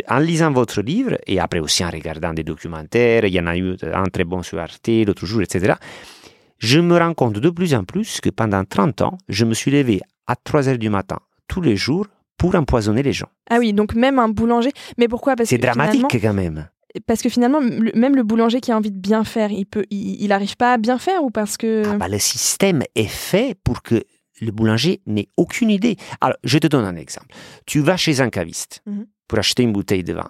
en 0.07 0.19
lisant 0.19 0.51
votre 0.51 0.81
livre, 0.81 1.17
et 1.27 1.39
après 1.39 1.59
aussi 1.59 1.83
en 1.83 1.89
regardant 1.89 2.33
des 2.33 2.43
documentaires, 2.43 3.25
il 3.25 3.33
y 3.33 3.39
en 3.39 3.47
a 3.47 3.57
eu 3.57 3.75
un 3.93 4.03
très 4.05 4.23
bon 4.23 4.41
sur 4.43 4.59
Arte, 4.59 4.87
l'autre 5.05 5.25
jour, 5.25 5.41
etc., 5.41 5.73
je 6.57 6.79
me 6.79 6.97
rends 6.97 7.13
compte 7.13 7.39
de 7.39 7.49
plus 7.49 7.73
en 7.73 7.83
plus 7.83 8.19
que 8.21 8.29
pendant 8.29 8.63
30 8.65 9.01
ans, 9.01 9.17
je 9.29 9.45
me 9.45 9.53
suis 9.53 9.71
levé 9.71 10.01
à 10.27 10.35
3 10.35 10.67
heures 10.69 10.77
du 10.77 10.89
matin, 10.89 11.19
tous 11.47 11.61
les 11.61 11.75
jours, 11.75 12.05
pour 12.37 12.55
empoisonner 12.55 13.03
les 13.03 13.13
gens. 13.13 13.27
Ah 13.49 13.57
oui, 13.59 13.73
donc 13.73 13.95
même 13.95 14.19
un 14.19 14.29
boulanger. 14.29 14.71
Mais 14.97 15.07
pourquoi? 15.09 15.35
Parce 15.35 15.49
C'est 15.49 15.57
que 15.57 15.61
dramatique 15.63 16.05
quand 16.21 16.33
même. 16.33 16.69
Parce 17.05 17.21
que 17.21 17.29
finalement, 17.29 17.59
le- 17.59 17.91
même 17.95 18.15
le 18.15 18.23
boulanger 18.23 18.61
qui 18.61 18.71
a 18.71 18.77
envie 18.77 18.91
de 18.91 18.97
bien 18.99 19.23
faire, 19.23 19.51
il 19.51 19.65
peut, 19.65 19.85
il, 19.89 20.21
il 20.23 20.31
arrive 20.31 20.55
pas 20.57 20.73
à 20.73 20.77
bien 20.77 20.97
faire 20.97 21.23
ou 21.23 21.29
parce 21.31 21.55
que. 21.57 21.83
Ah 21.85 21.97
bah, 21.97 22.07
le 22.07 22.17
système 22.19 22.81
est 22.95 23.07
fait 23.09 23.55
pour 23.63 23.81
que 23.83 24.03
le 24.41 24.51
boulanger 24.51 25.01
n'a 25.05 25.21
aucune 25.37 25.69
idée. 25.69 25.95
Alors, 26.21 26.37
je 26.43 26.57
te 26.57 26.67
donne 26.67 26.85
un 26.85 26.95
exemple. 26.95 27.27
Tu 27.65 27.79
vas 27.81 27.97
chez 27.97 28.21
un 28.21 28.29
caviste 28.29 28.81
Mhm. 28.85 29.05
pour 29.27 29.39
acheter 29.39 29.63
une 29.63 29.73
bouteille 29.73 30.03
de 30.03 30.13
vin. 30.13 30.29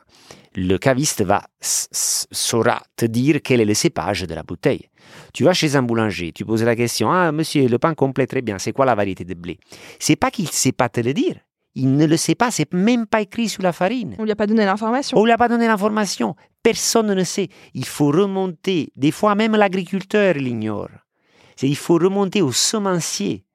Le 0.55 0.77
caviste 0.77 1.21
va 1.23 1.43
saura 1.61 2.81
te 2.95 3.05
dire 3.05 3.39
quel 3.43 3.61
est 3.61 3.65
le 3.65 3.73
cépage 3.73 4.23
de 4.23 4.33
la 4.33 4.43
bouteille. 4.43 4.89
Tu 5.33 5.43
vas 5.43 5.53
chez 5.53 5.75
un 5.75 5.83
boulanger, 5.83 6.31
tu 6.33 6.43
poses 6.45 6.63
la 6.63 6.75
question 6.75 7.11
Ah, 7.11 7.31
monsieur, 7.31 7.67
le 7.67 7.77
pain 7.79 7.93
complet, 7.93 8.27
très 8.27 8.41
bien, 8.41 8.57
c'est 8.59 8.71
quoi 8.73 8.85
la 8.85 8.95
variété 8.95 9.23
de 9.25 9.33
blé? 9.33 9.59
C'est 9.99 10.15
pas 10.15 10.31
qu'il 10.31 10.45
ne 10.45 10.49
sait 10.51 10.71
pas 10.71 10.89
te 10.89 10.99
le 11.01 11.13
dire. 11.13 11.35
Il 11.75 11.95
ne 11.95 12.05
le 12.05 12.17
sait 12.17 12.35
pas, 12.35 12.49
c'est 12.51 12.73
même 12.73 13.05
pas 13.05 13.21
écrit 13.21 13.47
sur 13.47 13.61
la 13.63 13.71
farine. 13.71 14.15
On 14.19 14.23
lui 14.23 14.31
a 14.31 14.35
pas 14.35 14.47
donné 14.47 14.65
l'information. 14.65 15.17
On 15.17 15.21
ne 15.21 15.25
lui 15.27 15.31
a 15.31 15.37
pas 15.37 15.47
donné 15.47 15.67
l'information. 15.67 16.35
Personne 16.63 17.13
ne 17.13 17.23
sait. 17.23 17.47
Il 17.73 17.85
faut 17.85 18.07
remonter. 18.07 18.91
Des 18.95 19.11
fois, 19.11 19.35
même 19.35 19.55
l'agriculteur 19.55 20.33
l'ignore. 20.33 20.89
Il 21.61 21.75
faut 21.77 21.95
remonter 21.95 22.41
au 22.41 22.51
semencier. 22.51 23.45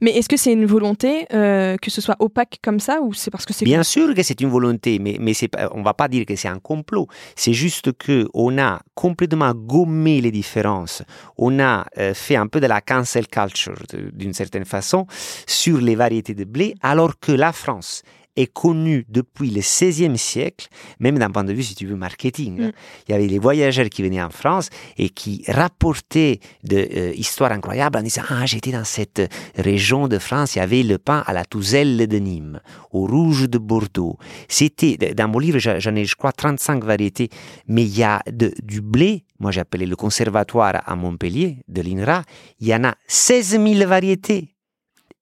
Mais 0.00 0.12
est-ce 0.12 0.28
que 0.28 0.36
c'est 0.36 0.52
une 0.52 0.66
volonté 0.66 1.26
euh, 1.32 1.76
que 1.76 1.90
ce 1.90 2.00
soit 2.00 2.16
opaque 2.18 2.58
comme 2.62 2.80
ça 2.80 3.00
ou 3.02 3.12
c'est 3.12 3.30
parce 3.30 3.44
que 3.44 3.52
c'est 3.52 3.64
Bien 3.64 3.82
sûr 3.82 4.14
que 4.14 4.22
c'est 4.22 4.40
une 4.40 4.48
volonté, 4.48 4.98
mais, 4.98 5.16
mais 5.20 5.34
c'est 5.34 5.50
on 5.72 5.80
ne 5.80 5.84
va 5.84 5.94
pas 5.94 6.08
dire 6.08 6.24
que 6.26 6.36
c'est 6.36 6.48
un 6.48 6.58
complot. 6.58 7.06
C'est 7.36 7.52
juste 7.52 7.92
que 7.92 8.28
on 8.34 8.58
a 8.58 8.80
complètement 8.94 9.52
gommé 9.54 10.20
les 10.20 10.30
différences. 10.30 11.02
On 11.36 11.58
a 11.60 11.86
euh, 11.98 12.14
fait 12.14 12.36
un 12.36 12.46
peu 12.46 12.60
de 12.60 12.66
la 12.66 12.80
cancel 12.80 13.26
culture, 13.28 13.78
d'une 14.12 14.34
certaine 14.34 14.64
façon, 14.64 15.06
sur 15.46 15.78
les 15.78 15.94
variétés 15.94 16.34
de 16.34 16.44
blé, 16.44 16.74
alors 16.82 17.18
que 17.18 17.32
la 17.32 17.52
France 17.52 18.02
est 18.40 18.52
connue 18.52 19.04
depuis 19.08 19.50
le 19.50 19.60
XVIe 19.60 20.16
siècle, 20.18 20.68
même 20.98 21.18
d'un 21.18 21.30
point 21.30 21.44
de 21.44 21.52
vue, 21.52 21.62
si 21.62 21.74
tu 21.74 21.86
veux, 21.86 21.96
marketing. 21.96 22.60
Mm. 22.60 22.72
Il 23.08 23.12
y 23.12 23.14
avait 23.14 23.26
les 23.26 23.38
voyageurs 23.38 23.88
qui 23.88 24.02
venaient 24.02 24.22
en 24.22 24.30
France 24.30 24.68
et 24.96 25.08
qui 25.10 25.44
rapportaient 25.48 26.40
des 26.64 27.14
histoires 27.16 27.52
incroyables 27.52 27.98
en 27.98 28.02
disant 28.02 28.22
Ah, 28.28 28.46
j'étais 28.46 28.72
dans 28.72 28.84
cette 28.84 29.22
région 29.56 30.08
de 30.08 30.18
France, 30.18 30.54
il 30.56 30.58
y 30.58 30.62
avait 30.62 30.82
le 30.82 30.98
pain 30.98 31.22
à 31.26 31.32
la 31.32 31.44
touzelle 31.44 32.06
de 32.06 32.16
Nîmes, 32.18 32.60
au 32.92 33.06
rouge 33.06 33.48
de 33.48 33.58
Bordeaux. 33.58 34.16
C'était, 34.48 34.96
dans 35.14 35.28
mon 35.28 35.38
livre, 35.38 35.58
j'en 35.58 35.94
ai, 35.94 36.04
je 36.04 36.16
crois, 36.16 36.32
35 36.32 36.84
variétés, 36.84 37.28
mais 37.68 37.82
il 37.82 37.96
y 37.96 38.02
a 38.02 38.22
de- 38.30 38.52
du 38.62 38.80
blé, 38.80 39.24
moi 39.38 39.50
appelé 39.58 39.86
le 39.86 39.96
conservatoire 39.96 40.82
à 40.86 40.96
Montpellier, 40.96 41.58
de 41.68 41.82
l'INRA, 41.82 42.22
il 42.60 42.68
y 42.68 42.74
en 42.74 42.84
a 42.84 42.94
16 43.06 43.50
000 43.62 43.86
variétés. 43.88 44.54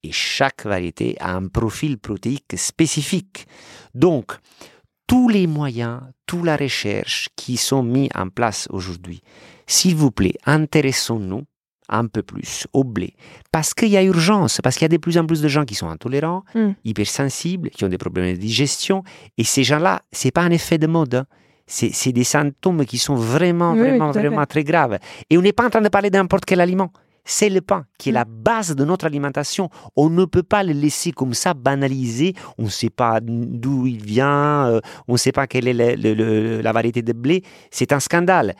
Et 0.04 0.12
chaque 0.12 0.64
variété 0.64 1.16
a 1.20 1.34
un 1.34 1.48
profil 1.48 1.98
protéique 1.98 2.54
spécifique. 2.56 3.46
Donc, 3.94 4.32
tous 5.06 5.28
les 5.28 5.46
moyens, 5.46 6.00
toute 6.26 6.44
la 6.44 6.56
recherche 6.56 7.28
qui 7.36 7.56
sont 7.56 7.82
mis 7.82 8.08
en 8.14 8.28
place 8.28 8.68
aujourd'hui, 8.70 9.22
s'il 9.66 9.96
vous 9.96 10.10
plaît, 10.10 10.34
intéressons-nous 10.46 11.42
un 11.90 12.06
peu 12.06 12.22
plus 12.22 12.66
au 12.74 12.84
blé. 12.84 13.14
Parce 13.50 13.72
qu'il 13.72 13.88
y 13.88 13.96
a 13.96 14.02
urgence, 14.02 14.60
parce 14.62 14.76
qu'il 14.76 14.82
y 14.84 14.86
a 14.86 14.88
de 14.90 14.98
plus 14.98 15.16
en 15.16 15.24
plus 15.26 15.40
de 15.40 15.48
gens 15.48 15.64
qui 15.64 15.74
sont 15.74 15.88
intolérants, 15.88 16.44
Mm. 16.54 16.72
hypersensibles, 16.84 17.70
qui 17.70 17.84
ont 17.84 17.88
des 17.88 17.96
problèmes 17.98 18.34
de 18.34 18.38
digestion. 18.38 19.02
Et 19.38 19.44
ces 19.44 19.64
gens-là, 19.64 20.02
c'est 20.12 20.30
pas 20.30 20.42
un 20.42 20.50
effet 20.50 20.76
de 20.78 20.86
mode. 20.86 21.14
hein. 21.14 21.26
C'est 21.66 21.90
c'est 21.92 22.12
des 22.12 22.24
symptômes 22.24 22.84
qui 22.86 22.96
sont 22.98 23.14
vraiment, 23.14 23.72
Oui, 23.72 23.80
vraiment, 23.80 24.10
vraiment 24.10 24.46
très 24.46 24.64
graves. 24.64 24.98
Et 25.30 25.36
on 25.38 25.42
n'est 25.42 25.52
pas 25.52 25.66
en 25.66 25.70
train 25.70 25.80
de 25.82 25.88
parler 25.88 26.08
de 26.10 26.16
n'importe 26.16 26.44
quel 26.46 26.60
aliment. 26.60 26.92
C'est 27.30 27.50
le 27.50 27.60
pain 27.60 27.84
qui 27.98 28.08
est 28.08 28.12
Mm. 28.12 28.14
la 28.14 28.24
base 28.24 28.74
de 28.74 28.84
notre 28.86 29.04
alimentation. 29.04 29.68
On 29.96 30.08
ne 30.08 30.24
peut 30.24 30.42
pas 30.42 30.62
le 30.64 30.72
laisser 30.72 31.12
comme 31.12 31.34
ça 31.34 31.52
banaliser. 31.52 32.32
On 32.56 32.64
ne 32.64 32.68
sait 32.70 32.88
pas 32.88 33.20
d'où 33.22 33.86
il 33.86 34.02
vient, 34.02 34.66
euh, 34.68 34.80
on 35.08 35.12
ne 35.12 35.18
sait 35.18 35.30
pas 35.32 35.46
quelle 35.46 35.68
est 35.68 35.74
le- 35.74 35.94
le- 35.94 36.14
le- 36.14 36.60
la 36.62 36.72
variété 36.72 37.02
de 37.02 37.12
blé. 37.12 37.42
C'est 37.70 37.92
un 37.92 38.00
scandale. 38.00 38.54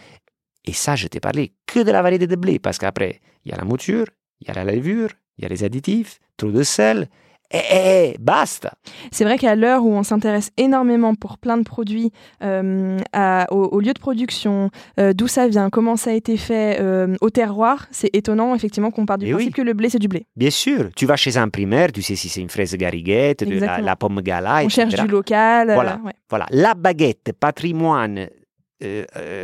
Et 0.67 0.75
ça, 0.75 0.97
je 0.97 1.07
t'ai 1.09 1.19
parlé 1.19 1.55
que 1.67 1.81
de 1.81 1.91
la 1.91 2.03
variété 2.03 2.27
de 2.27 2.37
blé, 2.37 2.59
parce 2.59 2.77
qu'après, 2.77 3.21
il 3.47 3.51
y 3.51 3.55
a 3.55 3.57
la 3.57 3.65
mouture, 3.65 4.05
il 4.43 4.49
y 4.49 4.51
a 4.51 4.55
la 4.55 4.65
levure, 4.71 5.09
il 5.39 5.43
y 5.45 5.47
a 5.47 5.49
les 5.49 5.65
additifs, 5.65 6.19
trop 6.37 6.51
de 6.51 6.63
sel. 6.63 7.09
Eh, 7.51 7.57
eh, 7.59 8.13
eh, 8.13 8.17
basta 8.21 8.75
C'est 9.11 9.25
vrai 9.25 9.39
qu'à 9.39 9.55
l'heure 9.55 9.83
où 9.85 9.91
on 9.93 10.03
s'intéresse 10.03 10.51
énormément 10.59 11.15
pour 11.15 11.39
plein 11.39 11.57
de 11.57 11.63
produits 11.63 12.13
euh, 12.43 12.99
à- 13.15 13.47
au, 13.51 13.65
au 13.69 13.81
lieu 13.81 13.95
de 13.95 13.99
production, 13.99 14.71
euh, 15.01 15.15
d'où 15.15 15.29
ça 15.29 15.49
vient, 15.49 15.71
comment 15.71 15.97
ça 15.97 16.11
a 16.11 16.13
été 16.13 16.37
fait, 16.37 16.79
euh, 16.81 17.17
au 17.23 17.31
terroir, 17.31 17.87
c'est 17.91 18.11
étonnant 18.15 18.55
effectivement 18.55 18.91
qu'on 18.91 19.07
part 19.07 19.17
du 19.17 19.27
Eh 19.27 19.31
principe 19.31 19.49
oui. 19.49 19.55
que 19.55 19.63
le 19.63 19.73
blé 19.73 19.89
c'est 19.89 19.99
du 19.99 20.09
blé. 20.09 20.27
Bien 20.37 20.51
sûr, 20.51 20.91
tu 20.95 21.07
vas 21.07 21.17
chez 21.17 21.39
un 21.39 21.49
primaire, 21.49 21.91
tu 21.91 22.03
sais 22.03 22.17
si 22.17 22.29
c'est 22.29 22.43
une 22.43 22.51
fraise 22.51 22.75
gariguette, 22.77 23.45
de 23.45 23.59
la, 23.59 23.97
pomme 23.97 24.21
gala, 24.21 24.57
on 24.57 24.59
etc. 24.69 24.75
cherche 24.91 24.95
du 25.07 25.09
local. 25.11 25.73
Voilà. 25.73 26.01
ouais. 26.05 26.13
Voilà, 26.29 26.47
la 26.51 26.75
baguette, 26.75 27.33
patrimoine 27.41 28.29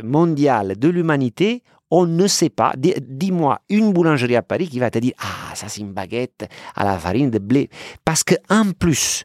mondial 0.02 0.76
de 0.78 0.88
l'humanité, 0.88 1.62
on 1.96 2.07
ne 2.07 2.26
sait 2.26 2.48
pas. 2.50 2.72
Di- 2.76 2.94
Dis-moi 3.00 3.61
une 3.68 3.92
boulangerie 3.92 4.37
à 4.37 4.42
Paris 4.42 4.68
qui 4.68 4.78
va 4.80 4.90
te 4.90 4.98
dire 4.98 5.12
Ah, 5.18 5.54
ça 5.54 5.68
c'est 5.68 5.80
une 5.80 5.92
baguette 5.92 6.46
à 6.74 6.85
la 6.85 6.98
farine 6.98 7.30
de 7.30 7.38
blé. 7.38 7.68
Parce 8.04 8.24
que 8.24 8.35
en 8.50 8.72
plus, 8.72 9.24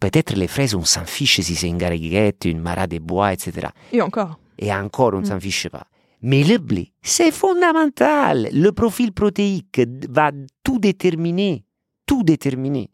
peut-être 0.00 0.34
les 0.34 0.48
fraises, 0.48 0.74
on 0.74 0.84
s'en 0.84 1.04
fiche 1.04 1.40
si 1.40 1.54
c'est 1.54 1.68
une 1.68 1.78
gariguette, 1.78 2.44
une 2.44 2.60
mara 2.60 2.86
des 2.86 2.98
bois, 3.00 3.32
etc. 3.32 3.68
Et 3.92 4.02
encore. 4.02 4.38
Et 4.58 4.72
encore, 4.72 5.12
on 5.14 5.18
ne 5.18 5.22
Mm. 5.22 5.26
s'en 5.26 5.40
fiche 5.40 5.68
pas. 5.68 5.86
Mais 6.24 6.44
le 6.44 6.58
blé, 6.58 6.92
c'est 7.02 7.32
fondamental. 7.32 8.48
Le 8.52 8.70
profil 8.70 9.12
protéique 9.12 9.80
va 10.08 10.30
tout 10.62 10.78
déterminer. 10.78 11.64
Tout 12.06 12.22
déterminer. 12.22 12.90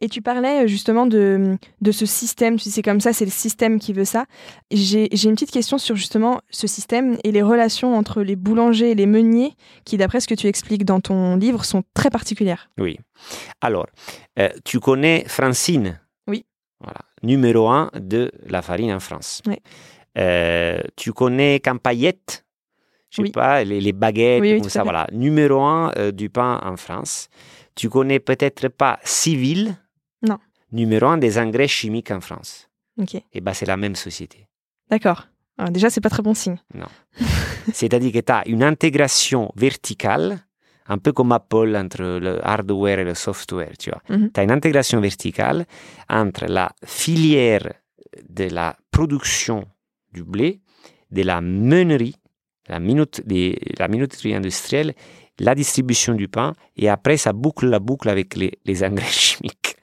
Et 0.00 0.08
tu 0.08 0.22
parlais 0.22 0.64
euh, 0.64 0.66
justement 0.68 1.06
de, 1.06 1.56
de 1.80 1.92
ce 1.92 2.06
système, 2.06 2.56
tu 2.56 2.64
sais, 2.64 2.70
c'est 2.70 2.82
comme 2.82 3.00
ça, 3.00 3.12
c'est 3.12 3.24
le 3.24 3.30
système 3.30 3.80
qui 3.80 3.92
veut 3.92 4.04
ça. 4.04 4.26
J'ai 4.70 5.08
une 5.24 5.34
petite 5.34 5.50
question 5.50 5.76
sur 5.78 5.96
justement 5.96 6.40
ce 6.50 6.66
système 6.68 7.16
et 7.24 7.32
les 7.32 7.42
relations 7.42 7.96
entre 7.96 8.22
les 8.22 8.36
boulangers 8.36 8.92
et 8.92 8.94
les 8.94 9.06
meuniers, 9.06 9.54
qui 9.84 9.96
d'après 9.96 10.20
ce 10.20 10.28
que 10.28 10.34
tu 10.34 10.46
expliques 10.46 10.84
dans 10.84 11.00
ton 11.00 11.36
livre, 11.36 11.64
sont 11.64 11.82
très 11.94 12.10
particulières. 12.10 12.70
Oui. 12.78 12.98
Alors, 13.60 13.86
euh, 14.38 14.48
tu 14.64 14.78
connais 14.78 15.24
Francine? 15.26 15.98
Oui. 16.28 16.44
Voilà. 16.80 17.00
Numéro 17.24 17.68
un 17.68 17.90
de 17.98 18.30
la 18.46 18.62
farine 18.62 18.92
en 18.92 19.00
France. 19.00 19.42
Oui. 19.46 19.56
Euh, 20.16 20.80
tu 20.96 21.12
connais 21.12 21.58
Campaillette? 21.58 22.44
Je 23.10 23.16
sais 23.16 23.22
Oui. 23.22 23.30
pas, 23.32 23.64
les, 23.64 23.80
les 23.80 23.92
baguettes, 23.92 24.42
Oui, 24.42 24.52
oui, 24.52 24.60
comme 24.60 24.68
ça, 24.70 24.82
voilà. 24.84 25.06
Numéro 25.12 25.62
un 25.62 25.90
euh, 25.96 26.12
du 26.12 26.28
pain 26.28 26.60
en 26.62 26.76
France. 26.76 27.28
Tu 27.74 27.88
connais 27.88 28.20
peut-être 28.20 28.68
pas 28.68 28.98
Civil. 29.02 29.76
Numéro 30.72 31.06
un 31.06 31.18
des 31.18 31.38
engrais 31.38 31.68
chimiques 31.68 32.10
en 32.10 32.20
France. 32.20 32.68
Et 33.32 33.40
ben 33.40 33.54
c'est 33.54 33.66
la 33.66 33.76
même 33.76 33.94
société. 33.96 34.46
d'accord. 34.90 35.26
Alors, 35.60 35.72
déjà, 35.72 35.90
c'est 35.90 36.00
pas 36.00 36.08
très 36.10 36.22
bon 36.22 36.34
signe. 36.34 36.58
C'est-à-dire 37.72 38.12
que 38.12 38.20
tu 38.20 38.32
as 38.32 38.46
une 38.46 38.62
intégration 38.62 39.50
verticale, 39.56 40.38
un 40.86 40.98
peu 40.98 41.12
comme 41.12 41.32
Apple 41.32 41.74
entre 41.76 42.02
le 42.20 42.38
hardware 42.46 43.00
et 43.00 43.04
le 43.04 43.14
software, 43.14 43.72
tu 43.76 43.90
vois. 43.90 44.00
Tu 44.32 44.38
as 44.40 44.44
une 44.44 44.52
intégration 44.52 45.00
verticale 45.00 45.66
entre 46.08 46.46
la 46.46 46.70
filière 46.84 47.72
de 48.28 48.44
la 48.44 48.76
production 48.92 49.64
du 50.12 50.22
blé, 50.22 50.60
de 51.10 51.22
la 51.22 51.40
meunerie, 51.40 52.14
la, 52.68 52.78
minute, 52.78 53.22
des- 53.26 53.58
la 53.78 53.88
minuterie 53.88 54.34
industrielle, 54.34 54.94
la 55.40 55.54
distribution 55.56 56.14
du 56.14 56.28
pain, 56.28 56.52
et 56.76 56.88
après 56.88 57.16
ça 57.16 57.32
boucle 57.32 57.66
la 57.68 57.80
boucle 57.80 58.08
avec 58.08 58.36
les, 58.36 58.52
les 58.64 58.84
engrais 58.84 59.06
chimiques. 59.10 59.74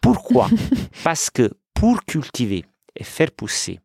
Pourquoi 0.00 0.48
Parce 1.04 1.30
que 1.30 1.50
pour 1.72 2.04
cultiver 2.04 2.64
et 2.96 3.04
faire 3.04 3.30
pousser 3.30 3.80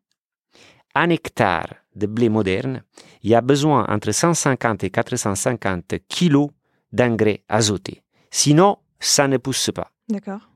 un 0.94 1.10
hectare 1.10 1.74
de 1.94 2.06
blé 2.06 2.28
moderne, 2.28 2.82
il 3.22 3.30
y 3.30 3.34
a 3.34 3.40
besoin 3.40 3.86
entre 3.88 4.12
150 4.12 4.84
et 4.84 4.90
450 4.90 5.94
kilos 6.08 6.50
d'engrais 6.92 7.42
azotés. 7.48 8.02
Sinon, 8.30 8.78
ça 8.98 9.28
ne 9.28 9.36
pousse 9.36 9.70
pas. 9.74 9.90
D'accord. 10.08 10.49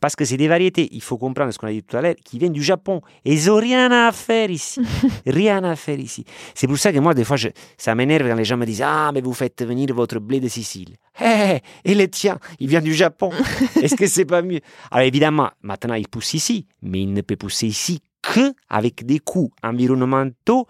Parce 0.00 0.14
que 0.16 0.24
c'est 0.24 0.36
des 0.36 0.48
variétés, 0.48 0.88
il 0.92 1.02
faut 1.02 1.18
comprendre 1.18 1.52
ce 1.52 1.58
qu'on 1.58 1.66
a 1.66 1.72
dit 1.72 1.82
tout 1.82 1.96
à 1.96 2.02
l'heure, 2.02 2.14
qui 2.24 2.38
viennent 2.38 2.52
du 2.52 2.62
Japon. 2.62 3.00
Et 3.24 3.34
ils 3.34 3.46
n'ont 3.46 3.56
rien 3.56 3.90
à 3.90 4.12
faire 4.12 4.50
ici. 4.50 4.80
rien 5.26 5.62
à 5.64 5.76
faire 5.76 5.98
ici. 5.98 6.24
C'est 6.54 6.66
pour 6.66 6.78
ça 6.78 6.92
que 6.92 6.98
moi, 6.98 7.14
des 7.14 7.24
fois, 7.24 7.36
je- 7.36 7.48
ça 7.76 7.94
m'énerve 7.94 8.28
quand 8.28 8.34
les 8.36 8.44
gens 8.44 8.56
me 8.56 8.66
disent 8.66 8.82
Ah, 8.84 9.10
mais 9.12 9.20
vous 9.20 9.34
faites 9.34 9.62
venir 9.64 9.94
votre 9.94 10.18
blé 10.18 10.40
de 10.40 10.48
Sicile. 10.48 10.96
Hé, 11.20 11.58
et 11.84 11.94
le 11.94 12.08
tien, 12.08 12.38
il 12.60 12.68
vient 12.68 12.80
du 12.80 12.94
Japon. 12.94 13.30
Est-ce 13.82 13.96
que 13.96 14.06
c'est 14.06 14.24
pas 14.24 14.42
mieux? 14.42 14.60
Alors 14.90 15.06
évidemment, 15.06 15.50
maintenant, 15.62 15.94
il 15.94 16.06
pousse 16.08 16.34
ici, 16.34 16.66
mais 16.82 17.00
il 17.02 17.12
ne 17.12 17.20
peut 17.22 17.36
pousser 17.36 17.66
ici 17.66 18.00
que 18.22 18.52
avec 18.68 19.04
des 19.06 19.18
coûts 19.18 19.50
environnementaux 19.62 20.66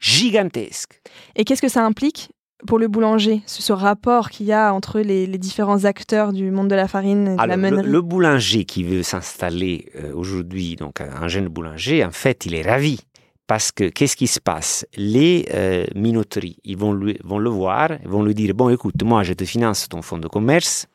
gigantesques. 0.00 1.00
Et 1.34 1.44
qu'est-ce 1.44 1.62
que 1.62 1.68
ça 1.68 1.84
implique? 1.84 2.30
Pour 2.66 2.78
le 2.78 2.88
boulanger, 2.88 3.40
ce, 3.46 3.62
ce 3.62 3.72
rapport 3.72 4.28
qu'il 4.30 4.46
y 4.46 4.52
a 4.52 4.74
entre 4.74 5.00
les, 5.00 5.26
les 5.26 5.38
différents 5.38 5.84
acteurs 5.84 6.32
du 6.32 6.50
monde 6.50 6.68
de 6.68 6.74
la 6.74 6.88
farine 6.88 7.28
et 7.28 7.30
de 7.32 7.36
la 7.36 7.42
Alors, 7.42 7.56
le, 7.56 7.62
meunerie 7.62 7.88
le 7.88 8.02
boulanger 8.02 8.64
qui 8.64 8.84
veut 8.84 9.02
s'installer 9.02 9.90
euh, 9.96 10.12
aujourd'hui, 10.14 10.76
donc 10.76 11.00
un 11.00 11.10
un 11.22 11.28
jeune 11.28 11.48
boulanger, 11.48 12.04
en 12.04 12.10
fait, 12.10 12.44
il 12.46 12.54
est 12.54 12.62
ravi. 12.62 12.98
Parce 13.46 13.70
que 13.70 13.84
qu'est-ce 13.88 14.16
qui 14.16 14.26
se 14.26 14.40
passe? 14.40 14.84
Les 14.96 15.46
euh, 15.54 15.86
minoteries, 15.94 16.58
ils 16.64 16.76
vont, 16.76 16.92
lui- 16.92 17.16
vont 17.22 17.38
le 17.38 17.48
voir, 17.48 17.92
ils 18.02 18.08
vont 18.08 18.24
lui 18.24 18.34
dire, 18.34 18.52
bon, 18.54 18.68
écoute, 18.70 19.00
moi, 19.04 19.22
je 19.22 19.32
te 19.34 19.44
finance 19.44 19.88
ton 19.88 20.02
fonds 20.02 20.18
de 20.18 20.26
commerce, 20.26 20.86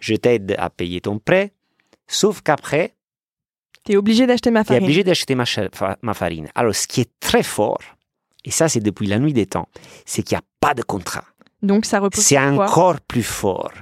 je 0.00 0.16
t'aide 0.16 0.56
à 0.58 0.68
payer 0.68 1.00
ton 1.00 1.20
prêt, 1.20 1.52
sauf 2.08 2.40
qu'après, 2.42 2.94
Tu 3.84 3.92
es 3.92 3.96
obligé 3.96 4.26
d'acheter 4.26 4.50
ma 4.50 4.64
tu 4.64 4.72
es 4.72 4.74
farine. 4.74 4.84
obligé 4.84 5.04
d'acheter 5.04 5.34
ma 5.36 6.14
farine. 6.14 6.48
Alors, 6.56 6.74
ce 6.74 6.88
qui 6.88 7.02
est 7.02 7.10
très 7.20 7.44
fort, 7.44 7.78
et 8.44 8.50
ça, 8.50 8.68
c'est 8.68 8.80
depuis 8.80 9.06
la 9.06 9.20
nuit 9.20 9.32
des 9.32 9.46
temps, 9.46 9.68
c'est 10.04 10.24
qu'il 10.24 10.34
n'y 10.36 10.40
a 10.40 10.44
pas 10.64 10.74
de 10.80 10.82
contrat. 10.92 11.26
Donc 11.70 11.84
ça 11.90 11.98
repose 12.04 12.24
C'est 12.28 12.38
encore 12.38 12.98
plus 13.12 13.28
fort. 13.40 13.72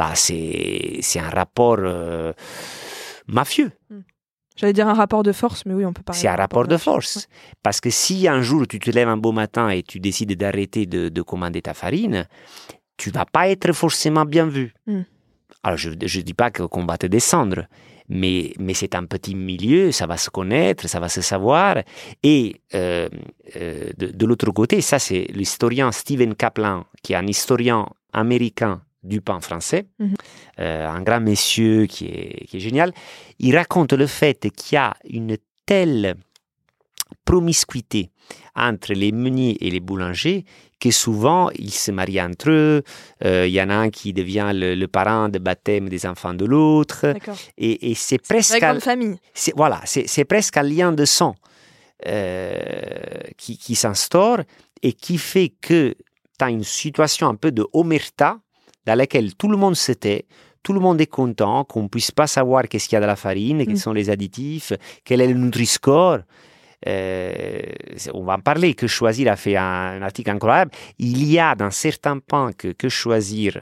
bah 0.00 0.14
c'est 0.14 0.98
c'est 1.08 1.20
un 1.28 1.32
rapport 1.40 1.80
euh, 1.80 2.32
mafieux. 3.38 3.72
J'allais 4.56 4.74
dire 4.80 4.88
un 4.94 4.98
rapport 5.02 5.22
de 5.22 5.32
force, 5.32 5.60
mais 5.66 5.74
oui, 5.78 5.84
on 5.90 5.92
peut 5.96 6.02
parler. 6.02 6.20
C'est 6.20 6.28
un 6.28 6.36
rapport 6.44 6.66
de 6.74 6.76
force. 6.76 7.14
Parce 7.64 7.80
que 7.80 7.88
si 8.02 8.28
un 8.36 8.42
jour 8.48 8.62
tu 8.72 8.78
te 8.78 8.90
lèves 8.96 9.08
un 9.16 9.16
beau 9.24 9.32
matin 9.32 9.66
et 9.76 9.82
tu 9.82 9.98
décides 10.00 10.34
d'arrêter 10.42 10.82
de, 10.94 11.08
de 11.08 11.22
commander 11.22 11.62
ta 11.62 11.74
farine, 11.82 12.18
tu 13.00 13.08
vas 13.10 13.24
pas 13.36 13.48
être 13.48 13.72
forcément 13.72 14.26
bien 14.34 14.46
vu. 14.56 14.66
Mm. 14.86 15.00
Alors 15.62 15.76
je 15.78 15.90
ne 15.90 16.22
dis 16.22 16.34
pas 16.34 16.50
qu'on 16.50 16.86
va 16.86 16.96
te 16.96 17.06
descendre, 17.06 17.66
mais, 18.08 18.52
mais 18.58 18.74
c'est 18.74 18.94
un 18.94 19.04
petit 19.04 19.34
milieu, 19.34 19.92
ça 19.92 20.06
va 20.06 20.16
se 20.16 20.30
connaître, 20.30 20.88
ça 20.88 21.00
va 21.00 21.08
se 21.08 21.20
savoir. 21.20 21.76
Et 22.22 22.60
euh, 22.74 23.08
euh, 23.56 23.90
de, 23.96 24.06
de 24.08 24.26
l'autre 24.26 24.50
côté, 24.52 24.80
ça 24.80 24.98
c'est 24.98 25.26
l'historien 25.32 25.92
Stephen 25.92 26.34
Kaplan, 26.34 26.84
qui 27.02 27.12
est 27.12 27.16
un 27.16 27.26
historien 27.26 27.86
américain 28.12 28.80
du 29.02 29.20
pain 29.20 29.40
français, 29.40 29.86
Mhm. 29.98 30.14
euh, 30.60 30.88
un 30.88 31.02
grand 31.02 31.20
monsieur 31.20 31.86
qui 31.86 32.06
est, 32.06 32.46
qui 32.46 32.56
est 32.56 32.60
génial. 32.60 32.92
Il 33.38 33.56
raconte 33.56 33.92
le 33.92 34.06
fait 34.06 34.50
qu'il 34.56 34.76
y 34.76 34.78
a 34.78 34.94
une 35.08 35.36
telle 35.66 36.16
promiscuité 37.24 38.10
entre 38.54 38.92
les 38.92 39.12
meuniers 39.12 39.56
et 39.66 39.70
les 39.70 39.80
boulangers 39.80 40.44
que 40.80 40.90
souvent 40.90 41.50
ils 41.56 41.72
se 41.72 41.90
marient 41.90 42.22
entre 42.22 42.50
eux. 42.50 42.82
Euh, 43.24 43.46
Il 43.46 43.52
y 43.52 43.60
en 43.60 43.68
a 43.70 43.74
un 43.74 43.90
qui 43.90 44.12
devient 44.12 44.50
le, 44.54 44.74
le 44.74 44.88
parent 44.88 45.28
de 45.28 45.38
baptême 45.38 45.88
des 45.88 46.06
enfants 46.06 46.32
de 46.34 46.44
l'autre. 46.46 47.06
Et, 47.58 47.90
et 47.90 47.94
c'est 47.94 48.18
presque, 48.18 48.54
un- 48.54 48.58
grande 48.72 48.80
famille. 48.82 49.16
voilà, 49.56 49.80
c'est 49.84 50.24
presque 50.24 50.56
un 50.56 50.62
lien 50.62 50.92
de 50.92 51.04
sang 51.04 51.34
euh, 52.06 52.58
qui, 53.36 53.58
qui 53.58 53.74
s'instaure 53.74 54.38
et 54.82 54.92
qui 54.92 55.18
fait 55.18 55.52
que 55.60 55.94
tu 56.38 56.44
as 56.44 56.50
une 56.50 56.64
situation 56.64 57.28
un 57.28 57.34
peu 57.34 57.52
de 57.52 57.66
omerta 57.72 58.38
dans 58.86 58.94
laquelle 58.94 59.34
tout 59.34 59.48
le 59.48 59.56
monde 59.58 59.76
se 59.76 59.92
tait, 59.92 60.24
tout 60.62 60.72
le 60.72 60.80
monde 60.80 61.00
est 61.00 61.06
content, 61.06 61.64
qu'on 61.64 61.82
ne 61.84 61.88
puisse 61.88 62.10
pas 62.10 62.26
savoir 62.26 62.68
qu'est-ce 62.68 62.88
qu'il 62.88 62.96
y 62.96 62.98
a 62.98 63.00
dans 63.00 63.06
la 63.06 63.16
farine, 63.16 63.64
quels 63.64 63.74
Mm. 63.74 63.78
sont 63.78 63.92
les 63.92 64.08
additifs, 64.10 64.72
quel 65.04 65.20
est 65.20 65.26
le 65.28 65.34
Nutri-Score. 65.34 66.20
Euh, 66.88 67.60
on 68.14 68.24
va 68.24 68.34
en 68.34 68.40
parler. 68.40 68.74
Que 68.74 68.86
choisir 68.86 69.30
a 69.32 69.36
fait 69.36 69.56
un, 69.56 69.62
un 69.98 70.02
article 70.02 70.30
incroyable. 70.30 70.70
Il 70.98 71.24
y 71.30 71.38
a 71.38 71.54
dans 71.54 71.70
certains 71.70 72.18
pains 72.18 72.50
que, 72.56 72.68
que 72.68 72.88
choisir, 72.88 73.60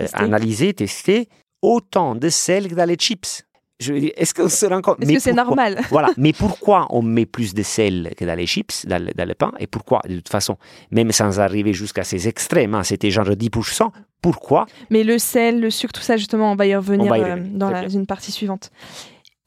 euh, 0.00 0.06
analyser, 0.12 0.74
tester, 0.74 1.28
autant 1.62 2.14
de 2.14 2.28
sel 2.28 2.68
que 2.68 2.74
dans 2.74 2.84
les 2.88 2.96
chips. 2.96 3.44
Est-ce 3.80 4.34
qu'on 4.34 4.48
se 4.48 4.66
rend 4.66 4.82
compte? 4.82 4.98
Est-ce 5.00 5.06
Mais 5.08 5.14
que 5.14 5.20
c'est 5.22 5.32
normal? 5.32 5.78
Voilà, 5.90 6.08
mais 6.16 6.32
pourquoi 6.32 6.88
on 6.90 7.00
met 7.00 7.26
plus 7.26 7.54
de 7.54 7.62
sel 7.62 8.12
que 8.16 8.24
dans 8.24 8.34
les 8.34 8.46
chips, 8.46 8.84
dans 8.86 9.00
le, 9.00 9.12
dans 9.14 9.24
le 9.28 9.34
pain? 9.34 9.52
Et 9.60 9.68
pourquoi, 9.68 10.00
de 10.08 10.16
toute 10.16 10.28
façon, 10.28 10.56
même 10.90 11.12
sans 11.12 11.38
arriver 11.38 11.72
jusqu'à 11.72 12.02
ces 12.02 12.26
extrêmes, 12.26 12.74
hein, 12.74 12.82
c'était 12.82 13.12
genre 13.12 13.26
10%, 13.28 13.90
pourquoi? 14.20 14.66
Mais 14.90 15.04
le 15.04 15.16
sel, 15.18 15.60
le 15.60 15.70
sucre, 15.70 15.92
tout 15.92 16.00
ça, 16.02 16.16
justement, 16.16 16.50
on 16.50 16.56
va 16.56 16.66
y 16.66 16.74
revenir, 16.74 17.06
On 17.06 17.08
va 17.08 17.18
y 17.18 17.22
euh, 17.22 17.36
dans 17.52 17.70
la- 17.70 17.86
une 17.86 18.06
partie 18.06 18.32
suivante. 18.32 18.72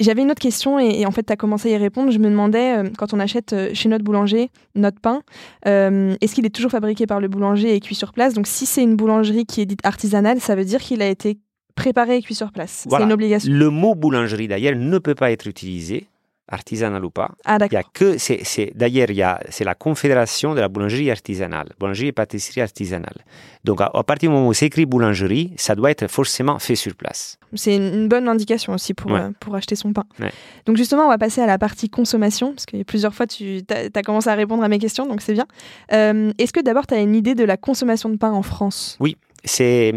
J'avais 0.02 0.24
une 0.24 0.32
autre 0.32 0.42
question 0.42 0.80
et, 0.80 1.02
et 1.02 1.06
en 1.06 1.12
fait, 1.12 1.24
tu 1.24 1.32
as 1.32 1.36
commencé 1.36 1.70
à 1.70 1.76
y 1.76 1.78
répondre. 1.78 2.12
Je 2.12 2.20
me 2.20 2.30
demandais, 2.30 2.78
euh, 2.78 2.90
quand 2.98 3.14
on 3.14 3.20
achète 3.20 3.54
euh, 3.54 3.70
chez 3.74 3.88
notre 3.88 4.04
boulanger 4.04 4.50
notre 4.76 5.00
pain, 5.00 5.22
euh, 5.68 6.16
est-ce 6.22 6.34
qu'il 6.36 6.46
est 6.46 6.50
toujours 6.50 6.72
fabriqué 6.72 7.06
par 7.06 7.20
le 7.20 7.28
boulanger 7.28 7.76
et 7.76 7.80
cuit 7.80 7.96
sur 7.96 8.12
place? 8.12 8.34
Donc, 8.34 8.48
si 8.48 8.66
c'est 8.66 8.84
une 8.84 8.96
boulangerie 8.96 9.46
qui 9.46 9.62
est 9.62 9.66
dite 9.66 9.86
artisanale, 9.86 10.40
ça 10.40 10.56
veut 10.56 10.66
dire 10.66 10.80
qu'il 10.80 11.02
a 11.02 11.08
été 11.08 11.38
préparé 11.76 12.18
et 12.18 12.22
cuit 12.22 12.36
sur 12.36 12.52
place. 12.52 12.86
Voilà. 12.88 13.04
C'est 13.04 13.08
une 13.08 13.14
obligation. 13.14 13.54
Le 13.54 13.70
mot 13.70 13.96
boulangerie, 13.96 14.48
d'ailleurs, 14.48 14.76
ne 14.76 14.98
peut 14.98 15.16
pas 15.16 15.32
être 15.32 15.48
utilisé, 15.48 16.08
artisanal 16.52 17.04
ou 17.06 17.10
pas. 17.10 17.32
Ah, 17.46 17.58
Il 17.70 17.74
y 17.74 17.78
a 17.78 17.84
que, 17.84 18.18
c'est, 18.18 18.44
c'est- 18.44 18.72
d'ailleurs, 18.76 19.10
il 19.10 19.16
y 19.18 19.24
a, 19.24 19.40
c'est 19.50 19.64
la 19.64 19.76
confédération 19.76 20.54
de 20.54 20.60
la 20.60 20.68
boulangerie 20.68 21.10
artisanale, 21.12 21.70
boulangerie 21.80 22.08
et 22.08 22.12
pâtisserie 22.12 22.62
artisanale. 22.62 23.16
Donc, 23.64 23.82
à, 23.82 23.90
à 23.94 24.04
partir 24.04 24.30
du 24.30 24.36
moment 24.36 24.48
où 24.50 24.54
c'est 24.54 24.66
écrit 24.68 24.86
boulangerie, 24.86 25.54
ça 25.58 25.76
doit 25.76 25.92
être 25.92 26.08
forcément 26.08 26.60
fait 26.60 26.76
sur 26.76 26.96
place. 26.96 27.38
C'est 27.54 27.76
une, 27.76 28.08
bonne 28.08 28.28
indication 28.28 28.74
aussi 28.74 28.94
pour, 28.94 29.12
Ouais. 29.12 29.20
euh, 29.22 29.32
pour 29.40 29.56
acheter 29.56 29.76
son 29.76 29.94
pain. 29.94 30.06
Ouais. 30.20 30.32
Donc, 30.66 30.78
justement, 30.78 31.04
on 31.06 31.10
va 31.10 31.18
passer 31.18 31.42
à 31.42 31.46
la 31.48 31.58
partie 31.58 31.90
consommation, 31.90 32.54
parce 32.54 32.66
que 32.66 32.82
plusieurs 32.84 33.14
fois, 33.14 33.28
tu 33.28 33.62
as, 33.70 34.02
commencé 34.04 34.30
à 34.30 34.36
répondre 34.36 34.64
à 34.64 34.68
mes 34.68 34.80
questions, 34.80 35.06
donc 35.08 35.22
c'est 35.22 35.34
bien. 35.34 35.48
Euh, 35.94 36.32
Est-ce 36.38 36.54
que 36.54 36.62
d'abord, 36.62 36.88
tu 36.88 36.94
as 36.94 37.00
une 37.02 37.16
idée 37.16 37.36
de 37.36 37.44
la 37.44 37.58
consommation 37.58 38.10
de 38.10 38.18
pain 38.18 38.32
en 38.32 38.42
France? 38.44 38.98
C'est, 39.44 39.92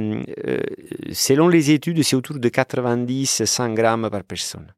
euh, 0.46 0.59
selon 1.12 1.48
les 1.48 1.70
études, 1.70 2.02
c'est 2.02 2.16
autour 2.16 2.38
de 2.38 2.48
90-100 2.48 3.74
grammes 3.74 4.09
par 4.11 4.24
personne, 4.24 4.72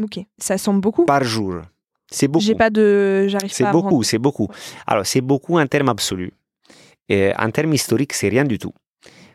Ok, 0.00 0.20
ça 0.38 0.58
semble 0.58 0.80
beaucoup. 0.80 1.04
par 1.04 1.24
jour. 1.24 1.62
C'est 2.10 2.28
beaucoup. 2.28 2.44
J'ai 2.44 2.54
pas 2.54 2.70
de, 2.70 3.26
j'arrive 3.28 3.52
C'est 3.52 3.70
beaucoup, 3.70 3.88
rendre- 3.88 4.04
c'est 4.04 4.18
beaucoup. 4.18 4.48
Alors, 4.86 5.06
c'est 5.06 5.20
beaucoup 5.22 5.58
en 5.58 5.66
termes 5.66 5.88
absolus. 5.88 6.32
Et 7.08 7.32
en 7.38 7.50
termes 7.50 7.72
historiques, 7.74 8.12
c'est 8.12 8.28
rien 8.28 8.44
du 8.44 8.58
tout. 8.58 8.72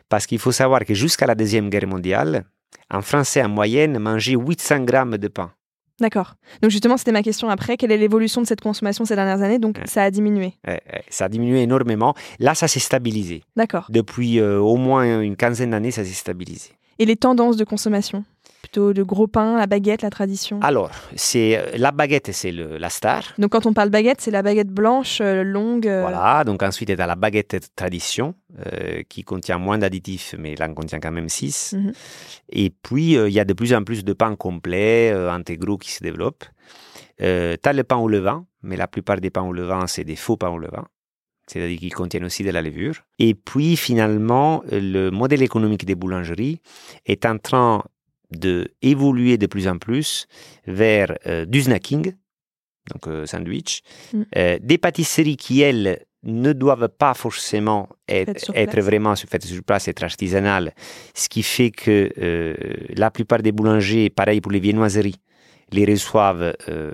Parce 0.08 0.26
qu'il 0.26 0.38
faut 0.38 0.52
savoir 0.52 0.84
que 0.84 0.94
jusqu'à 0.94 1.26
la 1.26 1.34
Deuxième 1.34 1.68
Guerre 1.70 1.86
mondiale, 1.86 2.44
un 2.90 3.02
Français 3.02 3.42
en 3.42 3.48
moyenne 3.48 3.98
mangeait 3.98 4.34
800 4.36 4.80
grammes 4.84 5.18
de 5.18 5.28
pain. 5.28 5.52
D'accord. 6.00 6.34
Donc 6.62 6.70
justement, 6.70 6.96
c'était 6.96 7.10
ma 7.12 7.22
question 7.22 7.48
après. 7.48 7.76
Quelle 7.76 7.90
est 7.90 7.96
l'évolution 7.98 8.40
de 8.40 8.46
cette 8.46 8.60
consommation 8.60 9.04
ces 9.04 9.16
dernières 9.16 9.42
années? 9.42 9.58
Donc 9.58 9.80
ça 9.84 10.04
a 10.04 10.10
diminué. 10.12 10.54
Eh, 10.66 10.74
eh, 10.92 11.00
Ça 11.10 11.24
a 11.24 11.28
diminué 11.28 11.62
énormément. 11.62 12.14
Là, 12.38 12.54
ça 12.54 12.68
s'est 12.68 12.78
stabilisé. 12.80 13.42
D'accord. 13.56 13.86
Depuis 13.90 14.38
euh, 14.38 14.60
au 14.60 14.76
moins 14.76 15.20
une 15.20 15.34
quinzaine 15.36 15.70
d'années, 15.70 15.90
ça 15.90 16.04
s'est 16.04 16.12
stabilisé. 16.12 16.70
Et 17.00 17.04
les 17.04 17.16
tendances 17.16 17.56
de 17.56 17.64
consommation? 17.64 18.24
Plutôt 18.70 18.92
de 18.92 19.02
gros 19.02 19.26
pain, 19.26 19.56
la 19.56 19.66
baguette, 19.66 20.02
la 20.02 20.10
tradition. 20.10 20.60
Alors, 20.60 20.90
c'est 21.16 21.56
euh, 21.56 21.78
la 21.78 21.90
baguette, 21.90 22.32
c'est 22.32 22.52
le- 22.52 22.76
la 22.76 22.90
star. 22.90 23.22
Donc 23.38 23.52
quand 23.52 23.64
on 23.64 23.72
parle 23.72 23.88
baguette, 23.88 24.20
c'est 24.20 24.30
la 24.30 24.42
baguette 24.42 24.68
blanche, 24.68 25.22
euh, 25.22 25.42
longue. 25.42 25.86
euh, 25.88 26.02
Voilà, 26.02 26.44
donc 26.44 26.62
ensuite, 26.62 26.90
il 26.90 26.98
y 26.98 27.00
a 27.00 27.06
la 27.06 27.14
baguette 27.16 27.70
tradition, 27.74 28.34
euh, 28.66 29.02
qui 29.08 29.24
contient 29.24 29.56
moins 29.56 29.78
d'additifs, 29.78 30.34
mais 30.38 30.54
là, 30.54 30.66
on 30.68 30.74
contient 30.74 31.00
quand 31.00 31.10
même 31.12 31.30
6. 31.30 31.72
Mhm. 31.78 31.92
Et 32.50 32.68
puis, 32.68 33.16
euh, 33.16 33.30
il 33.30 33.34
y 33.34 33.40
a 33.40 33.46
de 33.46 33.54
plus 33.54 33.72
en 33.72 33.82
plus 33.84 34.04
de 34.04 34.12
pains 34.12 34.36
complets, 34.36 35.12
euh, 35.14 35.30
intégraux 35.32 35.78
qui 35.78 35.90
se 35.92 36.02
développent. 36.02 36.44
Tu 37.18 37.24
as 37.24 37.72
le 37.72 37.84
pain 37.84 37.96
au 37.96 38.06
levain, 38.08 38.44
mais 38.62 38.76
la 38.76 38.86
plupart 38.86 39.18
des 39.18 39.30
pains 39.30 39.42
au 39.44 39.52
levain, 39.54 39.86
c'est 39.86 40.04
des 40.04 40.14
faux 40.16 40.36
pains 40.36 40.50
au 40.50 40.58
levain. 40.58 40.84
C'est-à-dire 41.46 41.78
qu'ils 41.78 41.94
contiennent 41.94 42.26
aussi 42.26 42.44
de 42.44 42.50
la 42.50 42.60
levure. 42.60 42.96
Et 43.18 43.34
puis, 43.34 43.76
finalement, 43.76 44.62
le 44.70 45.08
modèle 45.08 45.42
économique 45.42 45.86
des 45.86 45.94
boulangeries 45.94 46.60
est 47.06 47.24
en 47.24 47.38
train 47.38 47.82
de 48.30 48.68
évoluer 48.82 49.38
de 49.38 49.46
plus 49.46 49.68
en 49.68 49.78
plus 49.78 50.26
vers 50.66 51.16
euh, 51.26 51.44
du 51.44 51.62
snacking, 51.62 52.12
donc 52.92 53.06
euh, 53.08 53.26
sandwich, 53.26 53.82
Mm. 54.12 54.22
euh, 54.36 54.58
des 54.60 54.78
pâtisseries 54.78 55.36
qui, 55.36 55.60
elles, 55.60 56.04
ne 56.24 56.52
doivent 56.52 56.88
pas 56.88 57.14
forcément 57.14 57.88
être, 58.08 58.80
vraiment 58.80 59.14
faites 59.14 59.44
sur 59.44 59.62
place, 59.62 59.86
être 59.86 60.02
artisanales, 60.02 60.74
ce 61.14 61.28
qui 61.28 61.44
fait 61.44 61.70
que 61.70 62.10
la 62.96 63.12
plupart 63.12 63.40
des 63.40 63.52
boulangers, 63.52 64.10
pareil 64.10 64.40
pour 64.40 64.50
les 64.50 64.58
viennoiseries, 64.58 65.14
les 65.72 65.84
reçoivent 65.84 66.54
euh, 66.68 66.92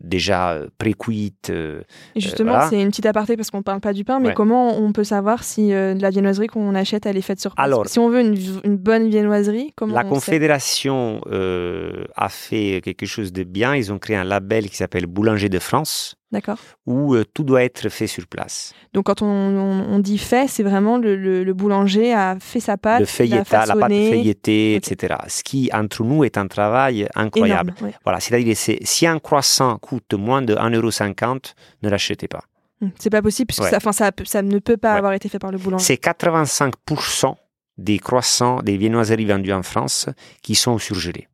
déjà 0.00 0.60
précuites. 0.78 1.50
euh, 1.50 1.82
Et 2.16 2.20
justement, 2.20 2.52
voilà. 2.52 2.68
c'est 2.70 2.80
une 2.80 2.88
petite 2.88 3.06
aparté 3.06 3.36
parce 3.36 3.50
qu'on 3.50 3.58
ne 3.58 3.62
parle 3.62 3.80
pas 3.80 3.92
du 3.92 4.04
pain, 4.04 4.18
mais 4.20 4.28
Ouais. 4.28 4.34
comment 4.34 4.78
on 4.78 4.92
peut 4.92 5.04
savoir 5.04 5.44
si 5.44 5.72
euh, 5.72 5.94
de 5.94 6.02
la 6.02 6.10
viennoiserie 6.10 6.46
qu'on 6.46 6.74
achète, 6.74 7.06
elle 7.06 7.16
est 7.16 7.20
faite 7.22 7.40
sur 7.40 7.54
place? 7.54 7.64
Alors- 7.64 7.86
Si 7.86 7.98
on 7.98 8.08
veut 8.08 8.20
une, 8.20 8.36
une 8.64 8.76
bonne 8.76 9.08
viennoiserie, 9.08 9.72
comment 9.76 9.94
La 9.94 10.04
on 10.06 10.08
Confédération 10.08 11.20
euh, 11.30 12.04
a 12.16 12.28
fait 12.28 12.80
quelque 12.82 13.06
chose 13.06 13.32
de 13.32 13.44
bien. 13.44 13.74
Ils 13.74 13.92
ont 13.92 13.98
créé 13.98 14.16
un 14.16 14.24
label 14.24 14.68
qui 14.70 14.76
s'appelle 14.76 15.06
Boulanger 15.06 15.48
de 15.48 15.58
France, 15.58 16.16
D'accord. 16.34 16.58
où 16.86 17.14
euh, 17.14 17.24
tout 17.32 17.44
doit 17.44 17.62
être 17.64 17.88
fait 17.88 18.06
sur 18.08 18.26
place. 18.26 18.74
Donc 18.92 19.04
quand 19.06 19.22
on, 19.22 19.26
on- 19.26 19.94
on 19.94 19.98
dit 20.00 20.18
fait, 20.18 20.46
c'est 20.48 20.62
vraiment 20.64 20.98
le, 20.98 21.16
le- 21.16 21.44
le 21.44 21.54
boulanger 21.54 22.12
a 22.12 22.36
fait 22.40 22.60
sa 22.60 22.76
pâte, 22.76 23.00
le 23.00 23.06
il 23.06 23.08
a 23.08 23.44
feuilletage, 23.44 23.68
la 23.68 23.76
pâte 23.76 23.90
feuilletée, 23.90 24.74
etc. 24.74 25.14
Ce 25.28 25.42
qui, 25.42 25.70
entre 25.72 26.02
nous, 26.04 26.24
est 26.24 26.36
un 26.36 26.46
travail 26.48 27.08
incroyable. 27.14 27.72
Énorme, 27.78 27.90
ouais. 27.92 27.96
Voilà, 28.04 28.20
c'est-à-dire 28.20 28.56
c'est- 28.56 28.80
si 28.84 29.06
un 29.06 29.18
croissant 29.20 29.78
coûte 29.78 30.12
moins 30.14 30.42
de 30.42 30.54
1,50€, 30.56 31.54
ne 31.82 31.88
l'achetez 31.88 32.28
pas. 32.28 32.42
Hum, 32.82 32.90
C'est 32.98 33.10
pas 33.10 33.22
possible 33.22 33.46
puisque 33.46 33.62
Ouais. 33.62 33.70
ça, 33.70 34.10
ça, 34.24 34.42
ne 34.42 34.58
peut 34.58 34.76
pas 34.76 34.92
Ouais. 34.92 34.98
avoir 34.98 35.12
été 35.12 35.28
fait 35.28 35.38
par 35.38 35.52
le 35.52 35.58
boulanger. 35.58 35.84
C'est 35.84 35.96
85% 35.96 37.36
des 37.78 37.98
croissants, 37.98 38.60
des 38.62 38.76
viennoiseries 38.76 39.24
vendues 39.26 39.52
en 39.52 39.62
France 39.62 40.08
qui 40.42 40.54
sont 40.54 40.78
surgelés. 40.78 41.28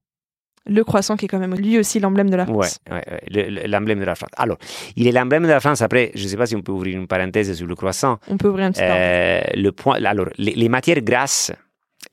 Le 0.66 0.84
croissant 0.84 1.16
qui 1.16 1.24
est 1.24 1.28
quand 1.28 1.38
même 1.38 1.54
lui 1.54 1.78
aussi 1.78 2.00
l'emblème 2.00 2.28
de 2.30 2.36
la 2.36 2.44
France. 2.46 2.78
ouais, 2.90 2.96
ouais, 2.96 3.20
le- 3.30 3.48
le- 3.62 3.66
l'emblème 3.66 3.98
de 3.98 4.04
la 4.04 4.14
France. 4.14 4.30
Alors, 4.36 4.58
il 4.96 5.06
est 5.06 5.12
l'emblème 5.12 5.44
de 5.44 5.48
la 5.48 5.60
France. 5.60 5.80
Après, 5.82 6.10
je 6.14 6.22
ne 6.24 6.28
sais 6.28 6.36
pas 6.36 6.46
si 6.46 6.54
on 6.54 6.62
peut 6.62 6.72
ouvrir 6.72 6.98
une 6.98 7.06
parenthèse 7.06 7.52
sur 7.54 7.66
le 7.66 7.74
croissant. 7.74 8.18
On 8.28 8.36
peut 8.36 8.48
ouvrir 8.48 8.66
un 8.66 8.72
petit 8.72 8.80
parenthèse. 8.82 9.44
Euh, 9.56 9.60
le 9.60 9.72
point, 9.72 9.96
alors, 10.04 10.26
les, 10.36 10.52
les 10.52 10.68
matières 10.68 11.00
grasses, 11.00 11.50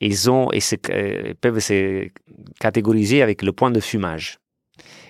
ils 0.00 0.30
ont, 0.30 0.50
et 0.52 0.60
se- 0.60 0.76
euh, 0.90 1.34
peuvent 1.40 1.58
se 1.60 2.08
catégoriser 2.60 3.22
avec 3.22 3.42
le 3.42 3.52
point 3.52 3.70
de 3.70 3.80
fumage. 3.80 4.38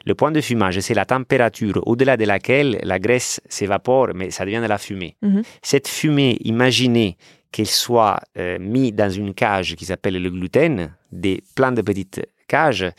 Le 0.07 0.15
point 0.15 0.31
de 0.33 0.41
fumage, 0.41 0.81
c'est 0.81 0.95
la 0.95 1.05
température 1.05 1.83
au-delà 1.87 2.17
de 2.17 2.25
laquelle 2.25 2.79
la 2.83 2.99
graisse 2.99 3.41
s'évapore, 3.49 4.09
mais 4.15 4.31
ça 4.31 4.45
devient 4.45 4.61
de 4.63 4.67
la 4.69 4.79
fumée. 4.79 5.17
Mhm. 5.23 5.43
Cette 5.63 5.87
fumée, 5.89 6.39
imaginez 6.45 7.17
qu'elle 7.53 7.67
soit 7.67 8.21
euh, 8.37 8.59
mise 8.59 8.93
dans 8.95 9.11
une 9.11 9.35
cage 9.35 9.75
qui 9.77 9.85
s'appelle 9.85 10.21
le 10.23 10.31
gluten, 10.31 10.95
des 11.13 11.43
plein 11.55 11.73
de 11.73 11.83
petites 11.83 12.21
cages. 12.49 12.91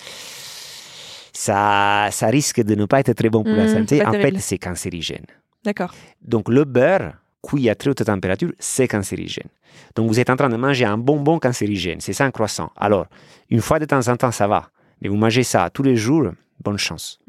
Ça, 1.34 2.10
ça 2.12 2.28
risque 2.28 2.62
de 2.62 2.76
ne 2.76 2.86
pas 2.86 3.00
être 3.00 3.14
très 3.14 3.30
bon 3.30 3.44
pour 3.44 3.54
la 3.54 3.64
Mhm, 3.66 3.74
santé. 3.74 4.06
En 4.06 4.12
fait, 4.12 4.38
c'est 4.40 4.58
cancérigène. 4.58 5.26
D'accord. 5.64 5.94
Donc 6.22 6.50
le 6.50 6.64
beurre, 6.66 7.14
cuit 7.42 7.70
à 7.70 7.76
très 7.76 7.90
haute 7.90 8.04
température, 8.04 8.52
c'est 8.60 8.88
cancérigène. 8.88 9.48
Donc 9.96 10.08
vous 10.10 10.20
êtes 10.20 10.30
en 10.30 10.36
train 10.36 10.50
de 10.50 10.58
manger 10.58 10.86
un 10.86 10.98
bonbon 10.98 11.40
cancérigène, 11.40 12.00
c'est 12.02 12.14
ça 12.14 12.26
un 12.26 12.32
croissant. 12.32 12.72
Alors, 12.76 13.08
une 13.50 13.62
fois 13.62 13.80
de 13.80 13.86
temps 13.86 14.06
en 14.08 14.18
temps, 14.18 14.32
ça 14.32 14.48
va. 14.48 14.70
Mais 15.02 15.08
vous 15.08 15.16
mangez 15.16 15.44
ça 15.44 15.70
tous 15.70 15.84
les 15.84 15.96
jours, 15.96 16.32
bonne 16.62 16.78
chance. 16.78 17.20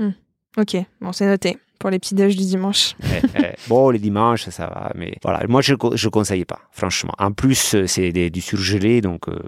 Ok, 0.56 0.76
bon, 1.00 1.12
c'est 1.12 1.26
noté 1.26 1.58
pour 1.78 1.90
les 1.90 1.98
petits 2.00 2.14
déj 2.16 2.36
du 2.36 2.44
dimanche. 2.44 2.94
Eh, 3.04 3.20
eh, 3.38 3.52
bon, 3.68 3.90
les 3.90 4.00
dimanches, 4.00 4.48
ça 4.48 4.66
va. 4.66 4.90
Mais 4.96 5.14
voilà, 5.22 5.46
moi, 5.48 5.60
je 5.62 5.74
ne 5.74 6.08
conseille 6.08 6.44
pas, 6.44 6.58
franchement. 6.72 7.14
En 7.18 7.30
plus, 7.32 7.74
euh, 7.74 7.86
c'est 7.86 8.10
du 8.30 8.40
surgelé, 8.40 9.00
donc... 9.00 9.28
euh, 9.28 9.38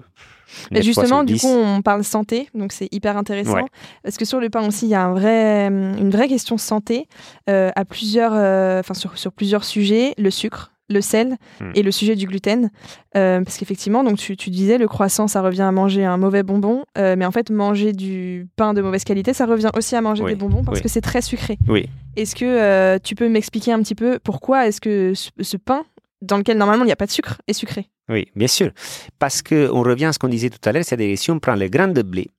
Justement, 0.71 1.23
du 1.23 1.37
coup, 1.37 1.47
on 1.47 1.81
parle 1.81 2.03
santé, 2.03 2.49
donc 2.53 2.71
c'est 2.71 2.87
hyper 2.93 3.17
intéressant. 3.17 3.55
Ouais. 3.55 3.63
Parce 4.03 4.17
que 4.17 4.25
sur 4.25 4.39
le 4.39 4.49
pain 4.49 4.67
aussi, 4.67 4.85
il 4.85 4.89
y 4.89 4.95
a 4.95 5.03
un 5.03 5.13
vrai, 5.13 5.67
une 5.67 6.09
vraie 6.09 6.27
question 6.27 6.57
santé 6.57 7.07
euh, 7.49 7.71
à 7.75 7.85
plusieurs, 7.85 8.33
euh, 8.33 8.81
sur, 8.93 9.17
sur 9.17 9.31
plusieurs 9.31 9.63
sujets, 9.63 10.13
le 10.17 10.29
sucre, 10.31 10.71
le 10.89 10.99
sel 11.01 11.37
Hmm. 11.61 11.71
et 11.75 11.81
le 11.81 11.91
sujet 11.91 12.15
du 12.15 12.25
gluten. 12.27 12.69
Euh, 13.15 13.41
parce 13.41 13.57
qu'effectivement, 13.57 14.03
donc 14.03 14.17
tu, 14.17 14.35
tu 14.35 14.49
disais, 14.49 14.77
le 14.77 14.87
croissant, 14.87 15.27
ça 15.27 15.41
revient 15.41 15.61
à 15.61 15.71
manger 15.71 16.03
un 16.03 16.17
mauvais 16.17 16.43
bonbon, 16.43 16.83
euh, 16.97 17.15
mais 17.17 17.25
en 17.25 17.31
fait, 17.31 17.49
manger 17.51 17.93
du 17.93 18.47
pain 18.57 18.73
de 18.73 18.81
mauvaise 18.81 19.03
qualité, 19.03 19.33
ça 19.33 19.45
revient 19.45 19.69
aussi 19.77 19.95
à 19.95 20.01
manger 20.01 20.23
Oui, 20.23 20.31
des 20.31 20.35
bonbons 20.35 20.63
parce 20.63 20.79
oui. 20.79 20.83
que 20.83 20.89
c'est 20.89 21.01
très 21.01 21.21
sucré. 21.21 21.57
Oui. 21.67 21.87
Est-ce 22.15 22.35
que 22.35 22.45
euh, 22.45 22.99
tu 23.01 23.15
peux 23.15 23.29
m'expliquer 23.29 23.71
un 23.71 23.79
petit 23.81 23.95
peu 23.95 24.19
pourquoi 24.23 24.67
est-ce 24.67 24.81
que 24.81 25.13
ce, 25.15 25.29
ce 25.41 25.57
pain, 25.57 25.83
dans 26.23 26.37
lequel 26.37 26.57
normalement 26.57 26.83
il 26.83 26.87
n'y 26.87 26.93
a 26.93 26.97
pas 26.97 27.05
de 27.05 27.11
sucre, 27.11 27.41
est 27.47 27.53
sucré 27.53 27.89
Oui, 28.09 28.27
bien 28.35 28.47
sûr. 28.47 28.71
Parce 29.19 29.41
qu'on 29.41 29.83
revient 29.83 30.05
à 30.05 30.13
ce 30.13 30.19
qu'on 30.19 30.29
disait 30.29 30.49
tout 30.49 30.67
à 30.67 30.71
l'heure, 30.71 30.83
c'est-à-dire 30.83 31.17
si 31.17 31.31
on 31.31 31.39
prend 31.39 31.55
le 31.55 31.67
grain 31.67 31.87
de 31.87 32.01
blé, 32.01 32.29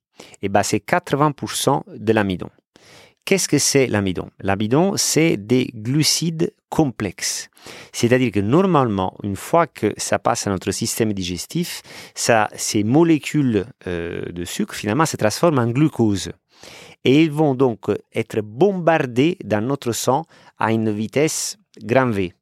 eh 0.42 0.48
ben, 0.48 0.62
c'est 0.62 0.84
80% 0.84 1.82
de 1.96 2.12
l'amidon. 2.12 2.50
Qu'est-ce 3.24 3.48
que 3.48 3.58
c'est 3.58 3.86
l'amidon? 3.86 4.28
L'amidon, 4.40 4.98
c'est 4.98 5.38
des 5.38 5.70
glucides 5.74 6.52
complexes. 6.68 7.48
C'est-à-dire 7.90 8.30
que 8.30 8.40
normalement, 8.40 9.16
une 9.22 9.36
fois 9.36 9.66
que 9.66 9.94
ça 9.96 10.18
passe 10.18 10.46
à 10.46 10.50
notre 10.50 10.72
système 10.72 11.14
digestif, 11.14 11.80
ça, 12.14 12.50
ces 12.54 12.84
molécules 12.84 13.64
euh, 13.86 14.30
de 14.30 14.44
sucre, 14.44 14.74
finalement, 14.74 15.06
se 15.06 15.16
transforment 15.16 15.60
en 15.60 15.70
glucose. 15.70 16.32
Et 17.04 17.22
ils 17.22 17.32
vont 17.32 17.54
donc 17.54 17.86
être 18.14 18.40
bombardés 18.42 19.38
dans 19.42 19.64
notre 19.64 19.92
sang 19.92 20.24
à 20.58 20.72
une 20.72 20.90
vitesse 20.90 21.56
grand 21.82 22.10
V. 22.10 22.34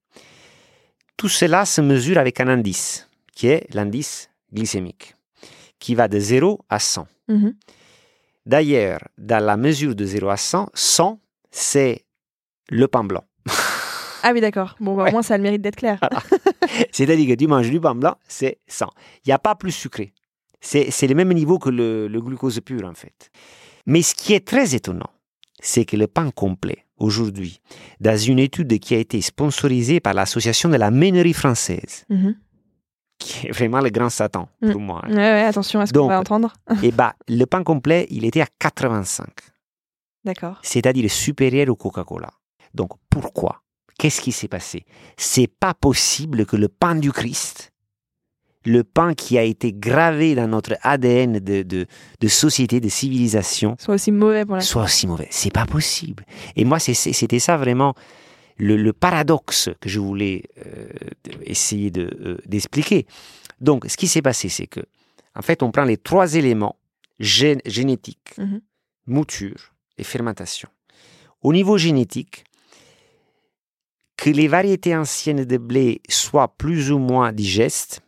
Tout 1.23 1.29
cela 1.29 1.65
se 1.65 1.81
mesure 1.81 2.19
avec 2.19 2.41
un 2.41 2.49
indice, 2.49 3.09
qui 3.33 3.47
est 3.47 3.73
l'indice 3.73 4.29
glycémique, 4.53 5.15
qui 5.79 5.95
va 5.95 6.09
de 6.09 6.19
0 6.19 6.59
à 6.69 6.81
100. 6.81 7.07
Mhm. 7.29 7.55
D'ailleurs, 8.45 8.99
dans 9.19 9.39
la 9.39 9.57
mesure 9.57 9.95
de 9.95 10.05
0 10.05 10.29
à 10.31 10.37
100, 10.37 10.69
100, 10.75 11.21
c'est 11.53 12.05
le 12.71 12.89
pain 12.89 13.05
blanc. 13.05 13.23
Ah 14.25 14.33
oui, 14.33 14.41
d'accord. 14.41 14.75
Bon, 14.81 14.97
bah, 14.97 15.05
Ouais. 15.05 15.11
au 15.11 15.13
moins, 15.13 15.23
ça 15.23 15.35
a 15.35 15.37
le 15.37 15.45
mérite 15.45 15.63
d'être 15.63 15.77
clair. 15.77 16.01
C'est-à-dire 16.91 17.29
que 17.29 17.39
tu 17.41 17.47
manges 17.47 17.71
du 17.71 17.81
pain 17.81 17.95
blanc, 17.95 18.17
c'est 18.27 18.59
100. 18.67 18.89
Il 19.25 19.29
n'y 19.29 19.33
a 19.33 19.39
pas 19.39 19.55
plus 19.55 19.71
sucré. 19.71 20.13
C'est 20.61 20.91
c'est 20.91 21.07
le 21.07 21.15
même 21.15 21.33
niveau 21.33 21.61
que 21.61 21.71
le, 21.71 22.09
le 22.09 22.21
glucose 22.21 22.59
pur, 22.65 22.85
en 22.85 22.95
fait. 22.95 23.31
Mais 23.87 24.03
ce 24.03 24.17
qui 24.17 24.33
est 24.35 24.45
très 24.45 24.75
étonnant, 24.75 25.11
c'est 25.63 25.87
que 25.87 25.97
le 25.97 26.07
pain 26.07 26.31
complet, 26.31 26.85
aujourd'hui, 26.99 27.61
dans 28.01 28.19
une 28.19 28.39
étude 28.39 28.79
qui 28.81 28.95
a 28.95 28.99
été 28.99 29.21
sponsorisée 29.23 30.01
par 30.01 30.13
l'Association 30.13 30.69
de 30.69 30.77
la 30.77 30.91
Ménerie 30.91 31.33
française, 31.33 32.05
Mhm. 32.11 32.35
qui 33.19 33.47
est 33.47 33.53
vraiment 33.53 33.81
le 33.81 33.89
grand 33.91 34.11
Satan 34.11 34.49
pour 34.61 34.81
moi, 34.81 35.01
hein, 35.05 35.09
Ouais, 35.11 35.17
ouais, 35.17 35.43
attention 35.45 35.81
à 35.81 35.87
ce 35.87 35.93
qu'on 35.93 36.09
va 36.09 36.19
entendre. 36.21 36.53
eh 36.83 36.91
ben, 36.93 37.13
le 37.29 37.45
pain 37.47 37.63
complet, 37.63 38.07
il 38.11 38.25
était 38.27 38.41
à 38.43 38.47
85, 38.59 39.29
D'accord. 40.25 40.59
c'est-à-dire 40.63 41.11
supérieur 41.11 41.69
au 41.69 41.77
Coca-Cola. 41.77 42.31
Donc 42.75 42.91
pourquoi? 43.11 43.63
Qu'est-ce 43.99 44.21
qui 44.21 44.33
s'est 44.33 44.49
passé? 44.49 44.85
C'est 45.17 45.47
pas 45.47 45.75
possible 45.75 46.47
que 46.47 46.57
le 46.57 46.69
pain 46.69 46.95
du 46.95 47.13
Christ, 47.13 47.72
le 48.65 48.85
pain 48.85 49.15
qui 49.15 49.39
a 49.39 49.43
été 49.43 49.73
gravé 49.73 50.35
dans 50.35 50.47
notre 50.49 50.75
ADN 50.83 51.39
de, 51.41 51.63
de, 51.63 51.87
de 52.21 52.29
société, 52.29 52.81
de 52.81 52.89
civilisation, 52.89 53.77
Soit 53.79 53.95
aussi 53.95 54.13
mauvais 54.13 54.45
pour 54.45 54.55
la 54.57 54.61
soit 54.61 54.85
aussi 54.85 55.07
mauvais. 55.07 55.29
C'est 55.31 55.53
pas 55.53 55.67
possible. 55.67 56.25
Et 56.57 56.65
moi, 56.65 56.79
c'était 56.79 57.39
ça 57.41 57.57
vraiment 57.57 57.95
le, 58.59 58.77
le 58.77 58.93
paradoxe 58.93 59.71
que 59.81 59.89
je 59.89 59.99
voulais 59.99 60.45
euh, 60.67 60.87
essayer 61.45 61.91
de, 61.91 62.11
euh, 62.21 62.39
d'expliquer. 62.47 63.07
Donc, 63.61 63.85
ce 63.89 63.97
qui 63.97 64.07
s'est 64.09 64.23
passé, 64.23 64.49
c'est 64.49 64.67
que, 64.67 64.81
en 65.35 65.43
fait, 65.43 65.63
on 65.63 65.71
prend 65.73 65.85
les 65.85 65.97
trois 65.97 66.35
éléments 66.35 66.77
gén- 67.21 67.61
génétiques, 67.67 68.37
Mhm. 68.39 68.61
mouture 69.07 69.73
et 69.99 70.05
fermentation. 70.05 70.69
Au 71.43 71.53
niveau 71.53 71.77
génétique, 71.79 72.45
que 74.17 74.31
les 74.31 74.47
variétés 74.47 74.95
anciennes 74.97 75.45
de 75.45 75.57
blé 75.57 76.01
soient 76.09 76.55
plus 76.57 76.93
ou 76.93 76.99
moins 76.99 77.33
digestes, 77.33 78.01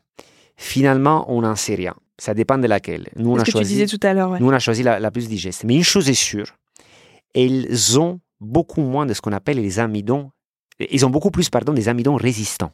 finalement, 0.57 1.25
on 1.29 1.43
n'en 1.43 1.57
sait 1.57 1.75
rien. 1.75 1.95
Ça 2.19 2.35
dépend 2.35 2.59
de 2.59 2.67
laquelle. 2.67 3.09
Nous, 3.17 3.31
on 3.31 3.37
a 3.37 3.41
que 3.41 3.47
tu 3.47 3.53
choisi. 3.53 3.75
disais 3.75 3.87
tout 3.87 4.05
à 4.07 4.15
l'heure, 4.15 4.31
ouais. 4.31 4.41
Nous, 4.41 4.47
on 4.47 4.53
a 4.53 4.59
choisi 4.59 4.83
la, 4.83 5.01
la 5.01 5.11
plus 5.11 5.29
digeste. 5.29 5.65
Mais 5.65 5.75
une 5.75 5.83
chose 5.85 6.09
est 6.09 6.15
sûre, 6.15 6.47
elles 7.35 7.99
ont 7.99 8.21
beaucoup 8.41 8.83
moins 8.83 9.07
de 9.07 9.15
ce 9.15 9.21
qu'on 9.21 9.33
appelle 9.33 9.61
les 9.61 9.79
amidons. 9.79 10.31
Ils 10.79 11.05
ont 11.05 11.11
beaucoup 11.11 11.31
plus, 11.31 11.51
pardon, 11.51 11.73
des 11.73 11.89
amidons 11.89 12.15
résistants. 12.17 12.73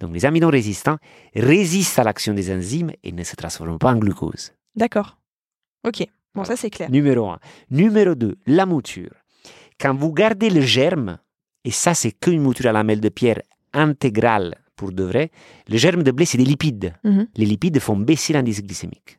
Donc, 0.00 0.12
les 0.12 0.24
amidons 0.24 0.50
résistants 0.50 0.96
résistent 1.34 1.98
à 1.98 2.04
l'action 2.04 2.34
des 2.34 2.52
enzymes 2.52 2.90
et 3.02 3.12
ne 3.12 3.22
se 3.22 3.36
transforment 3.36 3.78
pas 3.78 3.92
en 3.92 3.96
glucose. 3.96 4.52
D'accord. 4.74 5.18
Ok. 5.86 6.06
Bon, 6.34 6.44
ça, 6.44 6.56
c'est 6.56 6.70
clair. 6.70 6.90
Numéro 6.90 7.28
un. 7.28 7.38
Numéro 7.70 8.14
deux, 8.14 8.36
la 8.46 8.66
mouture. 8.66 9.12
Quand 9.78 9.94
vous 9.94 10.12
gardez 10.12 10.50
le 10.50 10.60
germe, 10.62 11.18
et 11.64 11.70
ça, 11.70 11.94
c'est 11.94 12.12
qu'une 12.12 12.42
mouture 12.42 12.66
à 12.66 12.72
lamelle 12.72 13.00
de 13.00 13.08
pierre 13.08 13.40
intégrale 13.72 14.56
pour 14.76 14.92
de 14.92 15.04
vrai, 15.04 15.30
le 15.68 15.76
germe 15.76 16.02
de 16.02 16.10
blé, 16.10 16.24
c'est 16.24 16.38
des 16.38 16.44
lipides. 16.44 16.94
Mhm. 17.04 17.28
Les 17.36 17.46
lipides 17.46 17.78
font 17.80 17.96
baisser 17.96 18.32
l'indice 18.32 18.62
glycémique. 18.62 19.18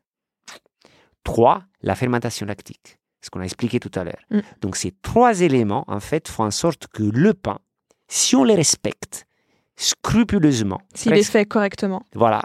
Trois, 1.23 1.63
la 1.81 1.95
fermentation 1.95 2.45
lactique, 2.45 2.99
ce 3.21 3.29
qu'on 3.29 3.39
a 3.39 3.45
expliqué 3.45 3.79
tout 3.79 3.91
à 3.95 4.03
l'heure. 4.03 4.21
Mm. 4.29 4.39
Donc 4.61 4.75
ces 4.75 4.91
trois 5.01 5.41
éléments, 5.41 5.83
en 5.87 5.99
fait, 5.99 6.27
font 6.27 6.43
en 6.43 6.51
sorte 6.51 6.85
que 6.87 7.01
le 7.01 7.33
pain, 7.33 7.57
si 8.07 8.35
on 8.35 8.43
les 8.43 8.53
respecte 8.53 9.25
scrupuleusement, 9.75 10.81
S'il 10.93 11.13
est 11.13 11.23
fait 11.23 11.45
correctement. 11.45 12.03
voilà, 12.13 12.43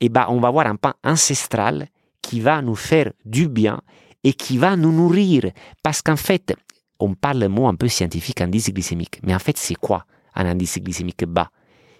eh 0.00 0.08
ben, 0.08 0.26
on 0.30 0.40
va 0.40 0.48
avoir 0.48 0.66
un 0.66 0.76
pain 0.76 0.94
ancestral 1.04 1.88
qui 2.22 2.40
va 2.40 2.62
nous 2.62 2.74
faire 2.74 3.12
du 3.24 3.48
bien 3.48 3.80
et 4.24 4.32
qui 4.32 4.58
va 4.58 4.76
nous 4.76 4.92
nourrir. 4.92 5.50
Parce 5.82 6.02
qu'en 6.02 6.16
fait, 6.16 6.54
on 6.98 7.14
parle 7.14 7.38
le 7.38 7.48
mot 7.48 7.68
un 7.68 7.74
peu 7.74 7.88
scientifique, 7.88 8.40
indice 8.40 8.70
glycémique. 8.70 9.20
Mais 9.22 9.34
en 9.34 9.38
fait, 9.38 9.56
c'est 9.56 9.74
quoi 9.74 10.06
un 10.34 10.46
indice 10.46 10.78
glycémique 10.78 11.24
bas? 11.24 11.50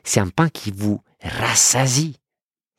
C'est 0.07 0.21
un 0.21 0.29
pain 0.29 0.49
qui 0.49 0.71
vous 0.71 1.01
rassasie. 1.21 2.17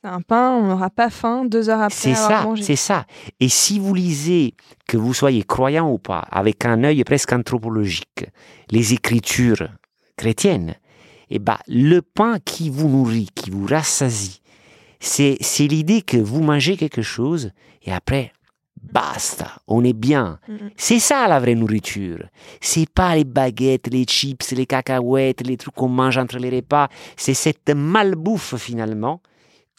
C'est 0.01 0.09
un 0.09 0.21
pain, 0.21 0.51
on 0.51 0.67
n'aura 0.67 0.89
pas 0.89 1.09
faim 1.09 1.43
deux 1.45 1.69
heures 1.69 1.82
après 1.82 1.95
C'est 1.95 2.13
avoir 2.13 2.41
ça, 2.41 2.43
mangé. 2.47 2.63
c'est 2.63 2.75
ça. 2.75 3.05
Et 3.39 3.49
si 3.49 3.80
vous 3.80 3.93
lisez, 3.93 4.53
que 4.88 4.95
vous 4.95 5.13
soyez 5.13 5.43
croyant 5.43 5.91
ou 5.91 5.97
pas, 5.97 6.19
avec 6.32 6.65
un 6.65 6.84
œil 6.84 7.03
presque 7.03 7.34
anthropologique, 7.34 8.25
les 8.71 8.93
écritures 8.93 9.67
chrétiennes, 10.15 10.75
eh 11.30 11.39
ben, 11.39 11.57
le 11.67 12.01
pain 12.01 12.38
qui 12.39 12.69
vous 12.69 12.88
nourrit, 12.88 13.30
qui 13.36 13.49
vous 13.49 13.65
rassasie, 13.65 14.41
c'est, 14.99 15.38
c'est 15.41 15.67
l'idée 15.67 16.01
que 16.03 16.17
vous 16.17 16.41
mangez 16.41 16.78
quelque 16.78 17.01
chose 17.01 17.51
et 17.84 17.91
après, 17.91 18.32
basta, 18.82 19.51
on 19.67 19.84
est 19.84 19.93
bien. 19.93 20.39
C'est 20.75 20.99
ça 20.99 21.28
la 21.28 21.39
vraie 21.39 21.55
nourriture. 21.55 22.28
C'est 22.61 22.89
pas 22.89 23.15
les 23.15 23.23
baguettes, 23.25 23.88
les 23.91 24.05
chips, 24.05 24.51
les 24.51 24.65
cacahuètes, 24.65 25.45
les 25.45 25.57
trucs 25.57 25.75
qu'on 25.75 25.88
mange 25.89 26.17
entre 26.17 26.38
les 26.38 26.49
repas. 26.49 26.88
C'est 27.15 27.34
cette 27.34 27.69
malbouffe 27.69 28.55
finalement 28.57 29.21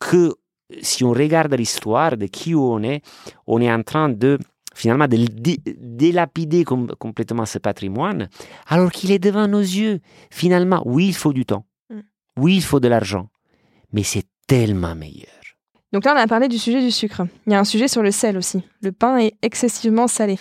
que 0.00 0.34
si 0.82 1.04
on 1.04 1.12
regarde 1.12 1.54
l'histoire 1.54 2.16
de 2.16 2.26
qui 2.26 2.54
on 2.54 2.82
est, 2.82 3.02
on 3.46 3.60
est 3.60 3.72
en 3.72 3.82
train 3.82 4.08
de 4.08 4.38
finalement 4.74 5.08
de 5.08 5.16
dé- 5.16 5.60
délapider 5.80 6.62
com- 6.64 6.92
complètement 6.98 7.46
ce 7.46 7.58
patrimoine, 7.58 8.28
alors 8.68 8.92
qu'il 8.92 9.10
est 9.10 9.18
devant 9.18 9.48
nos 9.48 9.60
yeux. 9.60 10.00
Finalement, 10.30 10.82
oui, 10.84 11.08
il 11.08 11.14
faut 11.16 11.32
du 11.32 11.44
temps. 11.44 11.64
Mm. 11.90 12.00
Oui, 12.36 12.56
il 12.56 12.62
faut 12.62 12.78
de 12.78 12.86
l'argent. 12.88 13.28
Mais 13.92 14.02
c'est 14.04 14.26
tellement 14.46 14.94
meilleur. 14.94 15.26
Donc 15.92 16.04
là, 16.04 16.14
on 16.14 16.18
a 16.18 16.26
parlé 16.26 16.48
du 16.48 16.58
sujet 16.58 16.80
du 16.82 16.90
sucre. 16.90 17.22
Il 17.46 17.52
y 17.52 17.56
a 17.56 17.58
un 17.60 17.64
sujet 17.64 17.88
sur 17.88 18.02
le 18.02 18.10
sel 18.10 18.36
aussi. 18.36 18.62
Le 18.82 18.92
pain 18.92 19.18
est 19.18 19.34
excessivement 19.42 20.06
salé. 20.06 20.38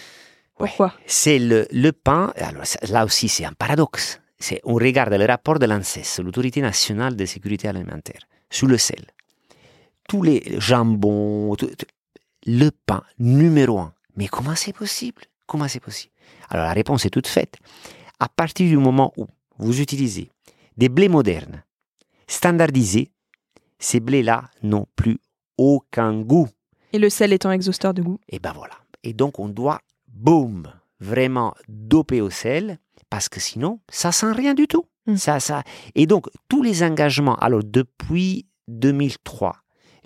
Pourquoi? 0.58 0.94
C'est 1.06 1.40
le, 1.40 1.68
le 1.72 1.92
pain. 1.92 2.34
Alors 2.36 2.64
là 2.90 3.06
aussi, 3.06 3.30
c'est 3.30 3.46
un 3.46 3.54
paradoxe. 3.54 4.20
C'est, 4.40 4.60
on 4.66 4.76
regarde 4.76 5.14
le 5.14 5.26
rapport 5.26 5.58
de 5.60 5.66
l'ANSES, 5.66 6.20
l'autorité 6.22 6.62
nationale 6.62 7.16
de 7.16 7.26
sécurité 7.26 7.68
alimentaire, 7.68 8.22
sur 8.50 8.68
le 8.68 8.78
sel. 8.78 9.06
Tous 10.08 10.22
les 10.22 10.44
jambons, 10.60 11.56
tout- 11.56 11.68
tout- 11.68 11.86
le 12.46 12.70
pain 12.86 13.04
numéro 13.20 13.80
un. 13.80 13.94
Mais 14.16 14.28
comment 14.28 14.56
c'est 14.56 14.74
possible? 14.74 15.24
Comment 15.48 15.68
c'est 15.68 15.80
possible? 15.80 16.14
Alors 16.50 16.66
la 16.66 16.74
réponse 16.74 17.06
est 17.06 17.10
toute 17.10 17.28
faite. 17.28 17.56
À 18.20 18.28
partir 18.30 18.68
du 18.68 18.78
moment 18.78 19.14
où 19.18 19.28
vous 19.58 19.80
utilisez 19.82 20.30
des 20.78 20.90
blés 20.90 21.10
modernes, 21.10 21.64
standardisés, 22.28 23.12
ces 23.80 24.00
blés-là 24.00 24.44
n'ont 24.64 24.88
plus 24.96 25.18
aucun 25.58 26.22
goût. 26.22 26.48
Et 26.94 27.00
le 27.00 27.10
sel 27.10 27.34
étant 27.34 27.52
exhausteur 27.52 27.94
de 27.94 28.02
goût. 28.02 28.20
Et 28.30 28.40
ben 28.40 28.54
voilà. 28.54 28.76
Et 29.04 29.14
donc 29.14 29.40
on 29.40 29.50
doit, 29.50 29.80
boum, 30.08 30.68
vraiment 31.00 31.54
doper 31.68 32.22
au 32.22 32.30
sel, 32.30 32.80
parce 33.10 33.30
que 33.30 33.40
sinon, 33.40 33.80
ça 33.90 34.12
sent 34.12 34.32
rien 34.32 34.54
du 34.54 34.68
tout. 34.68 34.86
Mm. 35.06 35.16
Ça, 35.16 35.40
ça. 35.40 35.64
Et 35.96 36.06
donc, 36.06 36.28
tous 36.50 36.62
les 36.62 36.84
engagements, 36.84 37.36
alors 37.36 37.64
depuis 37.64 38.46
2003, 38.68 39.56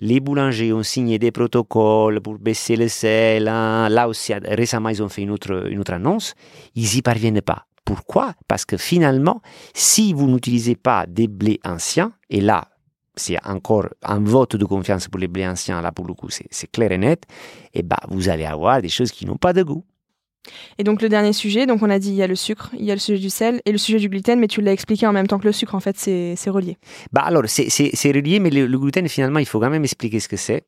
les 0.00 0.20
boulangers 0.20 0.72
ont 0.72 0.82
signé 0.82 1.18
des 1.18 1.30
protocoles 1.30 2.20
pour 2.20 2.38
baisser 2.38 2.76
le 2.76 2.88
sel. 2.88 3.48
hein. 3.48 3.88
Là 3.88 4.08
aussi, 4.08 4.32
récemment, 4.34 4.88
ils 4.88 5.02
ont 5.02 5.08
fait 5.08 5.22
une 5.22 5.30
autre, 5.30 5.68
une 5.68 5.78
autre 5.78 5.92
annonce. 5.92 6.34
Ils 6.74 6.88
n'y 6.94 7.02
parviennent 7.02 7.40
pas. 7.40 7.66
Pourquoi? 7.84 8.34
Parce 8.48 8.64
que 8.64 8.76
finalement, 8.76 9.42
si 9.74 10.12
vous 10.12 10.28
n'utilisez 10.28 10.76
pas 10.76 11.06
des 11.06 11.26
blés 11.26 11.60
anciens, 11.64 12.12
et 12.30 12.40
là, 12.40 12.68
c'est 13.14 13.36
encore 13.44 13.88
un 14.02 14.20
vote 14.20 14.56
de 14.56 14.64
confiance 14.64 15.08
pour 15.08 15.18
les 15.20 15.28
blés 15.28 15.46
anciens, 15.46 15.80
là 15.82 15.92
pour 15.92 16.06
le 16.06 16.14
coup, 16.14 16.28
c'est 16.30 16.70
clair 16.70 16.92
et 16.92 16.98
net, 16.98 17.24
et 17.74 17.82
bah, 17.82 17.98
vous 18.08 18.28
allez 18.28 18.44
avoir 18.44 18.80
des 18.82 18.88
choses 18.88 19.12
qui 19.12 19.26
n'ont 19.26 19.36
pas 19.36 19.52
de 19.52 19.62
goût. 19.62 19.84
Et 20.76 20.82
donc 20.82 21.02
le 21.02 21.08
dernier 21.08 21.32
sujet, 21.32 21.66
donc 21.66 21.82
on 21.82 21.90
a 21.90 22.00
dit 22.00 22.08
il 22.08 22.16
y 22.16 22.22
a 22.22 22.26
le 22.26 22.34
sucre, 22.34 22.70
il 22.76 22.84
y 22.84 22.90
a 22.90 22.94
le 22.94 23.00
sujet 23.00 23.20
du 23.20 23.30
sel 23.30 23.60
et 23.64 23.70
le 23.70 23.78
sujet 23.78 23.98
du 23.98 24.08
gluten, 24.08 24.40
mais 24.40 24.48
tu 24.48 24.60
l'as 24.60 24.72
expliqué 24.72 25.06
en 25.06 25.12
même 25.12 25.28
temps 25.28 25.38
que 25.38 25.44
le 25.46 25.52
sucre, 25.52 25.74
en 25.76 25.80
fait, 25.80 25.96
c'est 25.96 26.34
c'est 26.36 26.50
relié. 26.50 26.78
Bah 27.12 27.22
alors, 27.24 27.44
c'est- 27.46 27.70
c'est 27.70 27.90
c'est 27.94 28.10
relié, 28.10 28.40
mais 28.40 28.50
le, 28.50 28.66
le 28.66 28.78
gluten, 28.78 29.06
finalement, 29.08 29.38
il 29.38 29.46
faut 29.46 29.60
quand 29.60 29.70
même 29.70 29.84
expliquer 29.84 30.18
ce 30.18 30.26
que 30.28 30.36
c'est. 30.36 30.64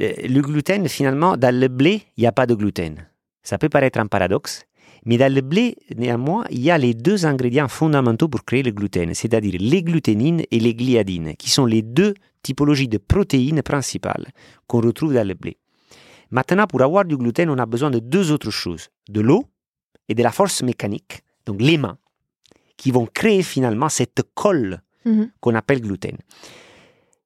Euh, 0.00 0.12
Le 0.28 0.40
gluten, 0.42 0.86
finalement, 0.88 1.36
dans 1.36 1.54
le 1.58 1.68
blé, 1.68 2.02
il 2.16 2.20
n'y 2.22 2.26
a 2.26 2.32
pas 2.32 2.46
de 2.46 2.54
gluten. 2.54 2.96
Ça 3.42 3.56
peut 3.56 3.68
paraître 3.70 3.98
un 3.98 4.06
paradoxe, 4.06 4.64
mais 5.06 5.16
dans 5.18 5.32
le 5.32 5.40
blé, 5.40 5.76
néanmoins, 5.96 6.44
il 6.50 6.60
y 6.60 6.70
a 6.70 6.78
les 6.78 6.94
deux 6.94 7.24
ingrédients 7.26 7.68
fondamentaux 7.68 8.28
pour 8.28 8.44
créer 8.44 8.62
le 8.62 8.70
gluten, 8.70 9.14
c'est-à-dire 9.14 9.56
les 9.58 9.82
gluténines 9.82 10.42
et 10.50 10.60
les 10.60 10.74
gliadines, 10.74 11.34
qui 11.36 11.50
sont 11.50 11.64
les 11.66 11.82
deux 11.82 12.14
typologies 12.42 12.88
de 12.88 12.98
protéines 12.98 13.62
principales 13.62 14.28
qu'on 14.66 14.80
retrouve 14.80 15.14
dans 15.14 15.26
le 15.26 15.34
blé. 15.34 15.56
Maintenant, 16.30 16.66
pour 16.66 16.82
avoir 16.82 17.04
du 17.04 17.16
gluten, 17.16 17.50
on 17.50 17.58
a 17.58 17.66
besoin 17.66 17.90
de 17.90 17.98
deux 17.98 18.30
autres 18.30 18.50
choses, 18.50 18.88
de 19.08 19.20
l'eau 19.20 19.44
et 20.08 20.14
de 20.14 20.22
la 20.22 20.30
force 20.30 20.62
mécanique, 20.62 21.22
donc 21.46 21.60
les 21.60 21.76
mains, 21.78 21.98
qui 22.76 22.90
vont 22.90 23.06
créer 23.06 23.42
finalement 23.42 23.88
cette 23.88 24.22
colle 24.34 24.80
Mhm. 25.06 25.30
qu'on 25.40 25.54
appelle 25.54 25.80
gluten. 25.80 26.18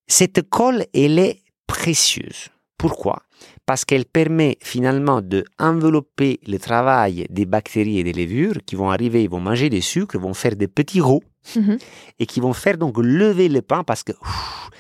Cette 0.07 0.49
colle, 0.49 0.85
elle 0.95 1.18
est 1.18 1.41
précieuse. 1.66 2.49
Pourquoi? 2.79 3.22
Parce 3.67 3.85
qu'elle 3.85 4.05
permet 4.05 4.59
finalement 4.61 5.23
de 5.23 5.45
envelopper 5.59 6.39
le 6.47 6.59
travail 6.59 7.27
des 7.31 7.47
bactéries 7.47 7.99
et 7.99 8.05
des 8.05 8.12
levures 8.12 8.59
qui 8.67 8.77
vont 8.77 8.91
arriver, 8.91 9.23
ils 9.23 9.31
vont 9.31 9.41
manger 9.41 9.71
des 9.71 9.81
sucres, 9.81 10.19
vont 10.19 10.35
faire 10.35 10.57
des 10.57 10.69
petits 10.69 11.01
rots 11.01 11.23
Mhm. 11.57 11.77
et 12.19 12.25
qui 12.27 12.41
vont 12.41 12.55
faire 12.55 12.79
donc 12.79 12.97
lever 12.99 13.49
le 13.51 13.61
pain 13.61 13.85
parce 13.85 14.03
que 14.03 14.12
ouf, 14.12 14.71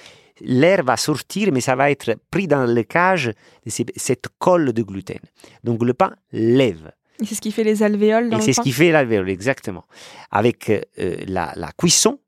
l'air 0.40 0.82
va 0.82 0.96
sortir, 0.96 1.50
mais 1.52 1.60
ça 1.60 1.76
va 1.76 1.90
être 1.90 2.14
pris 2.30 2.46
dans 2.48 2.64
le 2.64 2.82
cage 2.82 3.32
de 3.66 3.70
cette 3.96 4.26
colle 4.38 4.72
de 4.72 4.82
gluten. 4.82 5.18
Donc 5.62 5.82
le 5.84 5.92
pain 5.94 6.14
lève. 6.32 6.90
Et 7.20 7.26
c'est 7.26 7.34
ce 7.34 7.40
qui 7.42 7.52
fait 7.52 7.64
les 7.64 7.82
alvéoles 7.82 8.30
dans 8.30 8.36
Et 8.36 8.40
le 8.40 8.44
c'est 8.46 8.54
ce 8.54 8.60
qui 8.62 8.72
fait 8.72 8.90
l'alvéole, 8.92 9.28
exactement. 9.30 9.84
Avec 10.30 10.70
euh, 10.70 10.80
la, 11.26 11.52
la 11.54 11.70
cuisson, 11.72 12.18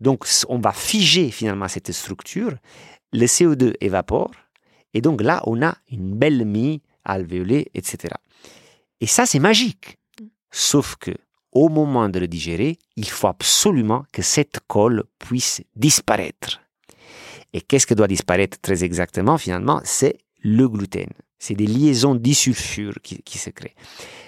donc 0.00 0.24
on 0.48 0.58
va 0.58 0.72
figer 0.72 1.30
finalement 1.30 1.68
cette 1.68 1.92
structure, 1.92 2.54
le 3.12 3.26
CO2 3.26 3.74
évapore, 3.80 4.30
et 4.94 5.00
donc 5.00 5.22
là, 5.22 5.42
on 5.46 5.62
a 5.62 5.76
une 5.90 6.14
belle 6.14 6.44
mie 6.44 6.82
alvéolée, 7.04 7.70
etc. 7.74 8.14
Et 9.00 9.06
ça, 9.06 9.26
c'est 9.26 9.38
magique. 9.38 9.98
Sauf 10.50 10.96
que, 10.96 11.12
au 11.52 11.68
moment 11.68 12.08
de 12.08 12.18
le 12.18 12.28
digérer, 12.28 12.78
il 12.96 13.08
faut 13.08 13.26
absolument 13.26 14.04
que 14.12 14.22
cette 14.22 14.60
colle 14.66 15.04
puisse 15.18 15.62
disparaître. 15.76 16.60
Et 17.52 17.60
qu'est-ce 17.60 17.86
que 17.86 17.94
doit 17.94 18.08
disparaître 18.08 18.58
très 18.60 18.84
exactement 18.84 19.38
finalement 19.38 19.80
C'est 19.84 20.18
le 20.42 20.68
gluten. 20.68 21.10
C'est 21.38 21.54
des 21.54 21.66
liaisons 21.66 22.14
disulfures 22.14 22.98
qui, 23.02 23.22
qui 23.22 23.38
se 23.38 23.50
créent. 23.50 23.74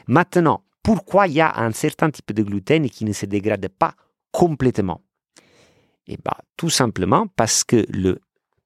Maintenant, 0.07 0.63
pourquoi 0.83 1.27
il 1.27 1.35
y 1.35 1.41
a 1.41 1.59
un 1.59 1.73
certain 1.73 2.11
type 2.11 2.33
de 2.33 2.43
gluten 2.43 2.89
qui 2.89 3.05
ne 3.05 3.13
se 3.13 3.27
dégrade 3.27 3.69
pas 3.69 3.95
complètement? 4.31 5.03
Eh 6.07 6.17
bien, 6.17 6.35
tout 6.57 6.71
simplement 6.71 7.27
parce 7.37 7.65
que 7.65 7.85
le 7.91 8.21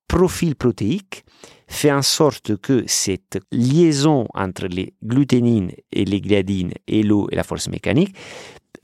profil 0.08 0.54
protéique 0.54 1.24
fait 1.68 1.92
en 1.92 2.02
sorte 2.02 2.56
que 2.56 2.84
cette 2.86 3.38
liaison 3.50 4.26
entre 4.34 4.66
les 4.66 4.94
gluténines 5.02 5.72
et 5.92 6.04
les 6.04 6.20
gliadines 6.20 6.72
et 6.86 7.02
l'eau 7.02 7.28
et 7.30 7.36
la 7.36 7.42
force 7.42 7.68
mécanique, 7.68 8.14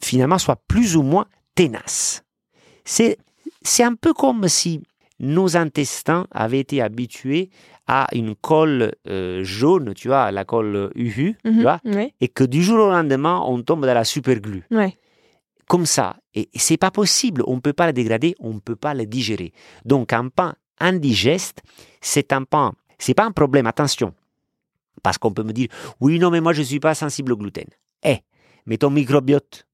finalement, 0.03 0.39
soit 0.39 0.61
plus 0.66 0.97
ou 0.97 1.03
moins 1.03 1.27
tenace. 1.55 2.23
C'est, 2.85 3.18
c'est 3.62 3.83
un 3.85 3.95
peu 3.95 4.12
comme 4.14 4.49
si 4.49 4.83
nos 5.18 5.57
intestins 5.57 6.27
avaient 6.31 6.61
été 6.61 6.81
habitués 6.81 7.51
à 7.87 8.07
une 8.14 8.35
colle 8.35 8.93
euh, 9.09 9.45
jaune, 9.45 9.93
tu 9.95 10.09
vois, 10.09 10.31
la 10.33 10.45
colle 10.45 10.91
UHU, 10.95 11.37
tu 11.45 11.51
Mhm. 11.51 11.61
vois, 11.61 11.81
et 12.21 12.29
que 12.29 12.45
du 12.45 12.62
jour 12.62 12.79
au 12.87 12.91
lendemain, 12.91 13.43
on 13.45 13.61
tombe 13.62 13.85
dans 13.85 13.93
la 13.95 14.05
superglue. 14.05 14.64
Comme 15.68 15.87
ça. 15.87 16.16
Et 16.35 16.49
c'est 16.55 16.77
pas 16.79 16.91
possible. 16.91 17.43
On 17.47 17.57
ne 17.57 17.61
peut 17.61 17.73
pas 17.73 17.87
le 17.87 17.93
dégrader, 17.93 18.35
on 18.41 18.55
ne 18.55 18.59
peut 18.61 18.75
pas 18.77 18.95
le 18.95 19.07
digérer. 19.07 19.53
Donc, 19.85 20.12
un 20.12 20.29
pain 20.29 20.55
indigeste, 20.81 21.62
c'est 22.01 22.33
un 22.33 22.45
pain. 22.45 22.72
C'est 22.99 23.14
pas 23.14 23.24
un 23.24 23.33
problème, 23.33 23.66
attention. 23.66 24.14
Parce 25.03 25.18
qu'on 25.18 25.33
peut 25.33 25.43
me 25.45 25.53
dire, 25.53 25.68
oui, 26.01 26.18
non, 26.18 26.31
mais 26.31 26.41
moi, 26.41 26.53
je 26.53 26.61
ne 26.61 26.66
suis 26.66 26.81
pas 26.81 26.95
sensible 26.95 27.33
au 27.33 27.37
gluten. 27.37 27.68
Eh, 28.03 28.18
mais 28.66 28.76
ton 28.76 28.91
microbiote, 28.91 29.66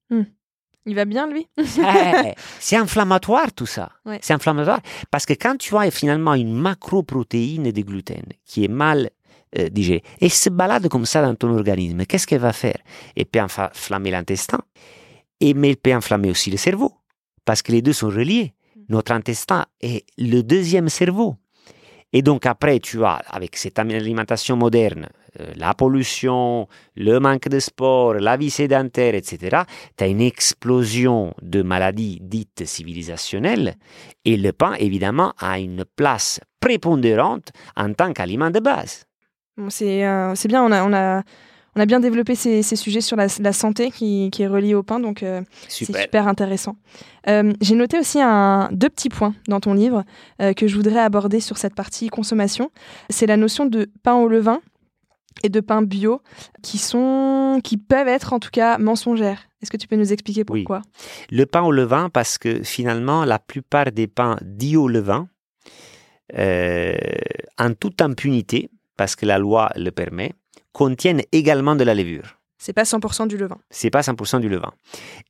Il 0.87 0.95
va 0.95 1.03
bien, 1.03 1.27
lui? 1.27 1.47
Eh, 1.57 2.33
c'est 2.59 2.77
inflammatoire 2.77 3.51
tout 3.51 3.65
ça. 3.65 3.91
Ouais. 4.05 4.19
C'est 4.21 4.33
inflammatoire 4.33 4.79
parce 5.11 5.25
que 5.25 5.33
quand 5.33 5.57
tu 5.57 5.75
as 5.75 5.91
finalement 5.91 6.33
une 6.33 6.53
macroprotéine 6.53 7.71
de 7.71 7.81
gluten 7.81 8.23
qui 8.45 8.63
est 8.63 8.69
mal 8.69 9.09
euh, 9.57 9.67
digérée 9.67 10.03
et 10.21 10.29
se 10.29 10.49
balade 10.49 10.87
comme 10.87 11.05
ça 11.05 11.21
dans 11.21 11.35
ton 11.35 11.49
organisme, 11.49 12.05
qu'est-ce 12.05 12.25
qu'elle 12.25 12.39
va 12.39 12.53
faire? 12.53 12.77
Elle 13.17 13.25
peut 13.25 13.41
enflammer 13.41 14.11
l'intestin, 14.11 14.59
et 15.41 15.53
mais 15.53 15.71
elle 15.71 15.77
peut 15.77 15.93
enflammer 15.93 16.31
aussi 16.31 16.49
le 16.51 16.57
cerveau 16.57 16.93
parce 17.43 17.61
que 17.61 17.73
les 17.73 17.81
deux 17.81 17.93
sont 17.93 18.07
reliés. 18.07 18.53
Notre 18.89 19.11
intestin 19.11 19.65
est 19.81 20.05
le 20.17 20.41
deuxième 20.41 20.89
cerveau. 20.89 21.35
Et 22.13 22.21
donc 22.21 22.45
après, 22.45 22.79
tu 22.79 23.03
as, 23.03 23.21
avec 23.29 23.57
cette 23.57 23.79
alimentation 23.79 24.55
moderne, 24.55 25.09
euh, 25.39 25.51
la 25.55 25.73
pollution, 25.73 26.67
le 26.95 27.19
manque 27.19 27.49
de 27.49 27.59
sport, 27.59 28.13
la 28.13 28.37
vie 28.37 28.49
sédentaire, 28.49 29.13
etc., 29.13 29.63
tu 29.97 30.03
as 30.03 30.07
une 30.07 30.21
explosion 30.21 31.33
de 31.41 31.61
maladies 31.61 32.19
dites 32.21 32.65
civilisationnelles 32.65 33.75
et 34.23 34.37
le 34.37 34.53
pain, 34.53 34.73
évidemment, 34.75 35.33
a 35.37 35.59
une 35.59 35.83
place 35.83 36.39
prépondérante 36.61 37.51
en 37.75 37.93
tant 37.93 38.13
qu'aliment 38.13 38.51
de 38.51 38.61
base. 38.61 39.03
Euh, 39.59 40.33
c'est 40.35 40.47
bien, 40.47 40.63
on, 40.63 40.93
a, 40.93 41.23
on 41.77 41.79
a 41.79 41.85
bien 41.85 41.99
développé 41.99 42.33
ces, 42.33 42.63
ces 42.63 42.75
sujets 42.75 43.01
sur 43.01 43.15
la, 43.15 43.27
la 43.39 43.53
santé 43.53 43.91
qui, 43.91 44.29
qui 44.31 44.41
est 44.41 44.47
reliée 44.47 44.73
au 44.73 44.81
pain, 44.81 44.99
donc 44.99 45.21
euh, 45.21 45.43
c'est 45.67 45.85
Super. 45.85 46.27
intéressant. 46.27 46.75
Euh, 47.29 47.53
J'ai 47.61 47.75
noté 47.75 47.99
aussi 47.99 48.19
un, 48.19 48.67
deux 48.71 48.89
petits 48.89 49.09
points 49.09 49.35
dans 49.47 49.59
ton 49.59 49.73
livre 49.75 50.03
euh, 50.41 50.53
que 50.53 50.67
je 50.67 50.75
voudrais 50.75 50.99
aborder 51.01 51.39
sur 51.39 51.57
cette 51.59 51.75
partie 51.75 52.07
consommation. 52.09 52.71
C'est 53.11 53.27
la 53.27 53.37
notion 53.37 53.67
de 53.67 53.91
pain 54.01 54.15
au 54.15 54.27
levain 54.27 54.59
et 55.43 55.49
de 55.49 55.59
pain 55.59 55.83
bio 55.83 56.19
qui, 56.63 56.79
sont, 56.79 57.61
qui 57.63 57.77
peuvent 57.77 58.07
être 58.07 58.33
en 58.33 58.39
tout 58.39 58.49
cas 58.51 58.79
mensongères. 58.79 59.43
Est-ce 59.61 59.69
que 59.69 59.77
tu 59.77 59.87
peux 59.87 59.97
nous 59.97 60.11
expliquer 60.11 60.43
Oui. 60.49 60.61
pourquoi? 60.63 60.81
Le 61.29 61.45
pain 61.45 61.61
au 61.61 61.71
levain, 61.71 62.09
parce 62.09 62.39
que 62.39 62.63
finalement, 62.63 63.23
la 63.23 63.37
plupart 63.37 63.91
des 63.91 64.07
pains 64.07 64.37
dits 64.41 64.77
au 64.77 64.87
levain, 64.87 65.27
en 66.33 67.73
toute 67.79 68.01
impunité, 68.01 68.69
parce 68.97 69.15
que 69.15 69.27
la 69.27 69.37
loi 69.37 69.69
le 69.75 69.91
permet, 69.91 70.33
contiennent 70.77 71.23
également 71.31 71.75
de 71.75 71.83
la 71.83 71.95
levure. 71.95 72.37
C'est 72.59 72.73
pas 72.73 72.83
100% 72.83 73.27
du 73.27 73.35
levain. 73.35 73.57
C'est 73.71 73.89
pas 73.89 74.01
100% 74.01 74.39
du 74.39 74.47
levain. 74.47 74.71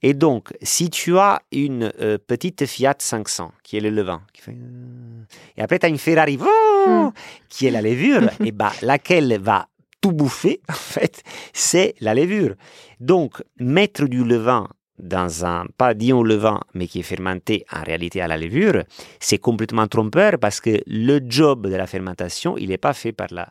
Et 0.02 0.14
donc, 0.14 0.54
si 0.62 0.90
tu 0.90 1.18
as 1.18 1.42
une 1.54 1.94
euh, 2.02 2.18
petite 2.18 2.66
Fiat 2.66 2.96
500, 3.00 3.54
qui 3.64 3.78
est 3.78 3.80
le 3.80 3.90
levain, 3.90 4.22
qui 4.34 4.42
fait... 4.42 4.52
euh, 4.52 5.24
et 5.56 5.62
après 5.62 5.80
tu 5.80 5.86
as 5.86 5.90
une 5.90 5.98
Ferrari, 5.98 6.38
oh, 6.42 6.46
Mm. 6.88 7.12
qui 7.50 7.68
est 7.68 7.72
la 7.72 7.82
levure, 7.82 8.30
et 8.46 8.52
bah, 8.52 8.74
laquelle 8.82 9.40
va 9.40 9.70
tout 10.02 10.12
bouffer, 10.12 10.60
en 10.70 10.74
fait, 10.74 11.24
c'est 11.54 11.96
la 12.02 12.14
levure. 12.14 12.56
Donc, 13.00 13.42
mettre 13.58 14.06
du 14.06 14.24
levain 14.26 14.68
dans 15.00 15.46
un, 15.46 15.66
pas 15.78 15.94
dit 15.94 16.12
au 16.12 16.24
levain, 16.24 16.60
mais 16.74 16.88
qui 16.88 17.00
est 17.00 17.04
fermenté 17.04 17.66
en 17.72 17.84
réalité 17.84 18.20
à 18.20 18.28
la 18.28 18.38
levure, 18.38 18.84
c'est 19.20 19.38
complètement 19.38 19.88
trompeur 19.88 20.40
parce 20.40 20.60
que 20.60 20.82
le 20.88 21.20
job 21.26 21.68
de 21.68 21.76
la 21.76 21.88
fermentation, 21.88 22.58
il 22.58 22.70
n'est 22.70 22.78
pas 22.78 22.94
fait 22.94 23.12
par 23.14 23.28
la, 23.32 23.48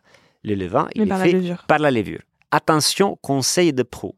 le 0.47 0.55
levain, 0.55 0.87
il 0.95 1.01
Mais 1.01 1.05
est 1.05 1.09
par 1.09 1.17
la 1.19 1.25
fait 1.25 1.31
levure. 1.33 1.63
par 1.67 1.79
la 1.79 1.91
levure. 1.91 2.21
Attention, 2.51 3.17
conseil 3.21 3.73
de 3.73 3.83
pro. 3.83 4.15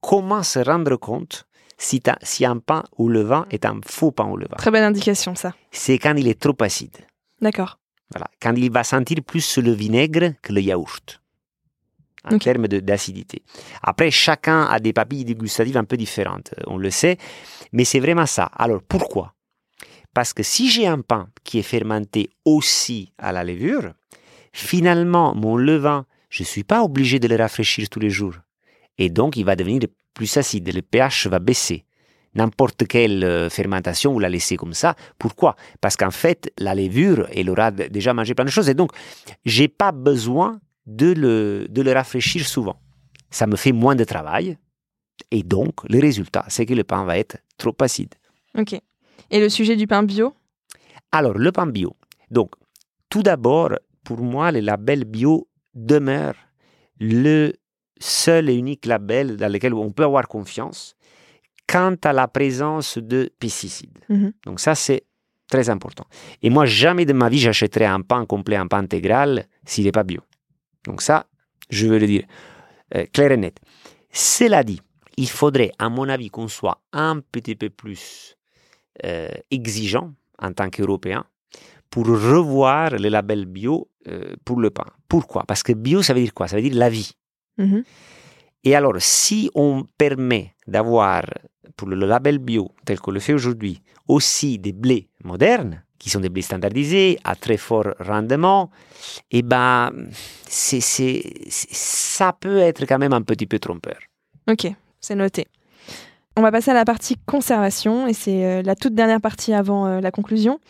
Comment 0.00 0.42
se 0.42 0.58
rendre 0.58 0.96
compte 0.96 1.46
si, 1.76 2.00
un 2.44 2.58
pain 2.58 2.82
au 2.96 3.08
levain 3.08 3.46
est 3.50 3.64
un 3.64 3.80
faux 3.86 4.10
pain 4.10 4.26
au 4.26 4.36
levain? 4.36 4.56
Très 4.56 4.70
belle 4.70 4.84
indication, 4.84 5.34
ça. 5.36 5.54
C'est 5.70 5.98
quand 5.98 6.14
il 6.16 6.26
est 6.28 6.40
trop 6.40 6.56
acide. 6.60 6.96
D'accord. 7.40 7.78
Voilà. 8.10 8.26
Quand 8.40 8.54
il 8.56 8.70
va 8.72 8.82
sentir 8.84 9.18
plus 9.24 9.58
le 9.58 9.72
vinaigre 9.72 10.34
que 10.42 10.52
le 10.52 10.60
yaourt. 10.60 11.20
En 12.30 12.36
termes 12.38 12.66
d'acidité. 12.68 13.42
Après, 13.82 14.10
chacun 14.10 14.64
a 14.64 14.80
des 14.80 14.92
papilles 14.92 15.24
dégustatives 15.24 15.76
un 15.78 15.84
peu 15.84 15.96
différentes, 15.96 16.52
euh, 16.58 16.64
on 16.66 16.76
le 16.76 16.90
sait, 16.90 17.16
mais 17.72 17.84
c'est 17.84 18.00
vraiment 18.00 18.26
ça. 18.26 18.50
Alors, 18.56 18.82
pourquoi? 18.86 19.32
Parce 20.12 20.34
que 20.34 20.42
si 20.42 20.68
j'ai 20.68 20.86
un 20.86 21.00
pain 21.00 21.28
qui 21.44 21.58
est 21.60 21.62
fermenté 21.62 22.28
aussi 22.44 23.12
à 23.18 23.32
la 23.32 23.44
levure, 23.44 23.92
finalement, 24.52 25.34
mon 25.34 25.56
levain, 25.56 26.06
je 26.30 26.42
ne 26.42 26.46
suis 26.46 26.64
pas 26.64 26.82
obligé 26.82 27.18
de 27.18 27.28
le 27.28 27.36
rafraîchir 27.36 27.88
tous 27.88 28.00
les 28.00 28.10
jours. 28.10 28.34
Et 28.98 29.10
donc, 29.10 29.36
il 29.36 29.44
va 29.44 29.56
devenir 29.56 29.80
plus 30.14 30.36
acide, 30.36 30.72
le 30.74 30.82
pH 30.82 31.26
va 31.28 31.38
baisser. 31.38 31.84
N'importe 32.34 32.86
quelle 32.86 33.24
euh, 33.24 33.48
fermentation, 33.48 34.12
vous 34.12 34.18
la 34.18 34.28
laissez 34.28 34.56
comme 34.56 34.74
ça. 34.74 34.94
Pourquoi? 35.18 35.56
Parce 35.80 35.96
qu'en 35.96 36.10
fait, 36.10 36.52
la 36.58 36.74
levure, 36.74 37.26
elle 37.34 37.48
aura 37.50 37.70
déjà 37.70 38.12
mangé 38.12 38.34
plein 38.34 38.44
de 38.44 38.50
choses. 38.50 38.68
Et 38.68 38.74
donc, 38.74 38.92
j'ai 39.44 39.68
pas 39.68 39.92
besoin 39.92 40.60
de 40.86 41.12
le, 41.12 41.66
de 41.68 41.82
le 41.82 41.92
rafraîchir 41.92 42.46
souvent. 42.46 42.80
Ça 43.30 43.46
me 43.46 43.56
fait 43.56 43.72
moins 43.72 43.96
de 43.96 44.04
travail. 44.04 44.58
Et 45.30 45.42
donc, 45.42 45.88
le 45.88 46.00
résultat, 46.00 46.44
c'est 46.48 46.66
que 46.66 46.74
le 46.74 46.84
pain 46.84 47.04
va 47.04 47.18
être 47.18 47.38
trop 47.56 47.74
acide. 47.80 48.14
Ok. 48.56 48.78
Et 49.30 49.40
le 49.40 49.48
sujet 49.48 49.76
du 49.76 49.86
pain 49.86 50.02
bio? 50.02 50.34
Alors, 51.12 51.36
le 51.36 51.50
pain 51.50 51.66
bio. 51.66 51.96
Donc, 52.30 52.50
tout 53.08 53.22
d'abord, 53.22 53.70
pour 54.08 54.22
moi, 54.22 54.50
le 54.52 54.60
label 54.60 55.04
bio 55.04 55.48
demeure 55.74 56.34
le 56.98 57.52
seul 58.00 58.48
et 58.48 58.54
unique 58.54 58.86
label 58.86 59.36
dans 59.36 59.52
lequel 59.52 59.74
on 59.74 59.90
peut 59.90 60.04
avoir 60.04 60.26
confiance 60.28 60.96
quant 61.66 61.94
à 62.02 62.14
la 62.14 62.26
présence 62.26 62.96
de 62.96 63.30
pesticides. 63.38 63.98
Mhm. 64.08 64.32
Donc 64.46 64.60
ça, 64.60 64.74
c'est 64.74 65.04
très 65.46 65.68
important. 65.68 66.06
Et 66.40 66.48
moi, 66.48 66.64
jamais 66.64 67.04
de 67.04 67.12
ma 67.12 67.28
vie, 67.28 67.38
j'achèterai 67.38 67.84
un 67.84 68.00
pain 68.00 68.24
complet, 68.24 68.56
un 68.56 68.66
pain 68.66 68.78
intégral, 68.78 69.44
s'il 69.66 69.84
n'est 69.84 69.92
pas 69.92 70.04
bio. 70.04 70.22
Donc 70.84 71.02
ça, 71.02 71.26
je 71.68 71.86
veux 71.86 71.98
le 71.98 72.06
dire 72.06 72.24
euh, 72.94 73.04
clair 73.12 73.30
et 73.32 73.36
net. 73.36 73.60
Cela 74.10 74.64
dit, 74.64 74.80
il 75.18 75.28
faudrait, 75.28 75.72
à 75.78 75.90
mon 75.90 76.08
avis, 76.08 76.30
qu'on 76.30 76.48
soit 76.48 76.80
un 76.94 77.20
petit 77.20 77.56
peu 77.56 77.68
plus 77.68 78.38
euh, 79.04 79.28
exigeant 79.50 80.14
en 80.38 80.54
tant 80.54 80.70
qu'Européen 80.70 81.26
pour 81.90 82.06
revoir 82.06 82.90
le 82.90 83.08
label 83.08 83.46
bio 83.46 83.88
euh, 84.08 84.34
pour 84.44 84.60
le 84.60 84.70
pain. 84.70 84.86
Pourquoi? 85.08 85.44
Parce 85.46 85.62
que 85.62 85.72
bio, 85.72 86.02
ça 86.02 86.14
veut 86.14 86.20
dire 86.20 86.34
quoi? 86.34 86.48
Ça 86.48 86.56
veut 86.56 86.62
dire 86.62 86.74
la 86.74 86.88
vie. 86.90 87.12
Mhm. 87.58 87.84
Et 88.64 88.74
alors, 88.74 88.94
si 88.98 89.50
on 89.54 89.84
permet 89.96 90.54
d'avoir, 90.66 91.22
pour 91.76 91.88
le 91.88 92.06
label 92.06 92.38
bio, 92.38 92.70
tel 92.84 92.98
qu'on 93.00 93.12
le 93.12 93.20
fait 93.20 93.32
aujourd'hui, 93.32 93.80
aussi 94.08 94.58
des 94.58 94.72
blés 94.72 95.08
modernes, 95.24 95.82
qui 95.98 96.10
sont 96.10 96.20
des 96.20 96.28
blés 96.28 96.42
standardisés, 96.42 97.18
à 97.24 97.34
très 97.36 97.56
fort 97.56 97.86
rendement, 98.00 98.70
eh 99.30 99.42
ben, 99.42 99.90
c'est- 100.46 100.80
ça 101.50 102.32
peut 102.32 102.58
être 102.58 102.84
quand 102.86 102.98
même 102.98 103.12
un 103.12 103.22
petit 103.22 103.46
peu 103.46 103.58
trompeur. 103.58 103.98
Ok, 104.48 104.66
c'est 105.00 105.14
noté. 105.14 105.46
On 106.38 106.40
va 106.40 106.52
passer 106.52 106.70
à 106.70 106.74
la 106.74 106.84
partie 106.84 107.16
conservation 107.26 108.06
et 108.06 108.12
c'est 108.12 108.44
euh, 108.44 108.62
la 108.62 108.76
toute 108.76 108.94
dernière 108.94 109.20
partie 109.20 109.52
avant 109.52 109.86
euh, 109.86 110.00
la 110.00 110.12
conclusion. 110.12 110.60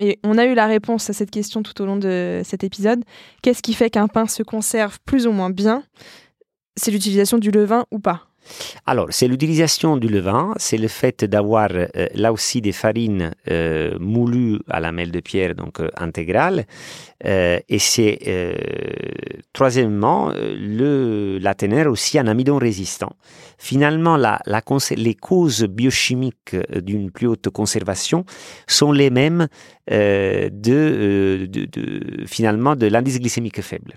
Et 0.00 0.18
on 0.24 0.38
a 0.38 0.46
eu 0.46 0.54
la 0.54 0.66
réponse 0.66 1.10
à 1.10 1.12
cette 1.12 1.30
question 1.30 1.62
tout 1.62 1.82
au 1.82 1.84
long 1.84 1.98
de 1.98 2.40
cet 2.46 2.64
épisode. 2.64 3.04
Qu'est-ce 3.42 3.60
qui 3.60 3.74
fait 3.74 3.90
qu'un 3.90 4.08
pain 4.08 4.26
se 4.26 4.42
conserve 4.42 4.98
plus 5.04 5.26
ou 5.26 5.32
moins 5.32 5.50
bien? 5.50 5.82
C'est 6.76 6.90
l'utilisation 6.90 7.36
du 7.36 7.50
levain 7.50 7.84
ou 7.90 7.98
pas? 7.98 8.27
Alors, 8.86 9.08
c'est 9.10 9.28
l'utilisation 9.28 9.96
du 9.96 10.08
levain, 10.08 10.54
c'est 10.56 10.78
le 10.78 10.88
fait 10.88 11.24
d'avoir 11.24 11.68
euh, 11.72 11.86
là 12.14 12.32
aussi 12.32 12.60
des 12.60 12.72
farines 12.72 13.32
euh, 13.50 13.96
moulues 13.98 14.58
à 14.68 14.80
la 14.80 14.92
mêle 14.92 15.10
de 15.10 15.20
pierre, 15.20 15.54
donc 15.54 15.80
euh, 15.80 15.88
intégrales. 15.96 16.66
Euh, 17.24 17.58
et 17.68 17.78
c'est, 17.78 18.18
troisièmement, 19.52 20.32
le, 20.34 21.38
la 21.40 21.54
ténère 21.54 21.90
aussi 21.90 22.18
un 22.18 22.26
amidon 22.26 22.58
résistant. 22.58 23.12
Finalement, 23.58 24.16
les 24.96 25.14
causes 25.14 25.64
biochimiques 25.64 26.56
d'une 26.80 27.10
plus 27.10 27.26
haute 27.26 27.48
conservation 27.50 28.24
sont 28.68 28.92
les 28.92 29.10
mêmes 29.10 29.48
finalement 32.26 32.76
de 32.76 32.86
l'indice 32.86 33.18
glycémique 33.18 33.62
faible. 33.62 33.94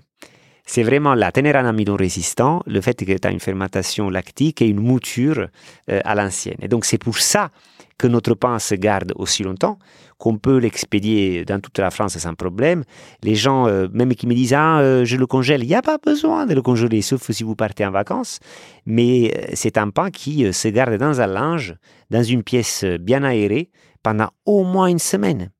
C'est 0.74 0.84
vraiment 0.84 1.14
la 1.14 1.30
ténère 1.32 1.56
en 1.56 1.66
amidon 1.66 1.96
résistant, 1.96 2.62
le 2.64 2.80
fait 2.80 2.94
que 2.94 3.12
tu 3.12 3.28
as 3.28 3.30
une 3.30 3.40
fermentation 3.40 4.08
lactique 4.08 4.62
et 4.62 4.66
une 4.66 4.80
mouture 4.80 5.48
euh, 5.90 6.00
à 6.02 6.14
l'ancienne. 6.14 6.56
Et 6.62 6.68
donc 6.68 6.86
c'est 6.86 6.96
pour 6.96 7.18
ça 7.18 7.50
que 7.98 8.06
notre 8.06 8.32
pain 8.32 8.58
se 8.58 8.74
garde 8.74 9.12
aussi 9.16 9.42
longtemps, 9.42 9.78
qu'on 10.16 10.38
peut 10.38 10.56
l'expédier 10.56 11.44
dans 11.44 11.60
toute 11.60 11.78
la 11.78 11.90
France 11.90 12.16
sans 12.16 12.32
problème. 12.32 12.84
Les 13.22 13.34
gens, 13.34 13.68
euh, 13.68 13.86
même 13.92 14.14
qui 14.14 14.26
me 14.26 14.32
disent 14.32 14.54
ah, 14.54 14.78
euh, 14.78 15.04
je 15.04 15.18
le 15.18 15.26
congèle, 15.26 15.62
il 15.62 15.68
n'y 15.68 15.74
a 15.74 15.82
pas 15.82 15.98
besoin 15.98 16.46
de 16.46 16.54
le 16.54 16.62
congeler, 16.62 17.02
sauf 17.02 17.30
si 17.30 17.42
vous 17.44 17.54
partez 17.54 17.84
en 17.84 17.90
vacances. 17.90 18.38
Mais 18.86 19.50
c'est 19.52 19.76
un 19.76 19.90
pain 19.90 20.10
qui 20.10 20.50
se 20.54 20.68
garde 20.68 20.96
dans 20.96 21.20
un 21.20 21.26
linge, 21.26 21.74
dans 22.08 22.22
une 22.22 22.42
pièce 22.42 22.82
bien 22.98 23.24
aérée, 23.24 23.68
pendant 24.02 24.30
au 24.46 24.64
moins 24.64 24.86
une 24.86 24.98
semaine. 24.98 25.50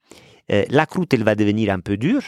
La 0.48 0.86
croûte, 0.86 1.12
elle 1.12 1.24
va 1.24 1.34
devenir 1.34 1.70
un 1.72 1.80
peu 1.80 1.98
dure, 1.98 2.22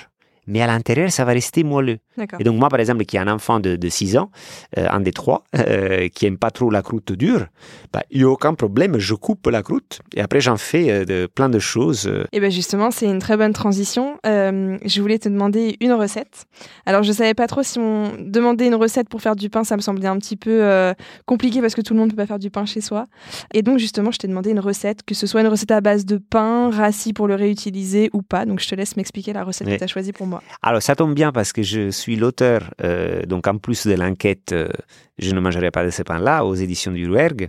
mais 0.47 0.61
à 0.61 0.67
l'intérieur, 0.67 1.11
ça 1.11 1.25
va 1.25 1.33
rester 1.33 1.65
moelleux. 1.65 1.99
Et 2.39 2.45
donc 2.45 2.59
moi, 2.59 2.69
par 2.69 2.81
exemple, 2.81 3.05
qui 3.05 3.17
ai 3.17 3.21
un 3.21 3.29
enfant 3.29 3.61
de, 3.61 3.77
de 3.77 3.89
6 3.89 4.17
ans, 4.17 4.31
euh, 4.79 4.87
un 4.91 5.01
des 5.01 5.13
trois, 5.13 5.45
euh, 5.57 6.09
qui 6.09 6.27
aime 6.27 6.39
pas 6.39 6.51
trop 6.51 6.71
la 6.71 6.83
croûte 6.83 7.13
dure, 7.13 7.47
bah, 7.93 8.03
il 8.11 8.19
n'y 8.19 8.25
a 8.25 8.29
aucun 8.29 8.55
problème, 8.55 8.99
je 8.99 9.15
coupe 9.15 9.47
la 9.47 9.63
croûte 9.63 10.01
et 10.15 10.21
après 10.21 10.41
j'en 10.41 10.57
fais 10.57 10.91
euh, 10.91 11.05
de, 11.05 11.27
plein 11.27 11.49
de 11.49 11.59
choses. 11.59 12.11
Et 12.33 12.41
bien 12.41 12.51
justement, 12.51 12.91
c'est 12.91 13.07
une 13.07 13.19
très 13.19 13.37
bonne 13.37 13.53
transition. 13.53 14.19
Je 14.25 15.01
voulais 15.01 15.19
te 15.19 15.29
demander 15.29 15.77
une 15.81 15.93
recette. 15.93 16.47
Alors 16.87 17.03
je 17.03 17.13
savais 17.13 17.35
pas 17.35 17.47
trop 17.47 17.63
si 17.63 17.79
on 17.79 18.13
demandait 18.19 18.67
une 18.67 18.75
recette 18.75 19.09
pour 19.09 19.21
faire 19.23 19.37
du 19.37 19.51
pain, 19.51 19.65
ça 19.65 19.77
me 19.77 19.81
semblait 19.81 20.09
un 20.09 20.19
petit 20.19 20.37
peu 20.37 20.95
compliqué 21.27 21.61
parce 21.61 21.75
que 21.75 21.81
tout 21.81 21.95
le 21.95 22.01
monde 22.01 22.11
peut 22.11 22.17
pas 22.17 22.27
faire 22.27 22.39
du 22.39 22.51
pain 22.51 22.65
chez 22.65 22.81
soi. 22.81 23.07
Et 23.53 23.63
donc 23.63 23.79
justement, 23.79 24.11
je 24.11 24.19
t'ai 24.19 24.29
demandé 24.29 24.51
une 24.51 24.61
recette, 24.61 25.03
que 25.03 25.15
ce 25.15 25.27
soit 25.27 25.41
une 25.41 25.49
recette 25.49 25.71
à 25.71 25.81
base 25.81 26.05
de 26.05 26.19
pain, 26.19 26.71
rassis 26.71 27.13
pour 27.13 27.29
le 27.29 27.35
réutiliser 27.35 28.11
ou 28.13 28.23
pas. 28.23 28.47
Donc 28.47 28.61
je 28.61 28.69
te 28.69 28.75
laisse 28.75 28.97
m'expliquer 28.97 29.33
la 29.33 29.45
recette 29.45 29.67
Oui. 29.67 29.75
que 29.75 29.79
tu 29.79 29.85
as 29.85 29.89
choisie 29.89 30.13
pour 30.13 30.27
moi. 30.27 30.34
Alors 30.63 30.83
ça 30.83 30.97
tombe 30.97 31.15
bien 31.15 31.33
parce 31.33 31.53
que 31.53 31.63
je 31.63 31.91
suis 31.91 32.17
l'auteur, 32.17 32.71
euh, 32.83 33.23
donc 33.23 33.47
en 33.47 33.59
plus 33.59 33.87
de 33.87 33.95
l'enquête 33.95 34.53
euh, 34.53 34.69
Je 35.19 35.35
ne 35.35 35.41
mangerai 35.41 35.71
pas 35.71 35.85
de 35.85 35.91
ce 35.91 36.03
pain-là 36.03 36.45
aux 36.45 36.55
éditions 36.55 36.93
du 36.93 37.09
Rouergue, 37.09 37.49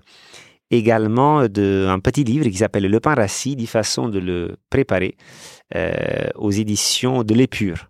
également 0.71 1.47
d'un 1.47 1.99
petit 1.99 2.23
livre 2.23 2.45
qui 2.45 2.57
s'appelle 2.57 2.87
Le 2.89 2.99
pain 2.99 3.15
rassis, 3.15 3.55
10 3.55 3.67
façons 3.67 4.09
de 4.09 4.19
le 4.19 4.57
préparer 4.69 5.15
euh, 5.75 6.29
aux 6.35 6.51
éditions 6.51 7.23
de 7.23 7.33
l'Épure. 7.33 7.89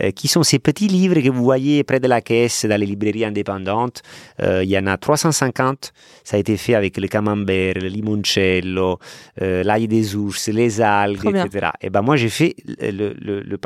Euh, 0.00 0.10
qui 0.10 0.28
sont 0.28 0.42
ces 0.42 0.58
petits 0.58 0.88
livres 0.88 1.20
que 1.20 1.28
vous 1.28 1.42
voyez 1.42 1.82
près 1.84 2.00
de 2.00 2.08
la 2.08 2.20
caisse 2.20 2.64
dans 2.64 2.78
les 2.78 2.86
librairies 2.86 3.24
indépendantes? 3.24 4.02
Euh, 4.42 4.62
il 4.62 4.70
y 4.70 4.78
en 4.78 4.86
a 4.86 4.96
350. 4.96 5.92
Ça 6.24 6.36
a 6.36 6.40
été 6.40 6.56
fait 6.56 6.74
avec 6.74 6.96
le 6.96 7.08
camembert, 7.08 7.74
le 7.74 7.88
limoncello, 7.88 8.98
euh, 9.42 9.62
l'ail 9.62 9.88
des 9.88 10.14
ours, 10.16 10.48
les 10.48 10.80
algues, 10.80 11.26
etc. 11.26 11.70
Et 11.80 11.90
ben 11.90 12.02
moi, 12.02 12.16
j'ai 12.16 12.28
fait 12.28 12.54
le, 12.66 13.14
le. 13.18 13.58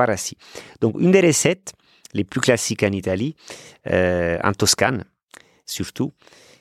Donc, 0.81 0.97
une 0.99 1.11
des 1.11 1.21
recettes 1.21 1.73
les 2.13 2.25
plus 2.25 2.41
classiques 2.41 2.83
en 2.83 2.93
Italie, 2.93 3.35
en 3.87 4.53
Toscane 4.57 5.05
surtout, 5.67 6.13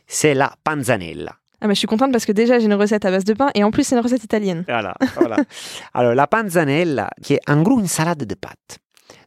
c'est 0.08 0.34
la 0.34 0.54
panzanella. 0.64 1.36
Ah 1.62 1.68
bah, 1.68 1.74
je 1.74 1.80
suis 1.80 1.88
contente 1.88 2.12
parce 2.12 2.26
que 2.26 2.32
déjà 2.32 2.60
j'ai 2.60 2.66
une 2.66 2.74
recette 2.74 3.06
à 3.06 3.12
base 3.12 3.24
de 3.24 3.34
pain 3.34 3.50
et 3.56 3.64
en 3.64 3.72
plus 3.72 3.86
c'est 3.86 3.96
une 3.96 4.02
recette 4.02 4.24
italienne. 4.24 4.66
Voilà, 4.68 4.96
voilà. 5.16 5.38
Alors, 5.94 6.14
la 6.14 6.28
panzanella, 6.28 7.10
qui 7.22 7.36
est 7.36 7.50
en 7.50 7.62
gros 7.62 7.80
une 7.80 7.88
salade 7.88 8.26
de 8.26 8.36
pâtes. 8.36 8.80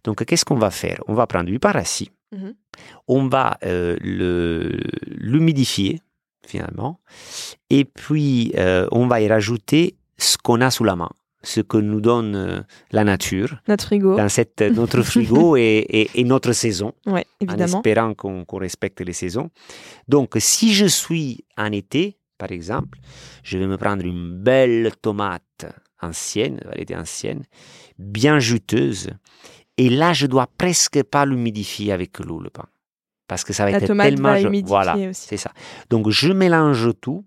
Donc, 0.07 0.25
qu'est-ce 0.25 0.45
qu'on 0.47 0.57
va 0.57 0.71
faire? 0.71 1.03
On 1.09 1.15
va 1.15 1.27
prendre 1.27 1.47
du 1.51 1.59
pain 1.59 1.73
rassis, 1.73 2.11
Mhm. 2.33 2.55
on 3.09 3.29
va 3.29 3.59
euh, 3.65 3.97
l'humidifier, 5.07 6.01
finalement, 6.47 7.01
et 7.71 7.85
puis 7.85 8.53
euh, 8.57 8.87
on 8.93 9.07
va 9.07 9.21
y 9.21 9.29
rajouter 9.29 9.97
ce 10.19 10.37
qu'on 10.39 10.61
a 10.61 10.71
sous 10.71 10.85
la 10.85 10.97
main, 10.97 11.11
ce 11.43 11.61
que 11.61 11.77
nous 11.77 12.01
donne 12.01 12.35
euh, 12.37 12.61
la 12.93 13.05
nature 13.05 13.61
Notre 13.69 13.85
frigo. 13.87 14.17
dans 14.17 14.29
cette, 14.29 14.63
notre 14.63 15.03
frigo 15.11 15.57
et, 15.57 15.85
et- 15.89 16.11
et 16.21 16.25
notre 16.25 16.53
saison. 16.53 16.93
Ouais, 17.07 17.27
en 17.49 17.57
espérant 17.59 18.15
qu'on 18.15 18.45
respecte 18.59 19.01
les 19.01 19.13
saisons. 19.13 19.51
Donc, 20.09 20.35
si 20.39 20.73
je 20.73 20.87
suis 20.87 21.45
en 21.57 21.73
été, 21.73 22.17
par 22.39 22.53
exemple, 22.53 22.99
je 23.43 23.59
vais 23.59 23.67
me 23.67 23.77
prendre 23.77 24.05
une 24.05 24.31
belle 24.43 24.93
tomate 25.03 25.67
ancienne, 26.03 26.61
variété 26.65 26.95
ancienne, 26.95 27.43
bien 27.99 28.39
juteuse, 28.39 29.11
et 29.79 29.91
là, 29.91 30.13
je 30.13 30.27
dois 30.27 30.47
presque 30.59 31.03
pas 31.03 31.25
l'humidifier 31.27 31.93
avec 31.93 32.19
l'eau, 32.19 32.41
le 32.41 32.51
pain. 32.51 32.67
Parce 33.29 33.45
que 33.45 33.53
ça 33.53 33.65
va 33.65 33.73
La 33.73 33.79
être 33.79 33.87
tomate 33.87 34.09
tellement... 34.15 34.41
va 34.41 34.51
Voilà, 34.67 34.97
c'est 35.13 35.37
ça. 35.37 35.51
Donc, 35.91 36.11
je 36.11 36.33
mélange 36.33 36.91
tout. 37.01 37.25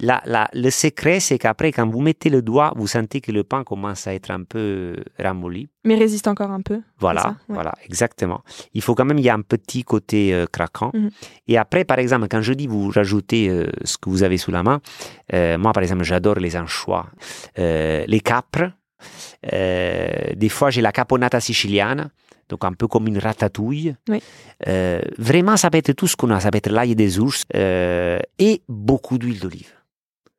La- 0.00 0.48
le 0.52 0.70
secret, 0.70 1.18
c'est 1.18 1.38
qu'après, 1.38 1.72
quand 1.72 1.88
vous 1.88 2.00
mettez 2.00 2.30
le 2.30 2.40
doigt, 2.40 2.72
vous 2.76 2.86
sentez 2.86 3.20
que 3.20 3.32
le 3.32 3.42
pain 3.42 3.64
commence 3.64 4.06
à 4.06 4.14
être 4.14 4.30
un 4.30 4.44
peu 4.44 4.94
ramolli. 5.18 5.68
Mais 5.84 5.96
résiste 5.96 6.28
encore 6.28 6.52
un 6.52 6.60
peu. 6.60 6.80
Voilà, 7.00 7.22
ça, 7.22 7.28
ouais. 7.30 7.54
voilà, 7.54 7.74
exactement. 7.84 8.42
Il 8.74 8.82
faut 8.82 8.94
quand 8.94 9.04
même, 9.04 9.18
il 9.18 9.24
y 9.24 9.28
a 9.28 9.34
un 9.34 9.40
petit 9.40 9.82
côté 9.82 10.32
euh, 10.32 10.46
craquant. 10.46 10.92
Mhm. 10.94 11.10
Et 11.48 11.58
après, 11.58 11.84
par 11.84 11.98
exemple, 11.98 12.28
quand 12.30 12.42
je 12.42 12.52
dis 12.52 12.68
vous 12.68 12.90
rajoutez 12.90 13.48
euh, 13.48 13.70
ce 13.82 13.98
que 13.98 14.08
vous 14.08 14.22
avez 14.22 14.36
sous 14.36 14.52
la 14.52 14.62
main, 14.62 14.80
euh, 15.32 15.58
moi, 15.58 15.72
par 15.72 15.82
exemple, 15.82 16.04
j'adore 16.04 16.36
les 16.36 16.56
anchois, 16.56 17.06
euh, 17.58 18.04
les 18.06 18.20
capres. 18.20 18.70
Euh, 19.52 20.08
des 20.34 20.48
fois, 20.48 20.70
j'ai 20.70 20.80
la 20.80 20.92
caponata 20.92 21.40
siciliana, 21.40 22.10
donc 22.48 22.64
un 22.64 22.72
peu 22.72 22.86
comme 22.88 23.06
une 23.08 23.18
ratatouille. 23.18 23.94
Oui. 24.08 24.22
Euh, 24.66 25.00
vraiment, 25.18 25.56
ça 25.56 25.70
peut 25.70 25.78
être 25.78 25.92
tout 25.92 26.06
ce 26.06 26.16
qu'on 26.16 26.30
a. 26.30 26.40
Ça 26.40 26.50
peut 26.50 26.58
être 26.58 26.70
l'ail 26.70 26.94
des 26.96 27.18
ours 27.18 27.44
euh, 27.54 28.18
et 28.38 28.62
beaucoup 28.68 29.18
d'huile 29.18 29.40
d'olive. 29.40 29.72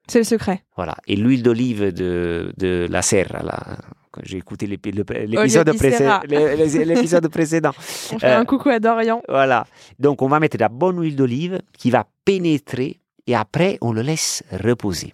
C'est 0.07 0.20
le 0.20 0.26
secret. 0.26 0.64
Voilà. 0.76 0.95
Et 1.07 1.16
l'huile 1.16 1.43
d'olive 1.43 1.93
de, 1.93 2.51
de 2.57 2.88
la 2.89 3.03
serre, 3.03 3.43
là, 3.43 3.78
j'ai 4.24 4.38
écouté 4.38 4.66
l'épisode 4.66 5.05
Olio 5.12 5.64
di 5.64 5.78
précé- 5.78 5.97
Serra. 5.97 6.24
l'é- 6.28 6.55
l'é- 6.55 6.86
l'épisode 6.86 7.28
précédent. 7.32 7.74
On 8.14 8.18
fait 8.18 8.26
Euh, 8.26 8.39
un 8.39 8.45
coucou 8.45 8.70
à 8.70 8.80
Dorian. 8.80 9.22
Voilà. 9.30 9.68
Donc, 9.99 10.24
on 10.24 10.28
va 10.28 10.39
mettre 10.39 10.57
de 10.57 10.62
la 10.62 10.70
bonne 10.70 10.99
huile 10.99 11.16
d'olive 11.16 11.62
qui 11.78 11.91
va 11.91 12.07
pénétrer 12.26 12.99
et 13.28 13.36
après, 13.36 13.78
on 13.82 13.93
le 13.93 14.01
laisse 14.01 14.41
reposer. 14.51 15.14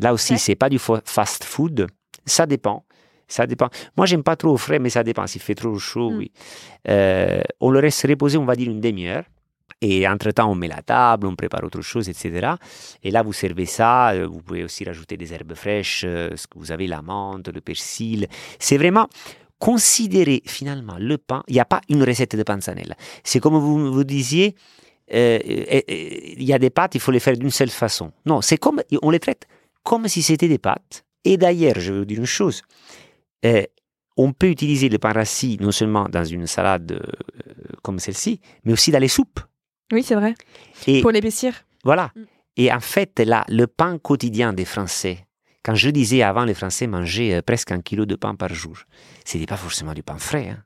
Là 0.00 0.12
aussi, 0.12 0.32
Ouais. 0.32 0.38
c'est 0.40 0.56
pas 0.56 0.68
du 0.68 0.80
fa- 0.80 1.00
fast 1.04 1.44
food. 1.44 1.86
Ça 2.28 2.46
dépend. 2.46 2.84
Ça 3.26 3.46
dépend. 3.46 3.68
Moi, 3.96 4.06
j'aime 4.06 4.22
pas 4.22 4.36
trop 4.36 4.50
au 4.52 4.56
frais, 4.56 4.78
mais 4.78 4.88
ça 4.90 5.02
dépend. 5.04 5.26
S'il 5.26 5.42
fait 5.42 5.54
trop 5.54 5.78
chaud, 5.78 6.10
Mm. 6.10 6.16
oui. 6.18 6.30
Euh, 6.88 7.42
on 7.60 7.70
le 7.70 7.80
laisse 7.80 8.04
reposer, 8.06 8.38
on 8.38 8.44
va 8.46 8.56
dire 8.56 8.70
une 8.70 8.80
demi-heure. 8.80 9.24
Et 9.80 10.08
entre-temps, 10.08 10.50
on 10.50 10.54
met 10.56 10.66
la 10.66 10.82
table, 10.82 11.26
on 11.26 11.36
prépare 11.36 11.62
autre 11.62 11.82
chose, 11.82 12.08
etc. 12.08 12.54
Et 13.04 13.10
là, 13.10 13.22
vous 13.22 13.32
servez 13.34 13.66
ça. 13.66 14.10
euh, 14.10 14.26
Vous 14.26 14.40
pouvez 14.42 14.64
aussi 14.64 14.82
rajouter 14.84 15.16
des 15.16 15.32
herbes 15.34 15.54
fraîches, 15.54 16.02
euh, 16.06 16.30
ce 16.36 16.46
que 16.46 16.58
vous 16.58 16.72
avez, 16.72 16.86
la 16.86 17.02
menthe, 17.02 17.48
le 17.48 17.60
persil. 17.60 18.26
C'est 18.58 18.78
vraiment 18.78 19.08
considérer 19.58 20.42
finalement 20.46 20.96
le 20.98 21.18
pain. 21.18 21.42
Il 21.48 21.54
n'y 21.54 21.60
a 21.60 21.64
pas 21.64 21.80
une 21.88 22.02
recette 22.02 22.34
de 22.36 22.42
panzanella. 22.42 22.94
C'est 23.24 23.40
comme 23.40 23.56
vous 23.58 23.92
vous 23.92 24.04
disiez, 24.04 24.54
euh, 25.12 25.38
euh, 25.48 25.64
euh, 25.70 25.80
il 25.88 26.44
y 26.44 26.52
a 26.52 26.58
des 26.58 26.70
pâtes, 26.70 26.94
il 26.94 27.00
faut 27.00 27.10
les 27.12 27.20
faire 27.20 27.36
d'une 27.36 27.50
seule 27.50 27.70
façon. 27.70 28.12
Non, 28.24 28.40
c'est 28.40 28.56
comme 28.58 28.80
on 29.02 29.10
les 29.10 29.20
traite 29.20 29.46
comme 29.82 30.06
si 30.08 30.22
c'était 30.22 30.48
des 30.48 30.58
pâtes. 30.58 31.04
Et 31.24 31.36
d'ailleurs, 31.36 31.78
je 31.78 31.92
vais 31.92 31.98
vous 32.00 32.04
dire 32.04 32.18
une 32.18 32.26
chose. 32.26 32.62
euh, 33.44 33.62
on 34.20 34.32
peut 34.32 34.48
utiliser 34.48 34.88
le 34.88 34.98
pain 34.98 35.12
rassis 35.12 35.58
non 35.60 35.70
seulement 35.70 36.08
dans 36.08 36.24
une 36.24 36.46
salade 36.48 36.90
euh, 36.92 37.00
comme 37.82 38.00
celle-ci, 38.00 38.40
mais 38.64 38.72
aussi 38.72 38.90
dans 38.90 38.98
les 38.98 39.06
soupes. 39.08 39.38
Oui, 39.92 40.02
c'est 40.02 40.16
vrai. 40.16 40.34
Et 40.88 41.00
Pour 41.02 41.12
l'épaissir. 41.12 41.54
voilà. 41.84 42.10
Mm. 42.16 42.22
Et 42.56 42.72
en 42.72 42.80
fait, 42.80 43.20
là, 43.20 43.44
le 43.48 43.68
pain 43.68 43.98
quotidien 43.98 44.52
des 44.52 44.64
Français, 44.64 45.24
quand 45.62 45.76
je 45.76 45.90
disais 45.90 46.22
avant, 46.22 46.44
les 46.44 46.54
Français 46.54 46.88
mangeaient 46.88 47.34
euh, 47.36 47.42
presque 47.42 47.70
un 47.70 47.80
kilo 47.80 48.06
de 48.06 48.16
pain 48.16 48.34
par 48.34 48.52
jour, 48.52 48.76
ce 49.24 49.36
n'était 49.38 49.46
pas 49.46 49.56
forcément 49.56 49.94
du 49.94 50.02
pain 50.02 50.18
frais. 50.18 50.48
hein. 50.48 50.64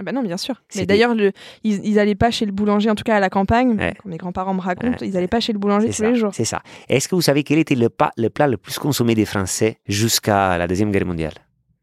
Ah 0.00 0.02
bah 0.02 0.12
non, 0.12 0.22
bien 0.22 0.36
sûr. 0.38 0.54
Mais 0.76 0.86
d'ailleurs, 0.86 1.14
le- 1.14 1.32
ils, 1.62 1.84
ils 1.86 1.98
allaient 1.98 2.14
pas 2.14 2.30
chez 2.30 2.46
le 2.46 2.52
boulanger, 2.52 2.88
en 2.90 2.94
tout 2.94 3.04
cas 3.04 3.16
à 3.16 3.20
la 3.20 3.28
campagne. 3.30 3.76
Ouais. 3.78 3.94
Comme 4.02 4.10
mes 4.10 4.16
grands-parents 4.16 4.54
me 4.54 4.60
racontent, 4.60 4.96
Ouais. 5.00 5.08
ils 5.08 5.16
allaient 5.16 5.28
pas 5.28 5.40
chez 5.40 5.52
le 5.52 5.58
boulanger 5.58 5.88
tous 5.88 5.92
ça, 5.94 6.08
les 6.10 6.16
jours. 6.16 6.32
c'est 6.34 6.44
ça. 6.46 6.62
Est-ce 6.88 7.06
que 7.06 7.14
vous 7.14 7.20
savez 7.22 7.44
quel 7.44 7.58
était 7.58 7.74
le 7.74 7.88
plat 7.90 8.10
le 8.16 8.56
plus 8.56 8.78
consommé 8.78 9.14
des 9.14 9.26
Français 9.26 9.78
jusqu'à 9.86 10.56
la 10.56 10.66
Deuxième 10.66 10.90
Guerre 10.90 11.04
mondiale? 11.06 11.34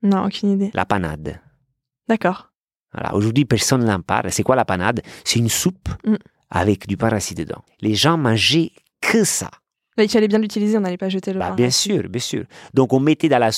Non, 0.03 0.25
aucune 0.25 0.51
idée. 0.51 0.71
La 0.73 0.85
panade. 0.85 1.39
D'accord. 2.09 2.51
Voilà. 2.93 3.13
Aujourd'hui, 3.15 3.45
personne 3.45 3.83
n'en 3.85 4.01
parle. 4.01 4.31
C'est 4.31 4.43
quoi 4.43 4.55
la 4.55 4.65
panade? 4.65 5.01
C'est 5.23 5.39
une 5.39 5.49
soupe 5.49 5.89
Mm. 6.05 6.15
avec 6.49 6.87
du 6.87 6.97
pain 6.97 7.09
rassis 7.09 7.35
dedans. 7.35 7.63
Les 7.81 7.93
gens 7.95 8.17
mangeaient 8.17 8.71
que 9.01 9.23
ça. 9.23 9.51
Bah, 9.97 10.03
il 10.03 10.09
fallait 10.09 10.27
bien 10.27 10.39
l'utiliser, 10.39 10.77
on 10.77 10.81
n'allait 10.81 10.97
pas 10.97 11.09
jeter 11.09 11.33
le 11.33 11.39
Bah, 11.39 11.49
pain. 11.49 11.55
bien 11.55 11.71
sûr, 11.71 12.03
bien 12.07 12.21
sûr. 12.21 12.43
Donc 12.73 12.93
on 12.93 12.99
mettait 12.99 13.29
dans 13.29 13.39
la 13.39 13.49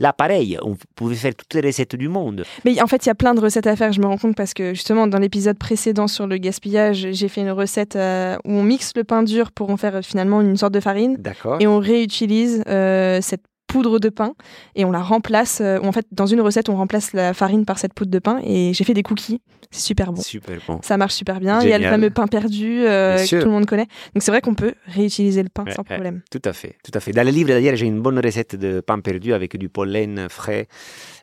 l'appareil, 0.00 0.58
on 0.62 0.76
pouvait 0.94 1.14
faire 1.14 1.34
toutes 1.34 1.52
les 1.54 1.60
recettes 1.68 1.96
du 1.96 2.08
monde. 2.08 2.44
Mais 2.64 2.80
en 2.80 2.86
fait, 2.86 3.04
il 3.04 3.08
y 3.08 3.12
a 3.12 3.14
plein 3.14 3.34
de 3.34 3.40
recettes 3.40 3.66
à 3.66 3.76
faire, 3.76 3.92
je 3.92 4.00
me 4.00 4.06
rends 4.06 4.16
compte, 4.18 4.36
parce 4.36 4.54
que 4.54 4.72
justement, 4.74 5.06
dans 5.06 5.18
l'épisode 5.18 5.58
précédent 5.58 6.08
sur 6.08 6.26
le 6.26 6.38
gaspillage, 6.38 7.08
j'ai 7.10 7.28
fait 7.28 7.42
une 7.42 7.50
recette 7.50 7.96
euh, 7.96 8.36
où 8.44 8.52
on 8.52 8.62
mixe 8.62 8.92
le 8.96 9.04
pain 9.04 9.22
dur 9.22 9.52
pour 9.52 9.70
en 9.70 9.76
faire 9.76 9.96
euh, 9.96 10.02
finalement 10.02 10.40
une 10.40 10.56
sorte 10.56 10.72
de 10.72 10.80
farine. 10.80 11.16
D'accord. 11.18 11.58
Et 11.60 11.66
on 11.66 11.78
réutilise 11.78 12.62
euh, 12.68 13.20
cette 13.20 13.42
poudre 13.66 13.98
de 13.98 14.08
pain 14.08 14.34
et 14.74 14.84
on 14.84 14.90
la 14.90 15.02
remplace. 15.02 15.60
euh, 15.60 15.78
en 15.82 15.92
fait, 15.92 16.06
dans 16.12 16.26
une 16.26 16.40
recette, 16.40 16.68
on 16.68 16.76
remplace 16.76 17.12
la 17.12 17.34
farine 17.34 17.64
par 17.64 17.78
cette 17.78 17.94
poudre 17.94 18.10
de 18.10 18.18
pain. 18.18 18.40
Et 18.44 18.72
j'ai 18.74 18.84
fait 18.84 18.94
des 18.94 19.02
cookies. 19.02 19.40
C'est 19.70 19.80
super 19.80 20.12
bon. 20.12 20.22
Super 20.22 20.58
bon. 20.68 20.78
Ça 20.82 20.96
marche 20.96 21.14
super 21.14 21.40
bien. 21.40 21.60
Il 21.60 21.68
y 21.68 21.72
a 21.72 21.78
le 21.78 21.84
fameux 21.84 22.10
pain 22.10 22.26
perdu 22.28 22.84
euh, 22.86 23.16
que 23.18 23.40
tout 23.40 23.46
le 23.46 23.50
monde 23.52 23.66
connaît. 23.66 23.86
Donc 24.14 24.22
c'est 24.22 24.30
vrai 24.30 24.40
qu'on 24.40 24.54
peut 24.54 24.74
réutiliser 24.86 25.42
le 25.42 25.48
pain 25.48 25.64
Ouais, 25.64 25.72
sans 25.72 25.82
ouais. 25.82 25.94
problème. 25.94 26.22
Tout 26.30 26.42
à 26.44 26.52
fait, 26.52 26.76
tout 26.84 26.92
à 26.94 27.00
fait. 27.00 27.10
Dans 27.12 27.24
le 27.24 27.30
livre 27.32 27.48
d'ailleurs, 27.48 27.74
j'ai 27.76 27.86
une 27.86 28.00
bonne 28.00 28.18
recette 28.20 28.54
de 28.56 28.80
pain 28.80 29.00
perdu 29.00 29.32
avec 29.32 29.56
du 29.56 29.68
pollen 29.68 30.28
frais 30.28 30.68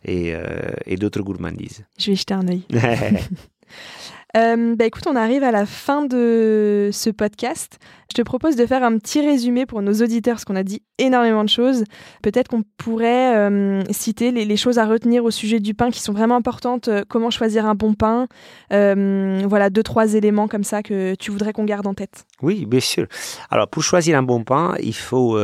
et, 0.04 0.36
euh, 0.36 0.42
et 0.86 0.98
d'autres 0.98 1.22
gourmandises. 1.22 1.86
Je 1.98 2.12
vais 2.12 2.16
jeter 2.18 2.34
un 2.34 2.48
œil. 2.48 2.64
Euh, 4.36 4.76
bah 4.76 4.86
écoute, 4.86 5.04
on 5.06 5.16
arrive 5.16 5.44
à 5.44 5.52
la 5.52 5.66
fin 5.66 6.06
de 6.06 6.90
ce 6.92 7.10
podcast. 7.12 7.78
Je 8.16 8.22
te 8.22 8.22
propose 8.22 8.56
de 8.56 8.66
faire 8.68 8.84
un 8.84 9.00
petit 9.00 9.22
résumé 9.22 9.66
pour 9.66 9.82
nos 9.82 9.94
auditeurs, 9.94 10.36
parce 10.36 10.46
qu'on 10.46 10.56
a 10.56 10.62
dit 10.62 10.84
énormément 11.00 11.44
de 11.44 11.50
choses. 11.50 11.84
Peut-être 12.22 12.48
qu'on 12.48 12.64
pourrait 12.78 13.36
euh, 13.36 13.82
citer 13.90 14.32
les, 14.32 14.58
choses 14.58 14.78
à 14.78 14.86
retenir 14.86 15.24
au 15.24 15.32
sujet 15.32 15.60
du 15.60 15.74
pain 15.74 15.90
qui 15.90 16.00
sont 16.00 16.14
vraiment 16.14 16.36
importantes. 16.36 16.88
Euh, 16.90 17.04
comment 17.08 17.32
choisir 17.32 17.66
un 17.66 17.74
bon 17.74 17.96
pain 17.96 18.28
Euh, 18.72 19.42
Voilà, 19.48 19.70
deux, 19.72 19.82
trois 19.82 20.14
éléments 20.14 20.48
comme 20.48 20.64
ça 20.64 20.84
que 20.84 21.16
tu 21.16 21.32
voudrais 21.32 21.54
qu'on 21.54 21.64
garde 21.66 21.88
en 21.88 21.96
tête. 21.96 22.26
Oui, 22.44 22.66
bien 22.68 22.80
sûr. 22.80 23.08
Alors, 23.50 23.68
pour 23.68 23.82
choisir 23.82 24.18
un 24.18 24.24
bon 24.24 24.44
pain, 24.44 24.76
il 24.82 24.94
faut 24.96 25.38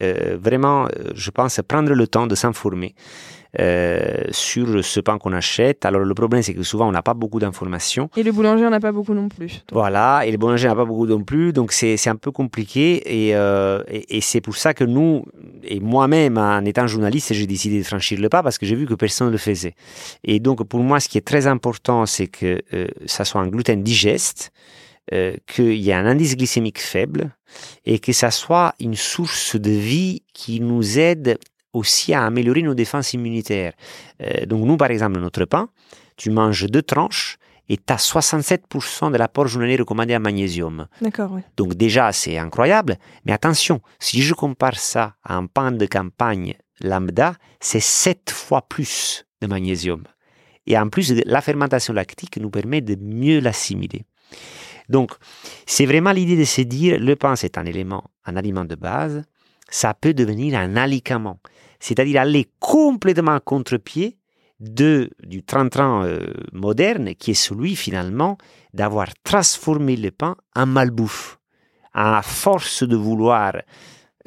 vraiment, 0.00 0.88
je 1.14 1.30
pense, 1.30 1.60
prendre 1.66 1.92
le 1.94 2.06
temps 2.06 2.26
de 2.26 2.34
s'informer 2.34 2.94
euh, 3.60 4.24
sur 4.30 4.84
ce 4.84 5.00
pain 5.00 5.18
qu'on 5.18 5.32
achète. 5.32 5.84
Alors, 5.84 6.00
le 6.00 6.14
problème, 6.14 6.42
c'est 6.42 6.54
que 6.54 6.62
souvent, 6.62 6.88
on 6.88 6.92
n'a 6.92 7.02
pas 7.02 7.14
beaucoup 7.14 7.38
d'informations. 7.38 8.08
Et 8.16 8.22
le 8.22 8.32
boulanger, 8.32 8.66
on 8.66 8.70
n'a 8.70 8.80
pas 8.80 8.92
beaucoup 8.92 9.14
non 9.14 9.28
plus. 9.28 9.64
Donc, 9.68 9.72
Voilà, 9.72 10.22
et 10.26 10.30
le 10.30 10.38
boulanger 10.38 10.68
n'a 10.68 10.74
pas 10.74 10.84
beaucoup 10.84 11.06
non 11.06 11.22
plus, 11.22 11.52
donc 11.52 11.72
c'est 11.72 11.96
c'est 11.96 12.10
un 12.10 12.16
peu 12.16 12.30
compliqué. 12.30 13.02
Et, 13.04 13.36
euh, 13.36 13.82
et, 13.88 14.16
et 14.16 14.20
c'est 14.20 14.40
pour 14.40 14.56
ça 14.56 14.74
que 14.74 14.84
nous, 14.84 15.24
et 15.64 15.80
moi-même, 15.80 16.38
en 16.38 16.64
étant 16.64 16.86
journaliste, 16.86 17.32
j'ai 17.32 17.46
décidé 17.46 17.78
de 17.78 17.84
franchir 17.84 18.18
le 18.20 18.28
pas 18.28 18.42
parce 18.42 18.58
que 18.58 18.66
j'ai 18.66 18.74
vu 18.74 18.86
que 18.86 18.94
personne 18.94 19.26
ne 19.26 19.32
le 19.32 19.38
faisait. 19.38 19.74
Et 20.24 20.40
donc, 20.40 20.62
pour 20.64 20.80
moi, 20.80 21.00
ce 21.00 21.08
qui 21.08 21.18
est 21.18 21.26
très 21.26 21.46
important, 21.46 22.06
c'est 22.06 22.28
que 22.28 22.62
euh, 22.72 22.86
ça 23.06 23.24
soit 23.24 23.40
un 23.40 23.48
gluten 23.48 23.82
digeste, 23.82 24.52
euh, 25.12 25.34
qu'il 25.48 25.74
y 25.74 25.90
ait 25.90 25.94
un 25.94 26.06
indice 26.06 26.36
glycémique 26.36 26.80
faible 26.80 27.32
et 27.84 27.98
que 27.98 28.12
ça 28.12 28.30
soit 28.30 28.72
une 28.78 28.94
source 28.94 29.56
de 29.56 29.70
vie 29.70 30.22
qui 30.32 30.60
nous 30.60 30.98
aide 30.98 31.38
aussi 31.72 32.14
à 32.14 32.24
améliorer 32.24 32.62
nos 32.62 32.74
défenses 32.74 33.12
immunitaires. 33.14 33.72
Euh, 34.22 34.46
donc, 34.46 34.64
nous, 34.64 34.76
par 34.76 34.90
exemple, 34.90 35.18
notre 35.18 35.44
pain, 35.44 35.68
tu 36.16 36.30
manges 36.30 36.66
deux 36.66 36.82
tranches 36.82 37.38
et 37.68 37.76
tu 37.76 37.92
as 37.92 37.96
67% 37.96 39.12
de 39.12 39.16
l'apport 39.16 39.46
journalier 39.46 39.76
recommandé 39.76 40.14
en 40.16 40.20
magnésium. 40.20 40.86
D'accord. 41.00 41.38
Donc 41.56 41.74
déjà, 41.74 42.12
c'est 42.12 42.36
incroyable. 42.36 42.98
Mais 43.24 43.32
attention, 43.32 43.80
si 43.98 44.22
je 44.22 44.34
compare 44.34 44.78
ça 44.78 45.14
à 45.24 45.36
un 45.36 45.46
pain 45.46 45.72
de 45.72 45.86
campagne 45.86 46.54
lambda, 46.80 47.34
c'est 47.60 47.80
7 47.80 48.30
fois 48.30 48.62
plus 48.62 49.24
de 49.40 49.46
magnésium. 49.46 50.02
Et 50.66 50.78
en 50.78 50.88
plus, 50.88 51.14
la 51.24 51.40
fermentation 51.40 51.92
lactique 51.92 52.36
nous 52.38 52.50
permet 52.50 52.80
de 52.80 52.96
mieux 53.00 53.40
l'assimiler. 53.40 54.04
Donc, 54.88 55.12
c'est 55.66 55.86
vraiment 55.86 56.12
l'idée 56.12 56.36
de 56.36 56.44
se 56.44 56.60
dire, 56.60 56.98
le 57.00 57.16
pain, 57.16 57.36
c'est 57.36 57.56
un 57.58 57.64
élément, 57.64 58.04
un 58.24 58.36
aliment 58.36 58.64
de 58.64 58.74
base, 58.74 59.24
ça 59.72 59.94
peut 59.94 60.14
devenir 60.14 60.58
un 60.58 60.76
alicament. 60.76 61.40
C'est-à-dire 61.80 62.20
aller 62.20 62.46
complètement 62.60 63.34
à 63.34 63.40
contre-pied 63.40 64.18
de, 64.60 65.10
du 65.24 65.42
train-train 65.42 66.04
euh, 66.04 66.32
moderne, 66.52 67.14
qui 67.16 67.32
est 67.32 67.34
celui 67.34 67.74
finalement 67.74 68.38
d'avoir 68.74 69.08
transformé 69.24 69.96
le 69.96 70.12
pain 70.12 70.36
en 70.54 70.66
malbouffe. 70.66 71.38
À 71.94 72.22
force 72.22 72.84
de 72.84 72.96
vouloir 72.96 73.54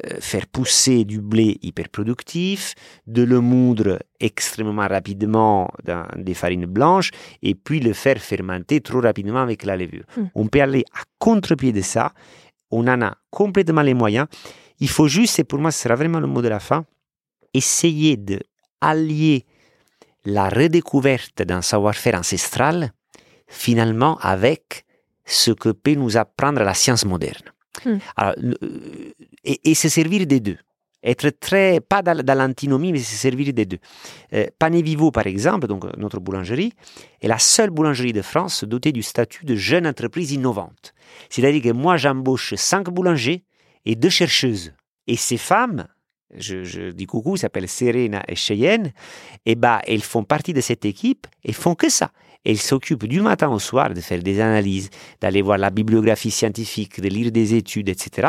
euh, 0.04 0.16
faire 0.20 0.46
pousser 0.46 1.04
du 1.04 1.20
blé 1.20 1.58
hyper 1.62 1.88
productif, 1.88 2.74
de 3.06 3.22
le 3.22 3.40
moudre 3.40 3.98
extrêmement 4.20 4.86
rapidement 4.86 5.70
dans 5.84 6.06
des 6.16 6.34
farines 6.34 6.66
blanches 6.66 7.10
et 7.42 7.54
puis 7.54 7.80
le 7.80 7.92
faire 7.92 8.18
fermenter 8.18 8.80
trop 8.80 9.00
rapidement 9.00 9.40
avec 9.40 9.64
la 9.64 9.76
levure. 9.76 10.04
Mm. 10.16 10.22
On 10.34 10.46
peut 10.48 10.60
aller 10.60 10.84
à 10.92 11.02
contre-pied 11.18 11.72
de 11.72 11.80
ça. 11.80 12.12
On 12.70 12.86
en 12.88 13.00
a 13.00 13.16
complètement 13.30 13.82
les 13.82 13.94
moyens. 13.94 14.26
Il 14.80 14.88
faut 14.88 15.08
juste, 15.08 15.38
et 15.38 15.44
pour 15.44 15.58
moi 15.58 15.70
ce 15.70 15.82
sera 15.82 15.94
vraiment 15.94 16.20
le 16.20 16.26
mot 16.26 16.42
de 16.42 16.48
la 16.48 16.60
fin, 16.60 16.84
essayer 17.54 18.16
de 18.16 18.40
allier 18.80 19.46
la 20.24 20.48
redécouverte 20.48 21.42
d'un 21.42 21.62
savoir-faire 21.62 22.16
ancestral 22.18 22.92
finalement 23.46 24.18
avec 24.18 24.84
ce 25.24 25.50
que 25.52 25.70
peut 25.70 25.94
nous 25.94 26.16
apprendre 26.16 26.62
la 26.62 26.74
science 26.74 27.04
moderne. 27.04 27.52
Hmm. 27.84 27.98
Alors, 28.16 28.34
euh, 28.42 29.12
et, 29.44 29.70
et 29.70 29.74
se 29.74 29.88
servir 29.88 30.26
des 30.26 30.40
deux. 30.40 30.58
Être 31.02 31.30
très, 31.30 31.80
pas 31.80 32.02
dans, 32.02 32.20
dans 32.20 32.34
l'antinomie, 32.34 32.90
mais 32.90 32.98
se 32.98 33.14
servir 33.14 33.52
des 33.52 33.66
deux. 33.66 33.78
Euh, 34.32 34.46
Pane 34.58 34.80
Vivo, 34.80 35.12
par 35.12 35.26
exemple, 35.26 35.68
donc 35.68 35.84
notre 35.96 36.18
boulangerie, 36.18 36.72
est 37.20 37.28
la 37.28 37.38
seule 37.38 37.70
boulangerie 37.70 38.12
de 38.12 38.22
France 38.22 38.64
dotée 38.64 38.92
du 38.92 39.02
statut 39.02 39.44
de 39.44 39.54
jeune 39.54 39.86
entreprise 39.86 40.32
innovante. 40.32 40.94
C'est-à-dire 41.30 41.62
que 41.62 41.72
moi, 41.72 41.96
j'embauche 41.96 42.54
cinq 42.56 42.90
boulangers 42.90 43.44
et 43.86 43.94
deux 43.94 44.10
chercheuses. 44.10 44.72
Et 45.06 45.16
ces 45.16 45.38
femmes, 45.38 45.86
je, 46.36 46.90
dis 46.90 47.06
coucou, 47.06 47.36
s'appellent 47.36 47.68
Serena 47.68 48.22
et 48.28 48.34
Cheyenne, 48.34 48.92
et 49.46 49.54
bah, 49.54 49.80
elles 49.86 50.02
font 50.02 50.24
partie 50.24 50.52
de 50.52 50.60
cette 50.60 50.84
équipe, 50.84 51.26
elles 51.44 51.54
font 51.54 51.74
que 51.74 51.88
ça. 51.88 52.10
Elles 52.44 52.58
s'occupent 52.58 53.06
du 53.06 53.20
matin 53.20 53.48
au 53.48 53.58
soir 53.58 53.94
de 53.94 54.00
faire 54.00 54.22
des 54.22 54.40
analyses, 54.40 54.90
d'aller 55.20 55.42
voir 55.42 55.58
la 55.58 55.70
bibliographie 55.70 56.30
scientifique, 56.30 57.00
de 57.00 57.08
lire 57.08 57.32
des 57.32 57.54
études, 57.54 57.88
etc., 57.88 58.28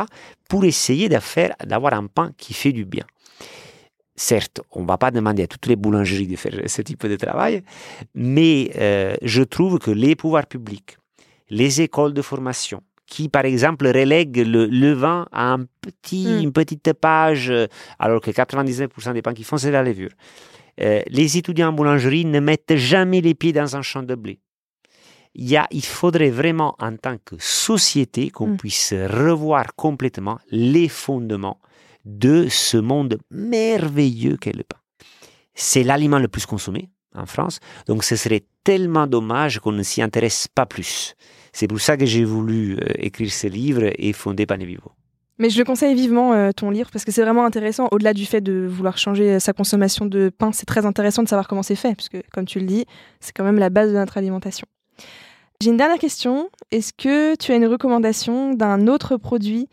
pour 0.49 0.63
essayer 0.65 1.09
d'avoir 1.09 1.93
un 1.93 2.07
pain 2.07 2.31
qui 2.37 2.53
fait 2.53 2.71
du 2.71 2.85
bien. 2.85 3.05
Certes, 4.15 4.61
on 4.71 4.81
ne 4.81 4.87
va 4.87 4.97
pas 4.97 5.11
demander 5.11 5.43
à 5.43 5.47
toutes 5.47 5.67
les 5.67 5.75
boulangeries 5.75 6.25
de 6.25 6.35
faire 6.35 6.59
ce 6.65 6.81
type 6.81 7.05
de 7.05 7.15
travail, 7.15 7.61
mais 8.15 8.71
euh, 8.77 9.15
je 9.21 9.43
trouve 9.43 9.77
que 9.77 9.91
les 9.91 10.15
pouvoirs 10.15 10.47
publics, 10.47 10.97
les 11.51 11.81
écoles 11.81 12.13
de 12.13 12.23
formation, 12.23 12.81
qui 13.07 13.29
par 13.29 13.45
exemple 13.45 13.87
relèguent 13.87 14.45
le 14.45 14.65
levain 14.67 15.27
à 15.31 15.53
un 15.53 15.65
petit, 15.81 16.27
Mm. 16.27 16.43
une 16.43 16.51
petite 16.51 16.93
page, 16.93 17.49
euh, 17.49 17.65
alors 17.99 18.21
que 18.21 18.31
99% 18.31 19.13
des 19.13 19.21
pains 19.21 19.33
qu'ils 19.33 19.45
font, 19.45 19.57
c'est 19.57 19.71
la 19.71 19.81
levure. 19.83 20.11
Euh, 20.81 21.01
les 21.07 21.37
étudiants 21.37 21.69
en 21.69 21.73
boulangerie 21.73 22.25
ne 22.25 22.39
mettent 22.39 22.75
jamais 22.75 23.21
les 23.21 23.33
pieds 23.33 23.53
dans 23.53 23.75
un 23.75 23.81
champ 23.81 24.03
de 24.03 24.13
blé. 24.13 24.39
Il, 25.33 25.47
y 25.49 25.55
a, 25.57 25.67
il 25.71 25.85
faudrait 25.85 26.29
vraiment, 26.29 26.75
en 26.79 26.95
tant 26.97 27.17
que 27.23 27.35
société, 27.39 28.29
qu'on 28.29 28.47
Mm. 28.49 28.57
puisse 28.57 28.93
revoir 28.93 29.75
complètement 29.75 30.39
les 30.51 30.87
fondements 30.89 31.59
de 32.05 32.47
ce 32.49 32.77
monde 32.77 33.17
merveilleux 33.31 34.37
qu'est 34.37 34.55
le 34.55 34.63
pain. 34.63 34.77
C'est 35.55 35.83
l'aliment 35.83 36.19
le 36.19 36.27
plus 36.27 36.45
consommé 36.45 36.89
en 37.15 37.25
France, 37.25 37.59
donc 37.87 38.03
ce 38.03 38.15
serait 38.15 38.43
tellement 38.63 39.07
dommage 39.07 39.59
qu'on 39.59 39.71
ne 39.71 39.81
s'y 39.83 40.01
intéresse 40.01 40.47
pas 40.53 40.65
plus. 40.65 41.15
C'est 41.57 41.67
pour 41.67 41.81
ça 41.81 41.97
que 41.97 42.05
j'ai 42.05 42.23
voulu 42.23 42.75
euh, 42.75 42.85
écrire 42.99 43.31
ce 43.31 43.47
livre 43.47 43.89
et 43.97 44.13
fonder 44.13 44.45
Vivo. 44.59 44.91
Mais 45.39 45.49
je 45.49 45.57
le 45.57 45.65
conseille 45.65 45.95
vivement, 45.95 46.33
euh, 46.33 46.51
ton 46.51 46.69
livre, 46.69 46.91
parce 46.93 47.03
que 47.03 47.11
c'est 47.11 47.23
vraiment 47.23 47.45
intéressant. 47.45 47.87
Au-delà 47.89 48.13
du 48.13 48.27
fait 48.27 48.41
de 48.41 48.67
vouloir 48.69 48.99
changer 48.99 49.31
euh, 49.31 49.39
sa 49.39 49.53
consommation 49.53 50.05
de 50.05 50.29
pain, 50.29 50.51
c'est 50.51 50.67
très 50.67 50.85
intéressant 50.85 51.23
de 51.23 51.27
savoir 51.27 51.47
comment 51.47 51.63
c'est 51.63 51.73
fait, 51.75 51.95
puisque, 51.95 52.21
comme 52.31 52.45
tu 52.45 52.59
le 52.59 52.67
dis, 52.67 52.85
c'est 53.21 53.35
quand 53.35 53.43
même 53.43 53.57
la 53.57 53.71
base 53.71 53.91
de 53.91 53.97
notre 53.97 54.19
alimentation. 54.19 54.67
J'ai 55.59 55.71
une 55.71 55.77
dernière 55.77 55.97
question. 55.97 56.51
Est-ce 56.69 56.93
que 56.93 57.35
tu 57.35 57.51
as 57.51 57.55
une 57.55 57.65
recommandation 57.65 58.53
d'un 58.53 58.85
autre 58.85 59.17
produit 59.17 59.67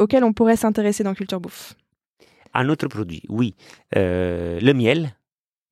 auquel 0.00 0.24
on 0.24 0.32
pourrait 0.32 0.56
s'intéresser 0.56 1.04
dans 1.04 1.14
Culture 1.14 1.38
Bouffe? 1.38 1.74
Un 2.52 2.68
autre 2.68 2.88
produit, 2.88 3.22
oui. 3.28 3.54
le 3.94 4.72
miel. 4.72 5.14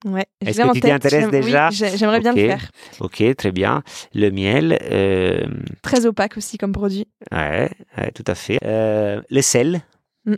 Ouais, 0.07 0.27
Est-ce 0.41 0.63
que 0.63 0.73
tu 0.73 0.81
t'y 0.81 0.91
intéresses 0.91 1.29
déjà 1.29 1.69
oui, 1.69 1.77
J'aimerais 1.97 2.21
bien 2.21 2.33
le 2.33 2.41
faire. 2.41 2.71
Ok, 3.01 3.23
très 3.37 3.53
bien. 3.53 3.83
Le 4.15 4.31
miel. 4.31 4.79
Euh... 4.91 5.47
Très 5.83 6.07
opaque 6.07 6.39
aussi 6.39 6.57
comme 6.57 6.73
produit. 6.73 7.07
Ouais, 7.31 7.71
ouais 7.99 8.11
tout 8.13 8.25
à 8.27 8.35
fait. 8.35 8.59
Euh, 8.65 9.21
le 9.29 9.43
sel. 9.43 9.83
Mm. 10.25 10.35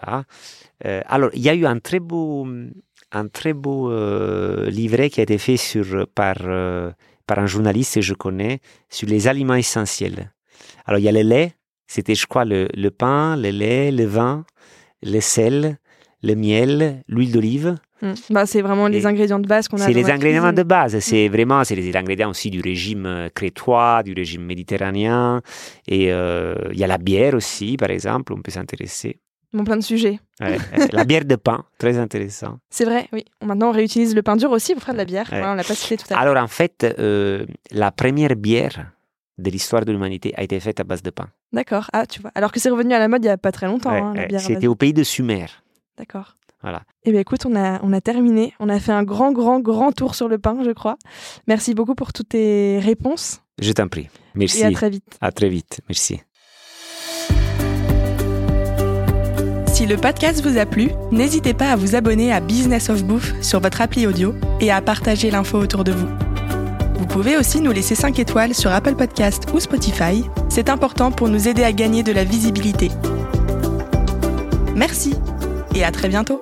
Voilà. 0.00 0.24
Euh, 0.84 1.00
alors, 1.06 1.30
il 1.34 1.42
y 1.42 1.48
a 1.48 1.54
eu 1.54 1.66
un 1.66 1.80
très 1.80 1.98
beau, 1.98 2.46
un 3.10 3.28
très 3.28 3.52
beau 3.52 3.90
livret 4.68 5.10
qui 5.10 5.20
a 5.20 5.24
été 5.24 5.38
fait 5.38 5.56
sur, 5.56 6.06
par, 6.14 6.36
par 7.26 7.38
un 7.38 7.46
journaliste 7.46 7.96
que 7.96 8.00
je 8.00 8.14
connais 8.14 8.60
sur 8.90 9.08
les 9.08 9.26
aliments 9.26 9.54
essentiels. 9.54 10.32
Alors, 10.86 11.00
il 11.00 11.04
y 11.04 11.08
a 11.08 11.12
le 11.12 11.22
lait, 11.22 11.54
c'était, 11.88 12.14
je 12.14 12.26
crois, 12.26 12.44
le, 12.44 12.68
le 12.74 12.90
pain, 12.90 13.36
le 13.36 13.50
lait, 13.50 13.90
le 13.90 14.04
vin, 14.04 14.44
le 15.02 15.20
sel, 15.20 15.78
le 16.24 16.34
miel, 16.34 17.02
l'huile 17.06 17.32
d'olive. 17.32 17.76
Mm. 18.02 18.12
Bah, 18.30 18.46
c'est 18.46 18.62
vraiment 18.62 18.88
les 18.88 19.06
ingrédients 19.06 19.38
de 19.38 19.46
base 19.46 19.68
qu'on 19.68 19.76
a. 19.76 19.86
C'est 19.86 19.92
les 19.92 20.10
ingrédients 20.10 20.52
de 20.52 20.62
base. 20.62 20.98
C'est 21.00 21.28
mm. 21.28 21.32
vraiment 21.32 21.64
c'est 21.64 21.76
les 21.76 21.94
ingrédients 21.94 22.30
aussi 22.30 22.50
du 22.50 22.60
régime 22.60 23.06
euh, 23.06 23.28
crétois, 23.28 24.02
du 24.02 24.14
régime 24.14 24.44
méditerranéen. 24.44 25.42
Et 25.86 26.12
euh, 26.12 26.54
il 26.72 26.78
y 26.78 26.84
a 26.84 26.86
la 26.86 26.98
bière 26.98 27.34
aussi, 27.34 27.76
par 27.76 27.90
exemple. 27.90 28.32
On 28.32 28.40
peut 28.40 28.50
s'intéresser. 28.50 29.20
Bon, 29.52 29.62
plein 29.62 29.76
de 29.76 29.82
sujets. 29.82 30.18
la 30.92 31.04
bière 31.10 31.24
de 31.24 31.36
pain, 31.36 31.64
très 31.78 31.96
intéressant. 31.96 32.58
C'est 32.70 32.84
vrai, 32.84 33.06
oui. 33.12 33.24
Maintenant, 33.40 33.68
on 33.68 33.72
réutilise 33.72 34.14
le 34.14 34.22
pain 34.22 34.34
dur 34.34 34.50
aussi 34.50 34.74
pour 34.74 34.82
faire 34.82 34.94
de 34.94 34.98
la 34.98 35.04
bière. 35.04 35.28
on 35.30 35.54
l'a 35.54 35.62
pas 35.62 35.74
cité 35.74 35.96
tout 35.96 36.06
à 36.10 36.14
l'heure. 36.14 36.22
Alors, 36.22 36.42
en 36.42 36.48
fait, 36.48 36.84
euh, 36.98 37.46
la 37.70 37.92
première 37.92 38.34
bière 38.34 38.90
de 39.38 39.50
l'histoire 39.50 39.84
de 39.84 39.92
l'humanité 39.92 40.32
a 40.36 40.42
été 40.42 40.58
faite 40.58 40.80
à 40.80 40.84
base 40.84 41.02
de 41.02 41.10
pain. 41.10 41.28
D'accord. 41.52 41.88
Ah, 41.92 42.06
tu 42.06 42.20
vois. 42.20 42.32
Alors 42.34 42.50
que 42.50 42.58
c'est 42.58 42.70
revenu 42.70 42.94
à 42.94 42.98
la 42.98 43.06
mode 43.06 43.22
il 43.22 43.28
n'y 43.28 43.32
a 43.32 43.36
pas 43.36 43.52
très 43.52 43.66
longtemps. 43.66 43.92
Hein, 43.92 44.14
C'était 44.38 44.66
au 44.66 44.74
pays 44.74 44.92
de 44.92 45.04
Sumer. 45.04 45.46
D'accord. 45.98 46.36
Voilà. 46.62 46.82
Eh 47.04 47.10
bien, 47.10 47.20
écoute, 47.20 47.44
on 47.44 47.54
a, 47.54 47.78
on 47.82 47.92
a 47.92 48.00
terminé. 48.00 48.54
On 48.58 48.70
a 48.70 48.80
fait 48.80 48.92
un 48.92 49.02
grand, 49.02 49.32
grand, 49.32 49.60
grand 49.60 49.92
tour 49.92 50.14
sur 50.14 50.28
le 50.28 50.38
pain, 50.38 50.56
je 50.64 50.70
crois. 50.70 50.96
Merci 51.46 51.74
beaucoup 51.74 51.94
pour 51.94 52.12
toutes 52.14 52.30
tes 52.30 52.78
réponses. 52.78 53.42
Je 53.60 53.70
t'en 53.72 53.86
prie. 53.88 54.08
Merci. 54.34 54.60
Et 54.60 54.64
à 54.64 54.70
très 54.72 54.88
vite. 54.88 55.18
À 55.20 55.30
très 55.30 55.48
vite. 55.50 55.80
Merci. 55.88 56.20
Si 59.74 59.86
le 59.86 59.96
podcast 59.96 60.42
vous 60.42 60.56
a 60.56 60.66
plu, 60.66 60.90
n'hésitez 61.10 61.52
pas 61.52 61.72
à 61.72 61.76
vous 61.76 61.96
abonner 61.96 62.32
à 62.32 62.40
Business 62.40 62.88
of 62.90 63.04
Bouffe 63.04 63.34
sur 63.42 63.60
votre 63.60 63.80
appli 63.82 64.06
audio 64.06 64.32
et 64.60 64.70
à 64.70 64.80
partager 64.80 65.30
l'info 65.30 65.58
autour 65.58 65.84
de 65.84 65.92
vous. 65.92 66.08
Vous 66.94 67.06
pouvez 67.06 67.36
aussi 67.36 67.60
nous 67.60 67.72
laisser 67.72 67.94
5 67.94 68.18
étoiles 68.18 68.54
sur 68.54 68.70
Apple 68.70 68.94
Podcast 68.94 69.44
ou 69.52 69.60
Spotify. 69.60 70.24
C'est 70.48 70.70
important 70.70 71.10
pour 71.10 71.28
nous 71.28 71.48
aider 71.48 71.64
à 71.64 71.72
gagner 71.72 72.02
de 72.02 72.12
la 72.12 72.24
visibilité. 72.24 72.90
Merci 74.74 75.14
et 75.74 75.84
à 75.84 75.90
très 75.90 76.08
bientôt 76.08 76.40